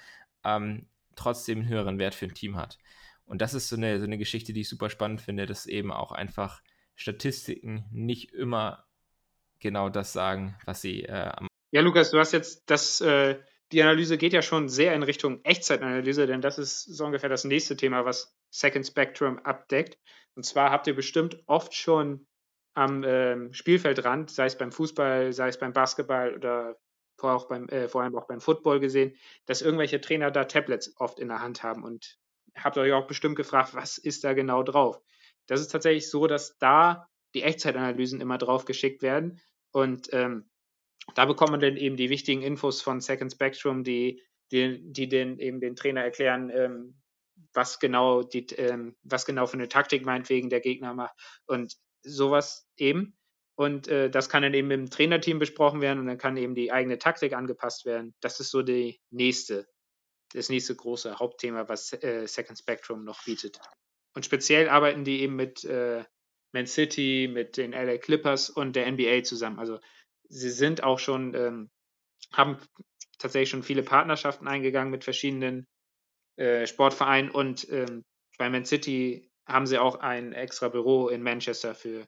ähm, 0.45 0.87
trotzdem 1.17 1.61
einen 1.61 1.69
höheren 1.69 1.99
Wert 1.99 2.15
für 2.15 2.27
ein 2.27 2.35
Team 2.35 2.57
hat. 2.57 2.79
Und 3.25 3.41
das 3.41 3.55
ist 3.55 3.69
so 3.69 3.77
eine, 3.77 3.99
so 3.99 4.05
eine 4.05 4.19
Geschichte, 4.19 4.53
die 4.53 4.63
ich 4.63 4.69
super 4.69 4.91
spannend 4.91 5.21
finde, 5.21 5.47
dass 5.47 5.67
eben 5.67 5.93
auch 5.93 6.13
einfach 6.13 6.61
Statistiken 6.95 7.85
nicht 7.91 8.33
immer 8.33 8.85
genau 9.61 9.89
das 9.89 10.13
sagen, 10.13 10.57
was 10.65 10.81
sie 10.81 11.05
äh, 11.05 11.31
am. 11.37 11.49
Ja, 11.71 11.81
Lukas, 11.81 12.11
du 12.11 12.19
hast 12.19 12.33
jetzt 12.33 12.71
das, 12.71 13.01
äh, 13.01 13.41
die 13.73 13.83
Analyse 13.83 14.19
geht 14.19 14.33
ja 14.33 14.43
schon 14.43 14.69
sehr 14.69 14.95
in 14.95 15.03
Richtung 15.03 15.43
Echtzeitanalyse, 15.45 16.27
denn 16.27 16.41
das 16.41 16.59
ist 16.59 16.85
so 16.85 17.05
ungefähr 17.05 17.29
das 17.29 17.45
nächste 17.45 17.77
Thema, 17.77 18.05
was 18.05 18.37
Second 18.51 18.87
Spectrum 18.87 19.39
abdeckt. 19.41 19.99
Und 20.37 20.45
zwar 20.45 20.71
habt 20.71 20.87
ihr 20.87 20.95
bestimmt 20.95 21.43
oft 21.47 21.75
schon 21.75 22.27
am 22.75 23.03
äh, 23.03 23.53
Spielfeldrand, 23.53 24.31
sei 24.31 24.47
es 24.47 24.59
beim 24.59 24.73
Fußball, 24.73 25.33
sei 25.33 25.49
es 25.49 25.59
beim 25.59 25.73
Basketball 25.73 26.35
oder 26.35 26.77
vor, 27.17 27.35
auch 27.35 27.49
beim, 27.49 27.69
äh, 27.69 27.89
vor 27.89 28.03
allem 28.03 28.17
auch 28.17 28.27
beim 28.27 28.41
Football 28.41 28.81
gesehen, 28.81 29.17
dass 29.47 29.63
irgendwelche 29.63 30.01
Trainer 30.01 30.31
da 30.31 30.45
Tablets 30.45 30.95
oft 30.99 31.19
in 31.19 31.29
der 31.29 31.41
Hand 31.41 31.63
haben 31.63 31.85
und 31.85 32.19
habt 32.57 32.77
euch 32.79 32.93
auch 32.93 33.07
bestimmt 33.07 33.37
gefragt, 33.37 33.75
was 33.75 33.99
ist 33.99 34.25
da 34.25 34.33
genau 34.33 34.63
drauf? 34.63 35.01
Das 35.47 35.61
ist 35.61 35.69
tatsächlich 35.69 36.11
so, 36.11 36.27
dass 36.27 36.57
da 36.59 37.09
die 37.35 37.43
Echtzeitanalysen 37.43 38.21
immer 38.21 38.39
drauf 38.39 38.65
geschickt 38.65 39.03
werden 39.03 39.41
und 39.73 40.09
ähm, 40.13 40.51
da 41.15 41.27
bekommt 41.27 41.51
man 41.51 41.61
dann 41.61 41.77
eben 41.77 41.97
die 41.97 42.11
wichtigen 42.11 42.43
Infos 42.43 42.81
von 42.81 43.01
Second 43.01 43.33
Spectrum, 43.33 43.85
die, 43.85 44.23
die, 44.53 44.81
die 44.83 45.09
den, 45.09 45.39
eben 45.39 45.61
den 45.61 45.77
Trainer 45.77 46.03
erklären, 46.03 46.51
ähm, 46.51 47.03
was 47.53 47.79
genau 47.79 48.23
die, 48.23 48.47
ähm, 48.57 48.97
was 49.03 49.27
genau 49.27 49.47
für 49.47 49.55
eine 49.55 49.69
Taktik 49.69 50.05
meinetwegen 50.05 50.49
der 50.49 50.61
Gegner 50.61 50.95
macht 50.95 51.15
und 51.47 51.77
sowas 52.03 52.67
eben. 52.77 53.19
Und 53.57 53.87
äh, 53.89 54.11
das 54.11 54.29
kann 54.29 54.43
dann 54.43 54.55
eben 54.55 54.71
im 54.71 54.91
Trainerteam 54.91 55.39
besprochen 55.39 55.81
werden 55.81 55.99
und 56.01 56.07
dann 56.07 56.19
kann 56.19 56.37
eben 56.37 56.55
die 56.55 56.73
eigene 56.73 56.99
Taktik 56.99 57.35
angepasst 57.35 57.85
werden. 57.85 58.15
Das 58.21 58.41
ist 58.41 58.51
so 58.51 58.63
die 58.63 59.01
nächste 59.11 59.67
das 60.35 60.49
nächste 60.49 60.75
große 60.75 61.19
Hauptthema, 61.19 61.69
was 61.69 61.93
äh, 61.93 62.27
Second 62.27 62.59
Spectrum 62.59 63.05
noch 63.05 63.25
bietet. 63.25 63.61
Und 64.15 64.25
speziell 64.25 64.69
arbeiten 64.69 65.05
die 65.05 65.21
eben 65.21 65.37
mit 65.37 65.65
äh, 65.65 66.05
Man 66.53 66.67
City, 66.67 67.29
mit 67.31 67.57
den 67.57 67.73
LA 67.73 67.99
Clippers 67.99 68.49
und 68.49 68.77
der 68.77 68.91
NBA 68.91 69.25
zusammen. 69.25 69.59
Also 69.59 69.81
sie 70.29 70.51
sind 70.51 70.83
auch 70.83 70.99
schon, 70.99 71.35
ähm, 71.35 71.71
haben 72.33 72.59
tatsächlich 73.19 73.51
schon 73.51 73.63
viele 73.63 73.83
Partnerschaften 73.83 74.49
eingegangen 74.49 74.91
mit 74.91 75.05
verschiedenen 75.05 75.67
äh, 76.37 76.67
Sportvereinen 76.67 77.31
und 77.31 77.69
ähm, 77.71 78.05
bei 78.39 78.51
Man 78.51 78.65
City 78.65 79.31
haben 79.47 79.67
sie 79.67 79.79
auch 79.79 79.97
ein 79.97 80.33
extra 80.33 80.69
Büro 80.69 81.09
in 81.09 81.23
Manchester 81.23 81.75
für 81.75 82.07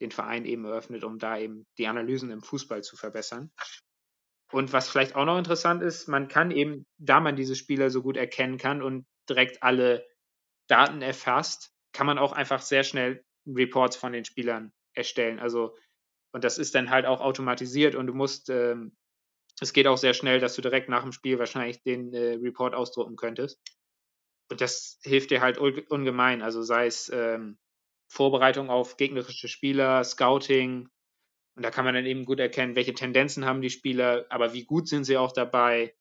den 0.00 0.10
Verein 0.10 0.44
eben 0.44 0.64
eröffnet, 0.64 1.04
um 1.04 1.18
da 1.18 1.38
eben 1.38 1.64
die 1.78 1.86
Analysen 1.86 2.30
im 2.30 2.42
Fußball 2.42 2.82
zu 2.82 2.96
verbessern. 2.96 3.50
Und 4.52 4.72
was 4.72 4.88
vielleicht 4.88 5.14
auch 5.14 5.24
noch 5.24 5.38
interessant 5.38 5.82
ist, 5.82 6.08
man 6.08 6.28
kann 6.28 6.50
eben, 6.50 6.84
da 6.98 7.20
man 7.20 7.36
diese 7.36 7.56
Spieler 7.56 7.90
so 7.90 8.02
gut 8.02 8.16
erkennen 8.16 8.58
kann 8.58 8.82
und 8.82 9.06
direkt 9.28 9.62
alle 9.62 10.06
Daten 10.68 11.02
erfasst, 11.02 11.72
kann 11.92 12.06
man 12.06 12.18
auch 12.18 12.32
einfach 12.32 12.62
sehr 12.62 12.84
schnell 12.84 13.24
Reports 13.46 13.96
von 13.96 14.12
den 14.12 14.24
Spielern 14.24 14.72
erstellen. 14.94 15.38
Also, 15.38 15.76
und 16.32 16.44
das 16.44 16.58
ist 16.58 16.74
dann 16.74 16.90
halt 16.90 17.06
auch 17.06 17.20
automatisiert 17.20 17.94
und 17.94 18.06
du 18.08 18.14
musst, 18.14 18.50
ähm, 18.50 18.96
es 19.60 19.72
geht 19.72 19.86
auch 19.88 19.98
sehr 19.98 20.14
schnell, 20.14 20.40
dass 20.40 20.56
du 20.56 20.62
direkt 20.62 20.88
nach 20.88 21.02
dem 21.02 21.12
Spiel 21.12 21.38
wahrscheinlich 21.38 21.82
den 21.82 22.14
äh, 22.14 22.34
Report 22.34 22.74
ausdrucken 22.74 23.16
könntest. 23.16 23.60
Und 24.50 24.60
das 24.60 24.98
hilft 25.02 25.30
dir 25.30 25.40
halt 25.40 25.58
ungemein. 25.58 26.42
Also 26.42 26.62
sei 26.62 26.86
es 26.86 27.10
ähm, 27.10 27.58
Vorbereitung 28.08 28.70
auf 28.70 28.96
gegnerische 28.96 29.48
Spieler, 29.48 30.04
Scouting, 30.04 30.88
und 31.56 31.64
da 31.64 31.70
kann 31.70 31.84
man 31.84 31.94
dann 31.94 32.06
eben 32.06 32.24
gut 32.24 32.40
erkennen, 32.40 32.76
welche 32.76 32.94
Tendenzen 32.94 33.44
haben 33.44 33.62
die 33.62 33.70
Spieler, 33.70 34.26
aber 34.30 34.54
wie 34.54 34.64
gut 34.64 34.88
sind 34.88 35.04
sie 35.04 35.16
auch 35.18 35.32
dabei. 35.32 35.94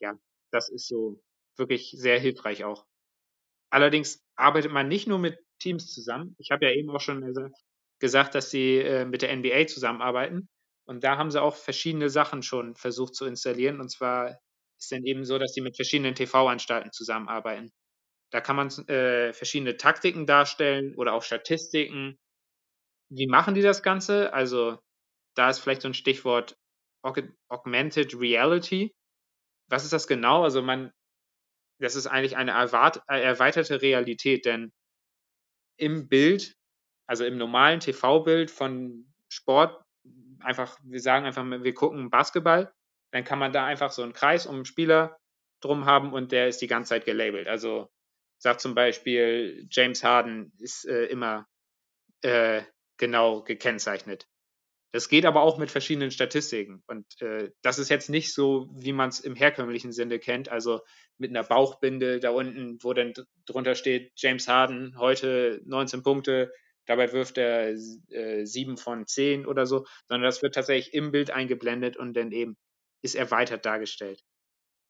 Ja, 0.00 0.18
das 0.50 0.68
ist 0.68 0.86
so 0.88 1.22
wirklich 1.56 1.90
sehr 1.96 2.18
hilfreich 2.20 2.64
auch. 2.64 2.86
Allerdings 3.72 4.20
arbeitet 4.36 4.72
man 4.72 4.88
nicht 4.88 5.08
nur 5.08 5.18
mit 5.18 5.38
Teams 5.60 5.92
zusammen. 5.92 6.34
Ich 6.38 6.50
habe 6.50 6.66
ja 6.66 6.72
eben 6.72 6.90
auch 6.90 7.00
schon 7.00 7.34
gesagt, 8.00 8.34
dass 8.34 8.50
sie 8.50 8.78
äh, 8.78 9.04
mit 9.04 9.22
der 9.22 9.34
NBA 9.36 9.66
zusammenarbeiten. 9.66 10.48
Und 10.86 11.04
da 11.04 11.16
haben 11.18 11.30
sie 11.30 11.40
auch 11.40 11.56
verschiedene 11.56 12.10
Sachen 12.10 12.42
schon 12.42 12.74
versucht 12.76 13.14
zu 13.14 13.24
installieren. 13.26 13.80
Und 13.80 13.90
zwar 13.90 14.38
ist 14.78 14.92
dann 14.92 15.04
eben 15.04 15.24
so, 15.24 15.38
dass 15.38 15.54
sie 15.54 15.60
mit 15.60 15.76
verschiedenen 15.76 16.14
TV-Anstalten 16.14 16.92
zusammenarbeiten. 16.92 17.70
Da 18.32 18.40
kann 18.40 18.56
man 18.56 18.68
äh, 18.88 19.32
verschiedene 19.32 19.76
Taktiken 19.76 20.26
darstellen 20.26 20.94
oder 20.96 21.14
auch 21.14 21.22
Statistiken 21.22 22.18
wie 23.10 23.26
machen 23.26 23.54
die 23.54 23.62
das 23.62 23.82
Ganze? 23.82 24.32
Also, 24.32 24.78
da 25.36 25.50
ist 25.50 25.58
vielleicht 25.60 25.82
so 25.82 25.88
ein 25.88 25.94
Stichwort 25.94 26.56
Augmented 27.48 28.18
Reality. 28.18 28.94
Was 29.68 29.84
ist 29.84 29.92
das 29.92 30.06
genau? 30.06 30.44
Also, 30.44 30.62
man, 30.62 30.92
das 31.82 31.96
ist 31.96 32.06
eigentlich 32.06 32.36
eine 32.36 32.52
erweiterte 32.52 33.82
Realität, 33.82 34.46
denn 34.46 34.72
im 35.76 36.08
Bild, 36.08 36.56
also 37.06 37.24
im 37.24 37.36
normalen 37.36 37.80
TV-Bild 37.80 38.50
von 38.50 39.12
Sport, 39.28 39.82
einfach, 40.40 40.78
wir 40.84 41.00
sagen 41.00 41.26
einfach, 41.26 41.44
wir 41.44 41.74
gucken 41.74 42.10
Basketball, 42.10 42.72
dann 43.12 43.24
kann 43.24 43.38
man 43.38 43.52
da 43.52 43.66
einfach 43.66 43.90
so 43.90 44.02
einen 44.02 44.12
Kreis 44.12 44.46
um 44.46 44.56
einen 44.56 44.64
Spieler 44.64 45.18
drum 45.60 45.84
haben 45.84 46.12
und 46.12 46.32
der 46.32 46.48
ist 46.48 46.60
die 46.62 46.66
ganze 46.66 46.90
Zeit 46.90 47.04
gelabelt. 47.04 47.48
Also 47.48 47.90
sagt 48.38 48.60
zum 48.60 48.74
Beispiel, 48.74 49.66
James 49.70 50.04
Harden 50.04 50.52
ist 50.58 50.86
äh, 50.86 51.06
immer 51.06 51.46
äh, 52.22 52.62
genau 52.96 53.42
gekennzeichnet. 53.42 54.28
Das 54.92 55.08
geht 55.08 55.24
aber 55.24 55.40
auch 55.40 55.56
mit 55.56 55.70
verschiedenen 55.70 56.10
Statistiken. 56.10 56.82
Und 56.86 57.06
äh, 57.22 57.50
das 57.62 57.78
ist 57.78 57.88
jetzt 57.88 58.10
nicht 58.10 58.34
so, 58.34 58.68
wie 58.74 58.92
man 58.92 59.08
es 59.08 59.20
im 59.20 59.34
herkömmlichen 59.34 59.90
Sinne 59.90 60.18
kennt, 60.18 60.50
also 60.50 60.82
mit 61.16 61.30
einer 61.30 61.44
Bauchbinde 61.44 62.20
da 62.20 62.30
unten, 62.30 62.76
wo 62.82 62.92
dann 62.92 63.14
drunter 63.46 63.74
steht, 63.74 64.12
James 64.16 64.48
Harden 64.48 64.98
heute 64.98 65.62
19 65.64 66.02
Punkte, 66.02 66.52
dabei 66.84 67.10
wirft 67.12 67.38
er 67.38 67.74
äh, 68.10 68.44
7 68.44 68.76
von 68.76 69.06
10 69.06 69.46
oder 69.46 69.66
so, 69.66 69.86
sondern 70.08 70.28
das 70.28 70.42
wird 70.42 70.54
tatsächlich 70.54 70.92
im 70.92 71.10
Bild 71.10 71.30
eingeblendet 71.30 71.96
und 71.96 72.14
dann 72.14 72.30
eben 72.30 72.58
ist 73.00 73.14
erweitert 73.14 73.64
dargestellt. 73.64 74.22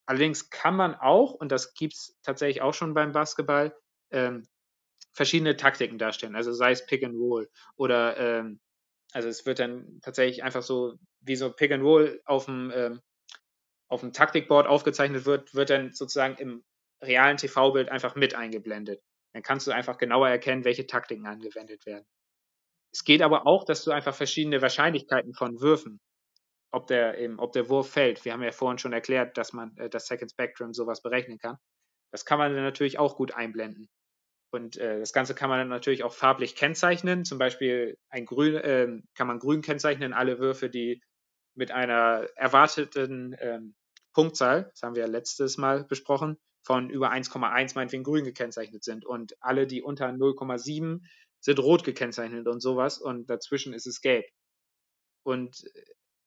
Allerdings 0.05 0.49
kann 0.49 0.75
man 0.75 0.95
auch, 0.95 1.31
und 1.31 1.51
das 1.51 1.73
gibt 1.75 1.93
es 1.93 2.17
tatsächlich 2.23 2.61
auch 2.61 2.73
schon 2.73 2.93
beim 2.93 3.13
Basketball, 3.13 3.73
ähm, 4.11 4.45
verschiedene 5.13 5.55
Taktiken 5.55 5.97
darstellen. 5.97 6.35
Also 6.35 6.51
sei 6.51 6.71
es 6.71 6.85
Pick 6.85 7.03
and 7.03 7.15
Roll 7.15 7.49
oder 7.77 8.17
ähm, 8.17 8.59
also 9.13 9.29
es 9.29 9.45
wird 9.45 9.59
dann 9.59 9.99
tatsächlich 10.01 10.43
einfach 10.43 10.63
so, 10.63 10.95
wie 11.21 11.35
so 11.35 11.51
Pick 11.51 11.71
and 11.71 11.83
Roll 11.83 12.21
auf 12.25 12.45
dem, 12.45 12.71
ähm, 12.75 13.01
auf 13.89 14.01
dem 14.01 14.13
Taktikboard 14.13 14.67
aufgezeichnet 14.67 15.25
wird, 15.25 15.53
wird 15.53 15.69
dann 15.69 15.93
sozusagen 15.93 16.35
im 16.37 16.63
realen 17.03 17.37
TV-Bild 17.37 17.89
einfach 17.89 18.15
mit 18.15 18.35
eingeblendet. 18.35 19.01
Dann 19.33 19.43
kannst 19.43 19.67
du 19.67 19.71
einfach 19.71 19.97
genauer 19.97 20.29
erkennen, 20.29 20.65
welche 20.65 20.87
Taktiken 20.87 21.27
angewendet 21.27 21.85
werden. 21.85 22.05
Es 22.93 23.03
geht 23.03 23.21
aber 23.21 23.47
auch, 23.47 23.65
dass 23.65 23.83
du 23.83 23.91
einfach 23.91 24.15
verschiedene 24.15 24.61
Wahrscheinlichkeiten 24.61 25.33
von 25.33 25.59
Würfen, 25.59 25.99
ob 26.71 26.87
der 26.87 27.17
eben, 27.17 27.39
ob 27.39 27.51
der 27.51 27.69
Wurf 27.69 27.89
fällt. 27.91 28.23
Wir 28.25 28.33
haben 28.33 28.43
ja 28.43 28.51
vorhin 28.51 28.77
schon 28.77 28.93
erklärt, 28.93 29.37
dass 29.37 29.53
man 29.53 29.75
äh, 29.77 29.89
das 29.89 30.07
Second 30.07 30.31
Spectrum 30.31 30.73
sowas 30.73 31.01
berechnen 31.01 31.39
kann. 31.39 31.57
Das 32.11 32.25
kann 32.25 32.37
man 32.37 32.53
dann 32.53 32.63
natürlich 32.63 32.99
auch 32.99 33.15
gut 33.15 33.33
einblenden. 33.33 33.89
Und 34.53 34.77
äh, 34.77 34.99
das 34.99 35.13
Ganze 35.13 35.33
kann 35.33 35.49
man 35.49 35.57
dann 35.57 35.69
natürlich 35.69 36.03
auch 36.03 36.13
farblich 36.13 36.55
kennzeichnen. 36.55 37.25
Zum 37.25 37.39
Beispiel 37.39 37.97
ein 38.09 38.27
Grün, 38.27 38.53
äh, 38.55 38.87
kann 39.15 39.25
man 39.25 39.39
grün 39.39 39.63
kennzeichnen, 39.63 40.13
alle 40.13 40.37
Würfe, 40.37 40.69
die 40.69 41.01
mit 41.55 41.71
einer 41.71 42.27
erwarteten 42.35 43.35
ähm, 43.39 43.73
Punktzahl, 44.13 44.69
das 44.69 44.83
haben 44.83 44.95
wir 44.95 45.03
ja 45.03 45.09
letztes 45.09 45.57
Mal 45.57 45.85
besprochen, 45.85 46.37
von 46.63 46.91
über 46.91 47.11
1,1 47.11 47.73
meinetwegen 47.73 48.03
grün 48.03 48.25
gekennzeichnet 48.25 48.83
sind. 48.83 49.05
Und 49.05 49.35
alle, 49.41 49.65
die 49.65 49.81
unter 49.81 50.07
0,7 50.09 51.01
sind 51.39 51.59
rot 51.59 51.83
gekennzeichnet 51.83 52.47
und 52.47 52.61
sowas. 52.61 52.99
Und 52.99 53.31
dazwischen 53.31 53.73
ist 53.73 53.87
es 53.87 54.01
gelb. 54.01 54.25
Und 55.23 55.63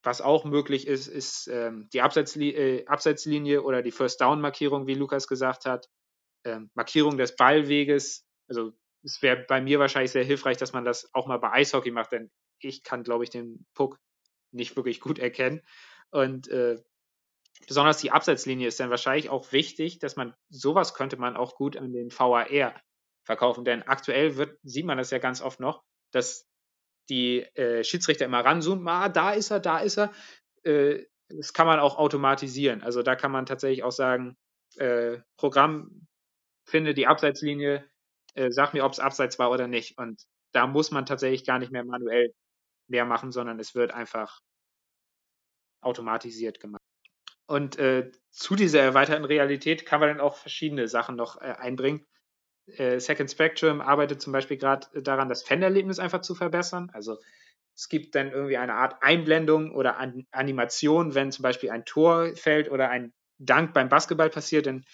was 0.02 0.20
auch 0.20 0.44
möglich 0.44 0.88
ist, 0.88 1.06
ist 1.06 1.46
ähm, 1.46 1.88
die 1.92 2.00
Abseitsli 2.00 2.50
äh, 2.50 2.86
Abseitslinie 2.86 3.62
oder 3.62 3.82
die 3.82 3.92
First-Down-Markierung, 3.92 4.88
wie 4.88 4.94
Lukas 4.94 5.28
gesagt 5.28 5.64
hat. 5.64 5.86
Ähm, 6.46 6.70
Markierung 6.74 7.18
des 7.18 7.36
Ballweges. 7.36 8.24
Also 8.48 8.72
es 9.02 9.20
wäre 9.22 9.44
bei 9.48 9.60
mir 9.60 9.78
wahrscheinlich 9.78 10.12
sehr 10.12 10.24
hilfreich, 10.24 10.56
dass 10.56 10.72
man 10.72 10.84
das 10.84 11.12
auch 11.12 11.26
mal 11.26 11.38
bei 11.38 11.52
Eishockey 11.52 11.90
macht, 11.90 12.12
denn 12.12 12.30
ich 12.60 12.82
kann, 12.82 13.02
glaube 13.02 13.24
ich, 13.24 13.30
den 13.30 13.66
Puck 13.74 13.98
nicht 14.52 14.76
wirklich 14.76 15.00
gut 15.00 15.18
erkennen. 15.18 15.62
Und 16.10 16.48
äh, 16.48 16.76
besonders 17.66 17.98
die 17.98 18.10
Abseitslinie 18.10 18.68
ist 18.68 18.80
dann 18.80 18.90
wahrscheinlich 18.90 19.28
auch 19.28 19.52
wichtig, 19.52 19.98
dass 19.98 20.16
man 20.16 20.34
sowas 20.48 20.94
könnte 20.94 21.16
man 21.16 21.36
auch 21.36 21.56
gut 21.56 21.76
an 21.76 21.92
den 21.92 22.10
VAR 22.10 22.80
verkaufen, 23.24 23.64
denn 23.64 23.82
aktuell 23.82 24.36
wird, 24.36 24.58
sieht 24.62 24.86
man 24.86 24.98
das 24.98 25.10
ja 25.10 25.18
ganz 25.18 25.42
oft 25.42 25.58
noch, 25.58 25.82
dass 26.12 26.46
die 27.08 27.42
äh, 27.56 27.82
Schiedsrichter 27.82 28.24
immer 28.24 28.44
ranzoomen, 28.44 28.86
ah, 28.88 29.08
da 29.08 29.32
ist 29.32 29.50
er, 29.50 29.60
da 29.60 29.78
ist 29.78 29.98
er. 29.98 30.12
Äh, 30.62 31.04
das 31.28 31.52
kann 31.52 31.66
man 31.66 31.80
auch 31.80 31.98
automatisieren. 31.98 32.82
Also 32.82 33.02
da 33.02 33.16
kann 33.16 33.32
man 33.32 33.46
tatsächlich 33.46 33.82
auch 33.82 33.92
sagen, 33.92 34.36
äh, 34.76 35.18
Programm 35.36 36.06
finde 36.66 36.94
die 36.94 37.06
Abseitslinie, 37.06 37.88
äh, 38.34 38.50
sag 38.50 38.74
mir, 38.74 38.84
ob 38.84 38.92
es 38.92 39.00
abseits 39.00 39.38
war 39.38 39.50
oder 39.50 39.68
nicht. 39.68 39.98
Und 39.98 40.22
da 40.52 40.66
muss 40.66 40.90
man 40.90 41.06
tatsächlich 41.06 41.44
gar 41.44 41.58
nicht 41.58 41.72
mehr 41.72 41.84
manuell 41.84 42.34
mehr 42.88 43.04
machen, 43.04 43.32
sondern 43.32 43.58
es 43.58 43.74
wird 43.74 43.92
einfach 43.92 44.40
automatisiert 45.80 46.60
gemacht. 46.60 46.82
Und 47.46 47.78
äh, 47.78 48.10
zu 48.30 48.56
dieser 48.56 48.80
erweiterten 48.80 49.24
Realität 49.24 49.86
kann 49.86 50.00
man 50.00 50.08
dann 50.08 50.20
auch 50.20 50.36
verschiedene 50.36 50.88
Sachen 50.88 51.14
noch 51.16 51.40
äh, 51.40 51.54
einbringen. 51.58 52.04
Äh, 52.66 52.98
Second 52.98 53.30
Spectrum 53.30 53.80
arbeitet 53.80 54.20
zum 54.20 54.32
Beispiel 54.32 54.56
gerade 54.56 54.88
daran, 55.02 55.28
das 55.28 55.44
Fan-Erlebnis 55.44 56.00
einfach 56.00 56.22
zu 56.22 56.34
verbessern. 56.34 56.90
Also 56.92 57.18
es 57.76 57.88
gibt 57.88 58.14
dann 58.14 58.32
irgendwie 58.32 58.56
eine 58.56 58.74
Art 58.74 59.02
Einblendung 59.02 59.72
oder 59.72 59.98
An 59.98 60.26
Animation, 60.32 61.14
wenn 61.14 61.30
zum 61.30 61.42
Beispiel 61.44 61.70
ein 61.70 61.84
Tor 61.84 62.34
fällt 62.34 62.70
oder 62.70 62.88
ein 62.88 63.12
Dank 63.38 63.74
beim 63.74 63.88
Basketball 63.90 64.30
passiert, 64.30 64.66
dann 64.66 64.84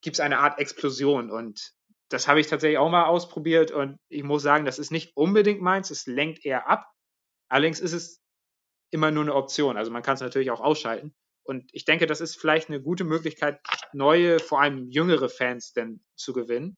gibt 0.00 0.16
es 0.16 0.20
eine 0.20 0.38
Art 0.38 0.58
Explosion. 0.58 1.30
Und 1.30 1.72
das 2.08 2.28
habe 2.28 2.40
ich 2.40 2.46
tatsächlich 2.46 2.78
auch 2.78 2.90
mal 2.90 3.06
ausprobiert 3.06 3.70
und 3.70 3.98
ich 4.08 4.22
muss 4.22 4.42
sagen, 4.42 4.64
das 4.64 4.78
ist 4.78 4.92
nicht 4.92 5.16
unbedingt 5.16 5.60
meins, 5.60 5.90
es 5.90 6.06
lenkt 6.06 6.44
eher 6.44 6.68
ab. 6.68 6.86
Allerdings 7.48 7.80
ist 7.80 7.92
es 7.92 8.22
immer 8.90 9.10
nur 9.10 9.24
eine 9.24 9.34
Option. 9.34 9.76
Also 9.76 9.90
man 9.90 10.02
kann 10.02 10.14
es 10.14 10.20
natürlich 10.20 10.50
auch 10.50 10.60
ausschalten. 10.60 11.14
Und 11.42 11.68
ich 11.72 11.84
denke, 11.84 12.06
das 12.06 12.20
ist 12.20 12.40
vielleicht 12.40 12.68
eine 12.68 12.82
gute 12.82 13.04
Möglichkeit, 13.04 13.60
neue, 13.92 14.40
vor 14.40 14.60
allem 14.60 14.90
jüngere 14.90 15.28
Fans 15.28 15.72
denn 15.72 16.00
zu 16.16 16.32
gewinnen. 16.32 16.76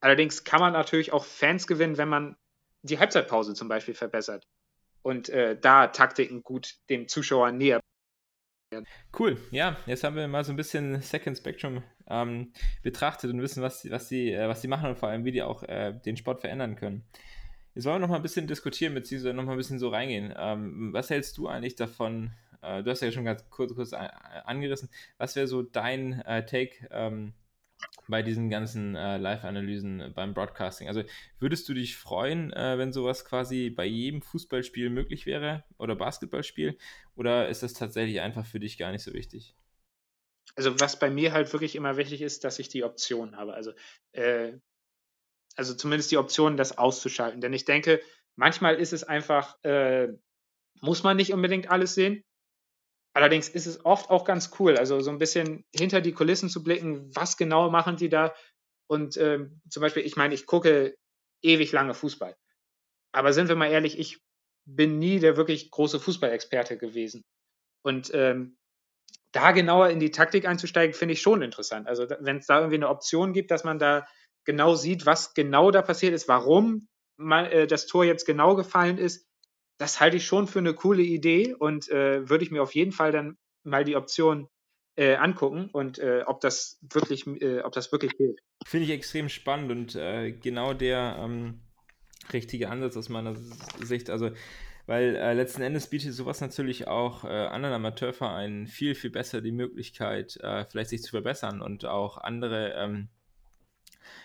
Allerdings 0.00 0.44
kann 0.44 0.60
man 0.60 0.72
natürlich 0.72 1.12
auch 1.12 1.24
Fans 1.24 1.66
gewinnen, 1.66 1.98
wenn 1.98 2.08
man 2.08 2.36
die 2.82 2.98
Halbzeitpause 2.98 3.54
zum 3.54 3.68
Beispiel 3.68 3.94
verbessert 3.94 4.46
und 5.02 5.28
äh, 5.28 5.58
da 5.58 5.88
Taktiken 5.88 6.42
gut 6.42 6.74
dem 6.88 7.08
Zuschauer 7.08 7.52
näher. 7.52 7.80
Cool, 9.18 9.36
ja, 9.50 9.76
jetzt 9.86 10.04
haben 10.04 10.14
wir 10.14 10.28
mal 10.28 10.44
so 10.44 10.52
ein 10.52 10.56
bisschen 10.56 11.00
Second 11.02 11.36
Spectrum 11.36 11.82
ähm, 12.08 12.52
betrachtet 12.82 13.32
und 13.32 13.42
wissen, 13.42 13.62
was, 13.62 13.90
was, 13.90 14.08
die, 14.08 14.30
äh, 14.30 14.48
was 14.48 14.60
die 14.60 14.68
machen 14.68 14.90
und 14.90 14.98
vor 14.98 15.08
allem, 15.08 15.24
wie 15.24 15.32
die 15.32 15.42
auch 15.42 15.64
äh, 15.64 15.92
den 15.92 16.16
Sport 16.16 16.40
verändern 16.40 16.76
können. 16.76 17.02
Jetzt 17.74 17.84
wollen 17.84 17.96
wir 17.96 18.00
noch 18.00 18.08
mal 18.08 18.16
ein 18.16 18.22
bisschen 18.22 18.46
diskutieren, 18.46 18.94
beziehungsweise 18.94 19.34
noch 19.34 19.44
mal 19.44 19.52
ein 19.52 19.58
bisschen 19.58 19.80
so 19.80 19.88
reingehen. 19.88 20.32
Ähm, 20.36 20.92
was 20.92 21.10
hältst 21.10 21.36
du 21.38 21.48
eigentlich 21.48 21.74
davon? 21.74 22.32
Äh, 22.62 22.84
du 22.84 22.90
hast 22.90 23.00
ja 23.00 23.10
schon 23.10 23.24
ganz 23.24 23.48
kurz, 23.50 23.74
kurz 23.74 23.92
angerissen. 23.92 24.88
Was 25.18 25.34
wäre 25.34 25.48
so 25.48 25.62
dein 25.62 26.20
äh, 26.22 26.46
Take 26.46 26.88
ähm, 26.92 27.32
bei 28.08 28.22
diesen 28.22 28.50
ganzen 28.50 28.96
äh, 28.96 29.18
Live-Analysen 29.18 30.12
beim 30.14 30.34
Broadcasting? 30.34 30.88
Also 30.88 31.02
würdest 31.38 31.68
du 31.68 31.74
dich 31.74 31.96
freuen, 31.96 32.52
äh, 32.52 32.78
wenn 32.78 32.92
sowas 32.92 33.24
quasi 33.24 33.70
bei 33.70 33.84
jedem 33.84 34.22
Fußballspiel 34.22 34.90
möglich 34.90 35.26
wäre 35.26 35.64
oder 35.78 35.96
Basketballspiel? 35.96 36.76
Oder 37.14 37.48
ist 37.48 37.62
das 37.62 37.72
tatsächlich 37.72 38.20
einfach 38.20 38.46
für 38.46 38.60
dich 38.60 38.78
gar 38.78 38.92
nicht 38.92 39.02
so 39.02 39.12
wichtig? 39.12 39.54
Also 40.56 40.80
was 40.80 40.98
bei 40.98 41.10
mir 41.10 41.32
halt 41.32 41.52
wirklich 41.52 41.76
immer 41.76 41.96
wichtig 41.96 42.22
ist, 42.22 42.44
dass 42.44 42.58
ich 42.58 42.68
die 42.68 42.84
Option 42.84 43.36
habe. 43.36 43.54
Also 43.54 43.72
äh, 44.12 44.58
also 45.56 45.74
zumindest 45.74 46.10
die 46.10 46.16
Option, 46.16 46.56
das 46.56 46.78
auszuschalten. 46.78 47.40
Denn 47.40 47.52
ich 47.52 47.64
denke, 47.64 48.00
manchmal 48.36 48.76
ist 48.76 48.92
es 48.92 49.04
einfach, 49.04 49.62
äh, 49.62 50.08
muss 50.80 51.02
man 51.02 51.16
nicht 51.16 51.32
unbedingt 51.32 51.70
alles 51.70 51.94
sehen. 51.94 52.24
Allerdings 53.12 53.48
ist 53.48 53.66
es 53.66 53.84
oft 53.84 54.10
auch 54.10 54.24
ganz 54.24 54.50
cool, 54.58 54.76
also 54.76 55.00
so 55.00 55.10
ein 55.10 55.18
bisschen 55.18 55.64
hinter 55.74 56.00
die 56.00 56.12
Kulissen 56.12 56.48
zu 56.48 56.62
blicken, 56.62 57.14
was 57.14 57.36
genau 57.36 57.68
machen 57.70 57.96
die 57.96 58.08
da. 58.08 58.32
Und 58.86 59.16
äh, 59.16 59.46
zum 59.68 59.80
Beispiel, 59.80 60.04
ich 60.04 60.16
meine, 60.16 60.34
ich 60.34 60.46
gucke 60.46 60.96
ewig 61.42 61.72
lange 61.72 61.94
Fußball. 61.94 62.36
Aber 63.12 63.32
sind 63.32 63.48
wir 63.48 63.56
mal 63.56 63.70
ehrlich, 63.70 63.98
ich 63.98 64.20
bin 64.64 64.98
nie 64.98 65.18
der 65.18 65.36
wirklich 65.36 65.70
große 65.70 65.98
Fußballexperte 65.98 66.78
gewesen. 66.78 67.24
Und 67.82 68.10
ähm, 68.14 68.56
da 69.32 69.52
genauer 69.52 69.90
in 69.90 70.00
die 70.00 70.10
Taktik 70.10 70.46
einzusteigen, 70.46 70.94
finde 70.94 71.14
ich 71.14 71.22
schon 71.22 71.42
interessant. 71.42 71.88
Also 71.88 72.08
wenn 72.20 72.38
es 72.38 72.46
da 72.46 72.58
irgendwie 72.58 72.76
eine 72.76 72.88
Option 72.88 73.32
gibt, 73.32 73.50
dass 73.50 73.64
man 73.64 73.78
da 73.78 74.06
genau 74.44 74.74
sieht, 74.74 75.06
was 75.06 75.34
genau 75.34 75.70
da 75.70 75.82
passiert 75.82 76.14
ist, 76.14 76.28
warum 76.28 76.88
man, 77.16 77.46
äh, 77.46 77.66
das 77.66 77.86
Tor 77.86 78.04
jetzt 78.04 78.26
genau 78.26 78.56
gefallen 78.56 78.98
ist, 78.98 79.29
das 79.80 79.98
halte 79.98 80.18
ich 80.18 80.26
schon 80.26 80.46
für 80.46 80.58
eine 80.58 80.74
coole 80.74 81.02
Idee 81.02 81.54
und 81.54 81.88
äh, 81.88 82.28
würde 82.28 82.44
ich 82.44 82.50
mir 82.50 82.62
auf 82.62 82.74
jeden 82.74 82.92
Fall 82.92 83.12
dann 83.12 83.38
mal 83.62 83.82
die 83.82 83.96
Option 83.96 84.46
äh, 84.96 85.14
angucken 85.14 85.70
und 85.72 85.98
äh, 85.98 86.22
ob 86.26 86.42
das 86.42 86.78
wirklich, 86.82 87.26
äh, 87.26 87.60
ob 87.62 87.72
das 87.72 87.90
wirklich 87.90 88.14
gilt. 88.18 88.40
Finde 88.66 88.84
ich 88.84 88.92
extrem 88.92 89.30
spannend 89.30 89.70
und 89.70 89.94
äh, 89.94 90.32
genau 90.32 90.74
der 90.74 91.16
ähm, 91.18 91.62
richtige 92.30 92.68
Ansatz 92.68 92.94
aus 92.98 93.08
meiner 93.08 93.34
Sicht. 93.82 94.10
Also 94.10 94.32
weil 94.84 95.16
äh, 95.16 95.32
letzten 95.32 95.62
Endes 95.62 95.88
bietet 95.88 96.12
sowas 96.12 96.42
natürlich 96.42 96.86
auch 96.86 97.24
äh, 97.24 97.28
anderen 97.28 97.76
Amateurvereinen 97.76 98.66
viel, 98.66 98.94
viel 98.94 99.10
besser 99.10 99.40
die 99.40 99.52
Möglichkeit, 99.52 100.36
äh, 100.42 100.66
vielleicht 100.66 100.90
sich 100.90 101.02
zu 101.02 101.10
verbessern 101.10 101.62
und 101.62 101.86
auch 101.86 102.18
andere, 102.18 102.74
ähm, 102.74 103.08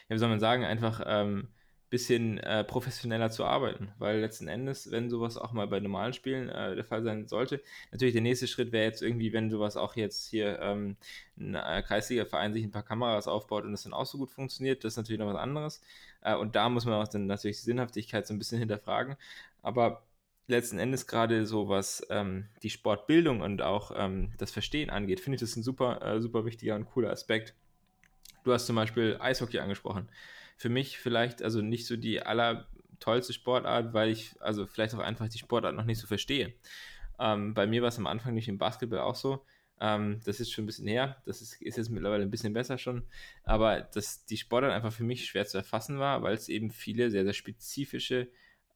ja, 0.10 0.16
wie 0.16 0.20
soll 0.20 0.30
man 0.30 0.42
sagen, 0.42 0.66
einfach 0.66 1.02
ähm, 1.06 1.48
bisschen 1.90 2.40
äh, 2.40 2.64
professioneller 2.64 3.30
zu 3.30 3.46
arbeiten, 3.46 3.92
weil 4.00 4.20
letzten 4.20 4.48
Endes, 4.48 4.90
wenn 4.92 5.10
sowas 5.10 5.38
auch 5.38 5.52
mal 5.52 5.68
bei 5.68 5.80
normalen 5.80 6.14
Spielen 6.14 6.50
äh, 6.50 6.76
der 6.76 6.84
Fall 6.84 7.04
sein 7.04 7.28
sollte, 7.28 7.62
natürlich 7.92 8.14
der 8.14 8.24
nächste 8.24 8.48
Schritt 8.48 8.72
wäre 8.72 8.86
jetzt 8.86 9.04
irgendwie, 9.04 9.34
wenn 9.34 9.50
sowas 9.50 9.78
auch 9.78 9.96
jetzt 9.96 10.28
hier 10.28 10.60
ähm, 10.60 10.98
ein 11.38 11.56
äh, 11.56 11.84
Kreisliga-Verein 11.86 12.54
sich 12.54 12.64
ein 12.64 12.72
paar 12.72 12.84
Kameras 12.84 13.28
aufbaut 13.28 13.66
und 13.66 13.72
das 13.72 13.84
dann 13.84 13.94
auch 13.94 14.06
so 14.06 14.18
gut 14.18 14.32
funktioniert, 14.32 14.84
das 14.84 14.94
ist 14.94 14.98
natürlich 14.98 15.20
noch 15.20 15.28
was 15.28 15.40
anderes. 15.40 15.82
Äh, 16.22 16.36
und 16.36 16.56
da 16.56 16.70
muss 16.70 16.86
man 16.86 16.96
auch 16.96 17.08
dann 17.08 17.28
natürlich 17.28 17.58
die 17.58 17.64
Sinnhaftigkeit 17.64 18.26
so 18.26 18.34
ein 18.34 18.40
bisschen 18.40 18.60
hinterfragen, 18.60 19.16
aber 19.62 20.04
letzten 20.48 20.80
Endes 20.80 21.08
gerade 21.08 21.46
so 21.46 21.70
was 21.70 22.06
ähm, 22.10 22.48
die 22.64 22.70
Sportbildung 22.70 23.42
und 23.42 23.62
auch 23.62 23.92
ähm, 23.96 24.34
das 24.38 24.52
Verstehen 24.52 24.90
angeht, 24.90 25.20
finde 25.20 25.36
ich 25.36 25.42
das 25.42 25.56
ein 25.56 25.64
super, 25.64 26.02
äh, 26.02 26.22
super 26.22 26.46
wichtiger 26.46 26.76
und 26.76 26.86
cooler 26.86 27.12
Aspekt. 27.12 27.54
Du 28.44 28.54
hast 28.54 28.66
zum 28.66 28.76
Beispiel 28.76 29.18
Eishockey 29.20 29.60
angesprochen 29.60 30.08
für 30.56 30.70
mich 30.70 30.98
vielleicht 30.98 31.42
also 31.42 31.62
nicht 31.62 31.86
so 31.86 31.98
die 31.98 32.22
allertollste 32.22 33.34
Sportart, 33.34 33.94
weil 33.94 34.10
ich 34.10 34.36
also 34.42 34.66
vielleicht 34.66 34.96
auch 34.96 35.00
einfach 35.00 35.28
die 35.28 35.40
Sportart 35.40 35.76
noch 35.76 35.86
nicht 35.86 36.00
so 36.00 36.08
verstehe. 36.08 36.54
Ähm, 37.20 37.54
bei 37.54 37.68
mir 37.68 37.82
war 37.82 37.90
es 37.90 37.98
am 37.98 38.08
Anfang 38.08 38.34
nicht 38.34 38.48
im 38.48 38.58
Basketball 38.58 39.00
auch 39.00 39.16
so. 39.16 39.46
Ähm, 39.80 40.22
das 40.26 40.40
ist 40.40 40.52
schon 40.52 40.64
ein 40.64 40.68
bisschen 40.68 40.88
her. 40.88 41.22
Das 41.26 41.42
ist, 41.42 41.62
ist, 41.62 41.78
jetzt 41.78 41.90
mittlerweile 41.90 42.24
ein 42.24 42.32
bisschen 42.32 42.54
besser 42.54 42.78
schon. 42.78 43.04
Aber 43.44 43.82
dass 43.82 44.26
die 44.26 44.38
Sportart 44.38 44.72
einfach 44.72 44.94
für 44.94 45.04
mich 45.04 45.26
schwer 45.26 45.46
zu 45.46 45.58
erfassen 45.58 46.00
war, 46.00 46.24
weil 46.24 46.34
es 46.34 46.50
eben 46.50 46.72
viele 46.72 47.10
sehr, 47.10 47.24
sehr 47.24 47.34
spezifische 47.34 48.30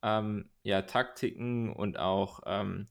ähm, 0.04 0.50
ja, 0.64 0.82
Taktiken 0.82 1.72
und 1.72 1.98
auch 1.98 2.42
ähm, 2.46 2.88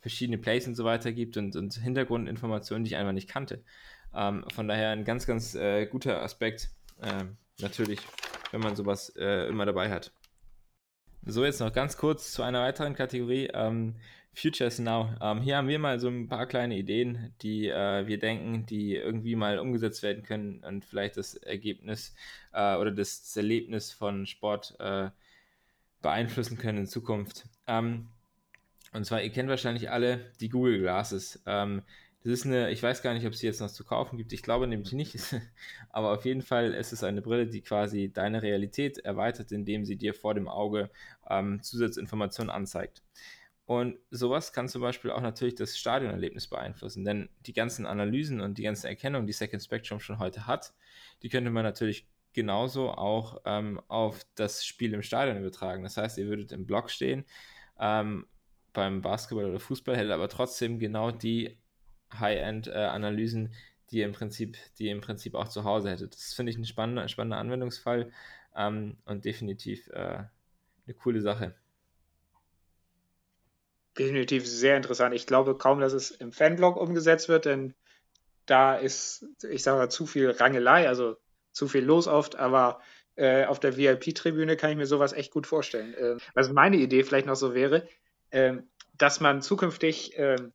verschiedene 0.00 0.38
Plays 0.38 0.66
und 0.66 0.74
so 0.74 0.84
weiter 0.84 1.12
gibt 1.12 1.36
und, 1.36 1.56
und 1.56 1.74
Hintergrundinformationen, 1.74 2.84
die 2.84 2.90
ich 2.90 2.96
einfach 2.96 3.12
nicht 3.12 3.28
kannte. 3.28 3.64
Ähm, 4.14 4.44
von 4.52 4.68
daher 4.68 4.90
ein 4.90 5.04
ganz, 5.04 5.26
ganz 5.26 5.54
äh, 5.54 5.86
guter 5.86 6.22
Aspekt, 6.22 6.70
ähm, 7.00 7.36
natürlich, 7.60 8.00
wenn 8.50 8.60
man 8.60 8.76
sowas 8.76 9.14
äh, 9.16 9.48
immer 9.48 9.66
dabei 9.66 9.90
hat. 9.90 10.12
So, 11.24 11.44
jetzt 11.44 11.60
noch 11.60 11.72
ganz 11.72 11.96
kurz 11.96 12.32
zu 12.32 12.42
einer 12.42 12.62
weiteren 12.62 12.94
Kategorie. 12.94 13.48
Ähm, 13.52 13.94
Futures 14.34 14.78
Now. 14.78 15.14
Ähm, 15.20 15.42
hier 15.42 15.56
haben 15.56 15.68
wir 15.68 15.78
mal 15.78 16.00
so 16.00 16.08
ein 16.08 16.26
paar 16.26 16.46
kleine 16.46 16.76
Ideen, 16.76 17.34
die 17.42 17.68
äh, 17.68 18.06
wir 18.06 18.18
denken, 18.18 18.64
die 18.64 18.96
irgendwie 18.96 19.36
mal 19.36 19.58
umgesetzt 19.58 20.02
werden 20.02 20.22
können 20.22 20.64
und 20.64 20.84
vielleicht 20.84 21.16
das 21.16 21.34
Ergebnis 21.34 22.14
äh, 22.52 22.76
oder 22.76 22.90
das, 22.90 23.36
Erlebnis 23.36 23.92
von 23.92 24.26
Sport 24.26 24.74
äh, 24.80 25.10
beeinflussen 26.00 26.56
können 26.56 26.78
in 26.78 26.86
Zukunft. 26.86 27.44
Ähm, 27.66 28.08
und 28.92 29.04
zwar, 29.04 29.22
ihr 29.22 29.30
kennt 29.30 29.48
wahrscheinlich 29.48 29.90
alle 29.90 30.32
die 30.40 30.48
Google 30.48 30.80
Glasses. 30.80 31.42
Ähm, 31.46 31.82
das 32.24 32.32
ist 32.32 32.46
eine, 32.46 32.70
ich 32.70 32.82
weiß 32.82 33.02
gar 33.02 33.14
nicht, 33.14 33.26
ob 33.26 33.32
es 33.32 33.40
sie 33.40 33.46
jetzt 33.46 33.60
noch 33.60 33.70
zu 33.70 33.84
kaufen 33.84 34.16
gibt. 34.16 34.32
Ich 34.32 34.42
glaube 34.42 34.68
nämlich 34.68 34.92
nicht. 34.92 35.16
Aber 35.90 36.12
auf 36.12 36.24
jeden 36.24 36.42
Fall 36.42 36.72
ist 36.72 36.92
es 36.92 37.02
eine 37.02 37.20
Brille, 37.20 37.46
die 37.46 37.62
quasi 37.62 38.12
deine 38.12 38.42
Realität 38.42 38.98
erweitert, 38.98 39.50
indem 39.50 39.84
sie 39.84 39.96
dir 39.96 40.14
vor 40.14 40.34
dem 40.34 40.48
Auge 40.48 40.90
ähm, 41.28 41.62
Zusatzinformationen 41.62 42.50
anzeigt. 42.50 43.02
Und 43.64 43.98
sowas 44.10 44.52
kann 44.52 44.68
zum 44.68 44.82
Beispiel 44.82 45.10
auch 45.10 45.20
natürlich 45.20 45.54
das 45.54 45.78
Stadionerlebnis 45.78 46.48
beeinflussen, 46.48 47.04
denn 47.04 47.28
die 47.46 47.52
ganzen 47.52 47.86
Analysen 47.86 48.40
und 48.40 48.58
die 48.58 48.64
ganzen 48.64 48.86
Erkennungen, 48.86 49.26
die 49.26 49.32
Second 49.32 49.62
Spectrum 49.62 49.98
schon 49.98 50.18
heute 50.18 50.46
hat, 50.46 50.74
die 51.22 51.28
könnte 51.28 51.50
man 51.50 51.62
natürlich 51.64 52.06
genauso 52.32 52.90
auch 52.90 53.40
ähm, 53.44 53.80
auf 53.88 54.26
das 54.34 54.64
Spiel 54.64 54.94
im 54.94 55.02
Stadion 55.02 55.38
übertragen. 55.38 55.82
Das 55.82 55.96
heißt, 55.96 56.18
ihr 56.18 56.26
würdet 56.26 56.52
im 56.52 56.66
Block 56.66 56.90
stehen, 56.90 57.24
ähm, 57.78 58.26
beim 58.72 59.02
Basketball 59.02 59.46
oder 59.46 59.60
Fußball, 59.60 59.96
hätte 59.96 60.14
aber 60.14 60.28
trotzdem 60.28 60.78
genau 60.78 61.10
die 61.10 61.58
High-End-Analysen, 62.18 63.54
die 63.90 64.02
im 64.02 64.12
Prinzip, 64.12 64.56
die 64.78 64.88
im 64.88 65.00
Prinzip 65.00 65.34
auch 65.34 65.48
zu 65.48 65.64
Hause 65.64 65.90
hätte. 65.90 66.08
Das 66.08 66.32
finde 66.32 66.50
ich 66.50 66.58
ein 66.58 66.64
spannender, 66.64 67.08
spannender 67.08 67.38
Anwendungsfall 67.38 68.10
ähm, 68.56 68.96
und 69.04 69.24
definitiv 69.24 69.88
äh, 69.88 70.24
eine 70.86 70.94
coole 70.96 71.20
Sache. 71.20 71.54
Definitiv 73.98 74.46
sehr 74.46 74.76
interessant. 74.76 75.14
Ich 75.14 75.26
glaube 75.26 75.56
kaum, 75.56 75.80
dass 75.80 75.92
es 75.92 76.10
im 76.10 76.32
Fanblog 76.32 76.76
umgesetzt 76.76 77.28
wird, 77.28 77.44
denn 77.44 77.74
da 78.46 78.74
ist, 78.74 79.26
ich 79.48 79.62
sage 79.62 79.78
mal, 79.78 79.90
zu 79.90 80.06
viel 80.06 80.30
Rangelei, 80.30 80.88
also 80.88 81.16
zu 81.52 81.68
viel 81.68 81.84
los 81.84 82.08
oft, 82.08 82.36
aber 82.36 82.80
äh, 83.16 83.44
auf 83.44 83.60
der 83.60 83.76
VIP-Tribüne 83.76 84.56
kann 84.56 84.70
ich 84.70 84.76
mir 84.76 84.86
sowas 84.86 85.12
echt 85.12 85.32
gut 85.32 85.46
vorstellen. 85.46 85.92
Äh, 85.94 86.16
was 86.34 86.50
meine 86.50 86.76
Idee 86.76 87.04
vielleicht 87.04 87.26
noch 87.26 87.36
so 87.36 87.54
wäre, 87.54 87.86
äh, 88.30 88.54
dass 88.96 89.20
man 89.20 89.42
zukünftig 89.42 90.14
ähm, 90.16 90.52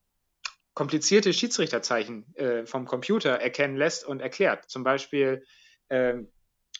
komplizierte 0.78 1.34
Schiedsrichterzeichen 1.34 2.36
äh, 2.36 2.68
vom 2.68 2.86
Computer 2.86 3.32
erkennen 3.32 3.78
lässt 3.78 4.06
und 4.06 4.22
erklärt. 4.22 4.70
Zum 4.70 4.84
Beispiel, 4.84 5.44
ähm, 5.90 6.32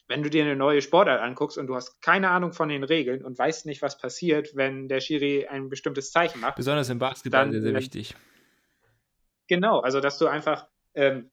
wenn 0.08 0.22
du 0.22 0.30
dir 0.30 0.44
eine 0.44 0.56
neue 0.56 0.84
Sportart 0.84 1.20
anguckst 1.20 1.58
und 1.58 1.66
du 1.66 1.74
hast 1.74 2.00
keine 2.00 2.30
Ahnung 2.30 2.54
von 2.54 2.70
den 2.70 2.84
Regeln 2.84 3.26
und 3.26 3.40
weißt 3.40 3.66
nicht, 3.66 3.82
was 3.82 3.98
passiert, 3.98 4.56
wenn 4.56 4.88
der 4.88 5.00
Schiri 5.00 5.48
ein 5.48 5.70
bestimmtes 5.70 6.12
Zeichen 6.12 6.42
macht. 6.42 6.58
Besonders 6.58 6.90
im 6.90 7.00
Basketball 7.00 7.46
dann, 7.46 7.52
sehr, 7.54 7.64
sehr 7.64 7.74
wichtig. 7.74 8.16
Genau, 9.48 9.80
also 9.80 10.00
dass 10.00 10.20
du 10.20 10.28
einfach 10.28 10.68
ähm, 10.94 11.32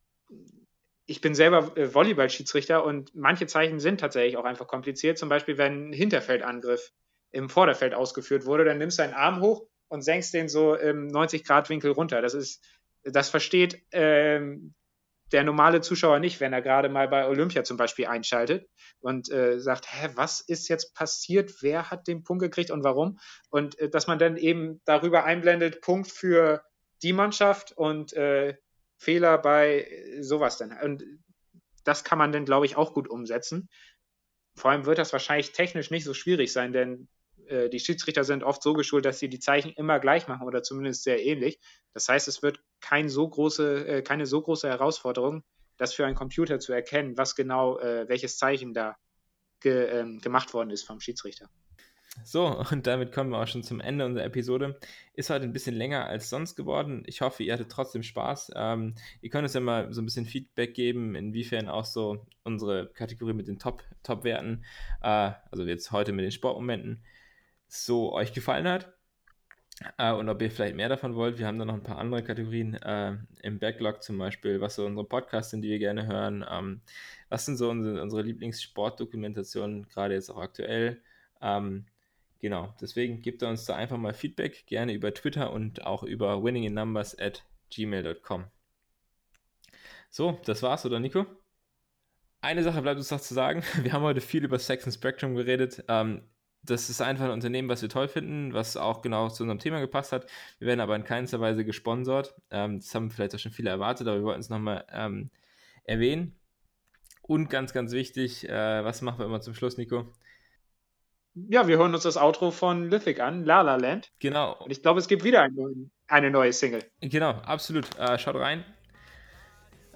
ich 1.04 1.20
bin 1.20 1.34
selber 1.34 1.76
äh, 1.76 1.92
Volleyball-Schiedsrichter 1.92 2.82
und 2.82 3.14
manche 3.14 3.46
Zeichen 3.46 3.78
sind 3.78 4.00
tatsächlich 4.00 4.38
auch 4.38 4.46
einfach 4.46 4.68
kompliziert. 4.68 5.18
Zum 5.18 5.28
Beispiel, 5.28 5.58
wenn 5.58 5.90
ein 5.90 5.92
Hinterfeldangriff 5.92 6.92
im 7.30 7.50
Vorderfeld 7.50 7.92
ausgeführt 7.92 8.46
wurde, 8.46 8.64
dann 8.64 8.78
nimmst 8.78 8.98
du 8.98 9.02
deinen 9.02 9.12
Arm 9.12 9.42
hoch 9.42 9.66
und 9.88 10.02
senkst 10.02 10.34
den 10.34 10.48
so 10.48 10.74
im 10.74 11.08
90-Grad-Winkel 11.08 11.90
runter. 11.90 12.22
Das 12.22 12.34
ist, 12.34 12.64
das 13.02 13.28
versteht 13.28 13.82
ähm, 13.92 14.74
der 15.32 15.44
normale 15.44 15.80
Zuschauer 15.80 16.20
nicht, 16.20 16.40
wenn 16.40 16.52
er 16.52 16.62
gerade 16.62 16.88
mal 16.88 17.08
bei 17.08 17.26
Olympia 17.26 17.64
zum 17.64 17.76
Beispiel 17.76 18.06
einschaltet 18.06 18.68
und 19.00 19.30
äh, 19.30 19.58
sagt, 19.58 19.86
hä, 19.92 20.10
was 20.14 20.40
ist 20.40 20.68
jetzt 20.68 20.94
passiert? 20.94 21.62
Wer 21.62 21.90
hat 21.90 22.06
den 22.06 22.22
Punkt 22.22 22.42
gekriegt 22.42 22.70
und 22.70 22.84
warum? 22.84 23.18
Und 23.50 23.78
äh, 23.78 23.88
dass 23.88 24.06
man 24.06 24.18
dann 24.18 24.36
eben 24.36 24.80
darüber 24.84 25.24
einblendet, 25.24 25.80
Punkt 25.80 26.10
für 26.10 26.62
die 27.02 27.12
Mannschaft 27.12 27.72
und 27.72 28.12
äh, 28.12 28.56
Fehler 28.98 29.38
bei 29.38 29.90
sowas 30.20 30.56
dann. 30.56 30.72
Und 30.82 31.04
das 31.84 32.04
kann 32.04 32.18
man 32.18 32.32
dann, 32.32 32.44
glaube 32.44 32.66
ich, 32.66 32.76
auch 32.76 32.94
gut 32.94 33.08
umsetzen. 33.08 33.68
Vor 34.56 34.70
allem 34.70 34.86
wird 34.86 34.98
das 34.98 35.12
wahrscheinlich 35.12 35.52
technisch 35.52 35.90
nicht 35.90 36.04
so 36.04 36.14
schwierig 36.14 36.52
sein, 36.52 36.72
denn 36.72 37.08
äh, 37.48 37.68
die 37.68 37.80
Schiedsrichter 37.80 38.24
sind 38.24 38.42
oft 38.42 38.62
so 38.62 38.72
geschult, 38.74 39.04
dass 39.04 39.18
sie 39.18 39.28
die 39.28 39.38
Zeichen 39.38 39.72
immer 39.72 40.00
gleich 40.00 40.28
machen 40.28 40.46
oder 40.46 40.62
zumindest 40.62 41.04
sehr 41.04 41.24
ähnlich. 41.24 41.58
Das 41.92 42.08
heißt, 42.08 42.28
es 42.28 42.42
wird 42.42 42.60
kein 42.80 43.08
so 43.08 43.28
große, 43.28 43.86
äh, 43.86 44.02
keine 44.02 44.26
so 44.26 44.40
große 44.42 44.68
Herausforderung, 44.68 45.44
das 45.76 45.94
für 45.94 46.06
einen 46.06 46.14
Computer 46.14 46.58
zu 46.60 46.72
erkennen, 46.72 47.16
was 47.16 47.34
genau, 47.34 47.78
äh, 47.78 48.08
welches 48.08 48.38
Zeichen 48.38 48.74
da 48.74 48.96
ge, 49.60 49.86
ähm, 49.86 50.20
gemacht 50.20 50.54
worden 50.54 50.70
ist 50.70 50.84
vom 50.84 51.00
Schiedsrichter. 51.00 51.48
So, 52.22 52.46
und 52.70 52.86
damit 52.86 53.10
kommen 53.10 53.30
wir 53.30 53.40
auch 53.40 53.48
schon 53.48 53.64
zum 53.64 53.80
Ende 53.80 54.04
unserer 54.04 54.24
Episode. 54.24 54.78
Ist 55.14 55.30
heute 55.30 55.44
ein 55.44 55.52
bisschen 55.52 55.74
länger 55.74 56.06
als 56.06 56.30
sonst 56.30 56.54
geworden. 56.54 57.02
Ich 57.06 57.22
hoffe, 57.22 57.42
ihr 57.42 57.52
hattet 57.52 57.72
trotzdem 57.72 58.04
Spaß. 58.04 58.52
Ähm, 58.54 58.94
ihr 59.20 59.30
könnt 59.30 59.42
uns 59.42 59.54
ja 59.54 59.60
mal 59.60 59.92
so 59.92 60.00
ein 60.00 60.04
bisschen 60.04 60.26
Feedback 60.26 60.74
geben, 60.74 61.16
inwiefern 61.16 61.68
auch 61.68 61.84
so 61.84 62.24
unsere 62.44 62.88
Kategorie 62.92 63.32
mit 63.32 63.48
den 63.48 63.58
Top-Werten, 63.58 64.62
Top 64.62 65.02
äh, 65.02 65.32
also 65.50 65.64
jetzt 65.64 65.90
heute 65.90 66.12
mit 66.12 66.24
den 66.24 66.30
Sportmomenten, 66.30 67.02
so 67.74 68.12
euch 68.12 68.32
gefallen 68.32 68.68
hat. 68.68 68.92
Äh, 69.98 70.12
und 70.12 70.28
ob 70.28 70.40
ihr 70.40 70.50
vielleicht 70.50 70.76
mehr 70.76 70.88
davon 70.88 71.14
wollt. 71.16 71.38
Wir 71.38 71.46
haben 71.46 71.58
da 71.58 71.64
noch 71.64 71.74
ein 71.74 71.82
paar 71.82 71.98
andere 71.98 72.22
Kategorien 72.22 72.74
äh, 72.74 73.16
im 73.42 73.58
Backlog 73.58 74.02
zum 74.02 74.18
Beispiel, 74.18 74.60
was 74.60 74.76
so 74.76 74.86
unsere 74.86 75.06
Podcasts 75.06 75.50
sind, 75.50 75.62
die 75.62 75.70
wir 75.70 75.78
gerne 75.78 76.06
hören. 76.06 76.44
Ähm, 76.48 76.80
was 77.28 77.46
sind 77.46 77.56
so 77.56 77.70
unsere, 77.70 78.00
unsere 78.00 78.22
Lieblingssportdokumentationen, 78.22 79.88
gerade 79.88 80.14
jetzt 80.14 80.30
auch 80.30 80.38
aktuell. 80.38 81.02
Ähm, 81.40 81.86
Genau, 82.44 82.74
deswegen 82.78 83.22
gebt 83.22 83.42
uns 83.42 83.64
da 83.64 83.74
einfach 83.74 83.96
mal 83.96 84.12
Feedback, 84.12 84.66
gerne 84.66 84.92
über 84.92 85.14
Twitter 85.14 85.50
und 85.50 85.86
auch 85.86 86.02
über 86.02 86.44
winninginnumbers 86.44 87.18
at 87.18 87.42
gmail.com. 87.70 88.44
So, 90.10 90.38
das 90.44 90.62
war's, 90.62 90.84
oder 90.84 91.00
Nico? 91.00 91.24
Eine 92.42 92.62
Sache 92.62 92.82
bleibt 92.82 92.98
uns 92.98 93.10
noch 93.10 93.22
zu 93.22 93.32
sagen. 93.32 93.62
Wir 93.82 93.94
haben 93.94 94.02
heute 94.02 94.20
viel 94.20 94.44
über 94.44 94.58
Sex 94.58 94.84
and 94.84 94.92
Spectrum 94.92 95.34
geredet. 95.36 95.84
Ähm, 95.88 96.20
das 96.64 96.90
ist 96.90 97.00
einfach 97.00 97.26
ein 97.26 97.30
Unternehmen, 97.30 97.68
was 97.68 97.82
wir 97.82 97.88
toll 97.88 98.08
finden, 98.08 98.52
was 98.54 98.76
auch 98.76 99.02
genau 99.02 99.28
zu 99.28 99.42
unserem 99.42 99.58
Thema 99.58 99.80
gepasst 99.80 100.12
hat. 100.12 100.26
Wir 100.58 100.68
werden 100.68 100.80
aber 100.80 100.96
in 100.96 101.04
keinster 101.04 101.40
Weise 101.40 101.64
gesponsert. 101.64 102.34
Ähm, 102.50 102.80
das 102.80 102.94
haben 102.94 103.10
vielleicht 103.10 103.34
auch 103.34 103.38
schon 103.38 103.52
viele 103.52 103.70
erwartet, 103.70 104.06
aber 104.08 104.18
wir 104.18 104.24
wollten 104.24 104.40
es 104.40 104.50
nochmal 104.50 104.84
ähm, 104.92 105.30
erwähnen. 105.84 106.36
Und 107.22 107.48
ganz, 107.48 107.72
ganz 107.72 107.92
wichtig, 107.92 108.48
äh, 108.48 108.84
was 108.84 109.02
machen 109.02 109.18
wir 109.18 109.26
immer 109.26 109.40
zum 109.40 109.54
Schluss, 109.54 109.78
Nico? 109.78 110.12
ja, 111.34 111.66
wir 111.66 111.78
hören 111.78 111.94
uns 111.94 112.04
das 112.04 112.16
Outro 112.16 112.50
von 112.50 112.90
Lithic 112.90 113.20
an, 113.20 113.44
La 113.44 113.62
La 113.62 113.76
Land. 113.76 114.12
Genau. 114.20 114.56
Und 114.56 114.70
ich 114.70 114.82
glaube, 114.82 115.00
es 115.00 115.08
gibt 115.08 115.24
wieder 115.24 115.42
eine, 115.42 115.90
eine 116.06 116.30
neue 116.30 116.52
Single. 116.52 116.84
Genau, 117.00 117.30
absolut. 117.30 117.86
Äh, 117.98 118.18
schaut 118.18 118.36
rein. 118.36 118.64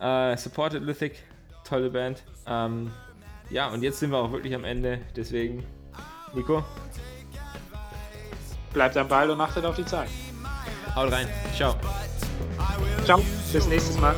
Äh, 0.00 0.36
supported 0.36 0.82
Lithic, 0.82 1.22
tolle 1.64 1.90
Band. 1.90 2.24
Ähm, 2.46 2.90
ja, 3.50 3.68
und 3.68 3.82
jetzt 3.82 4.00
sind 4.00 4.10
wir 4.10 4.18
auch 4.18 4.32
wirklich 4.32 4.54
am 4.54 4.64
Ende. 4.64 5.00
Deswegen, 5.16 5.64
Nico. 6.34 6.64
Bleibt 8.72 8.96
am 8.96 9.08
Ball 9.08 9.30
und 9.30 9.40
achtet 9.40 9.64
auf 9.64 9.76
die 9.76 9.84
Zeit. 9.84 10.08
Haut 10.94 11.12
rein. 11.12 11.28
Ciao. 11.56 11.74
Ciao. 13.04 13.20
Bis 13.52 13.66
nächstes 13.66 13.98
Mal. 13.98 14.14